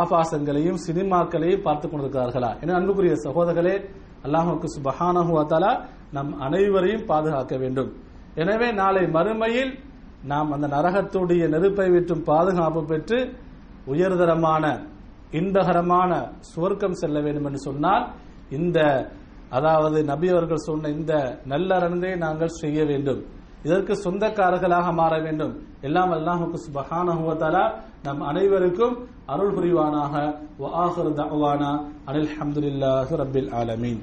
ஆபாசங்களையும் 0.00 0.78
சினிமாக்களையும் 0.86 1.62
பார்த்துக் 1.62 1.92
கொண்டிருக்கிறார்களா? 1.92 2.50
என 2.62 2.74
அன்புக்குரிய 2.74 3.14
சகோதரர்களே 3.24 3.76
அல்லாஹுக்கு 4.26 4.68
சுபஹானஹு 4.76 5.32
நம் 6.12 6.32
அனைவரையும் 6.40 7.06
பாதுகாக்க 7.06 7.54
வேண்டும். 7.56 7.90
எனவே 8.34 8.68
நாளை 8.72 9.02
மறுமையில் 9.16 9.72
நாம் 10.24 10.50
அந்த 10.50 10.66
நரகத்துடைய 10.68 11.42
நெருப்பை 11.48 11.88
விட்டும் 11.90 12.22
பாதுகாப்பு 12.22 12.82
பெற்று 12.84 13.18
உயர்தரமான 13.86 14.64
இன்பகரமான 15.30 16.10
சுவர்க்கம் 16.50 16.98
செல்ல 17.00 17.20
வேண்டும் 17.20 17.44
என்று 17.44 17.58
சொன்னால் 17.58 18.04
இந்த 18.50 18.78
அதாவது 19.50 19.98
நபி 20.04 20.28
அவர்கள் 20.28 20.66
சொன்ன 20.68 20.88
இந்த 20.88 21.12
நல்லறன்களை 21.48 22.16
நாங்கள் 22.16 22.58
செய்ய 22.62 22.78
வேண்டும். 22.84 23.20
இதற்கு 23.62 23.94
சொந்தக்காரர்களாக 23.94 24.92
மாற 24.92 25.18
வேண்டும். 25.18 25.66
எல்லாம் 25.80 26.12
அல்லாஹுக்கு 26.12 26.58
சுபஹானஹு 26.66 27.24
நம் 28.02 28.20
அனைவருக்கும் 28.20 29.08
அருள் 29.26 29.54
புரிவானாக. 29.54 30.34
அனில் 32.06 32.28
ஹம்துலில்லாஹி 32.38 33.14
ரபில் 33.22 33.52
ஆலமீன். 33.52 34.02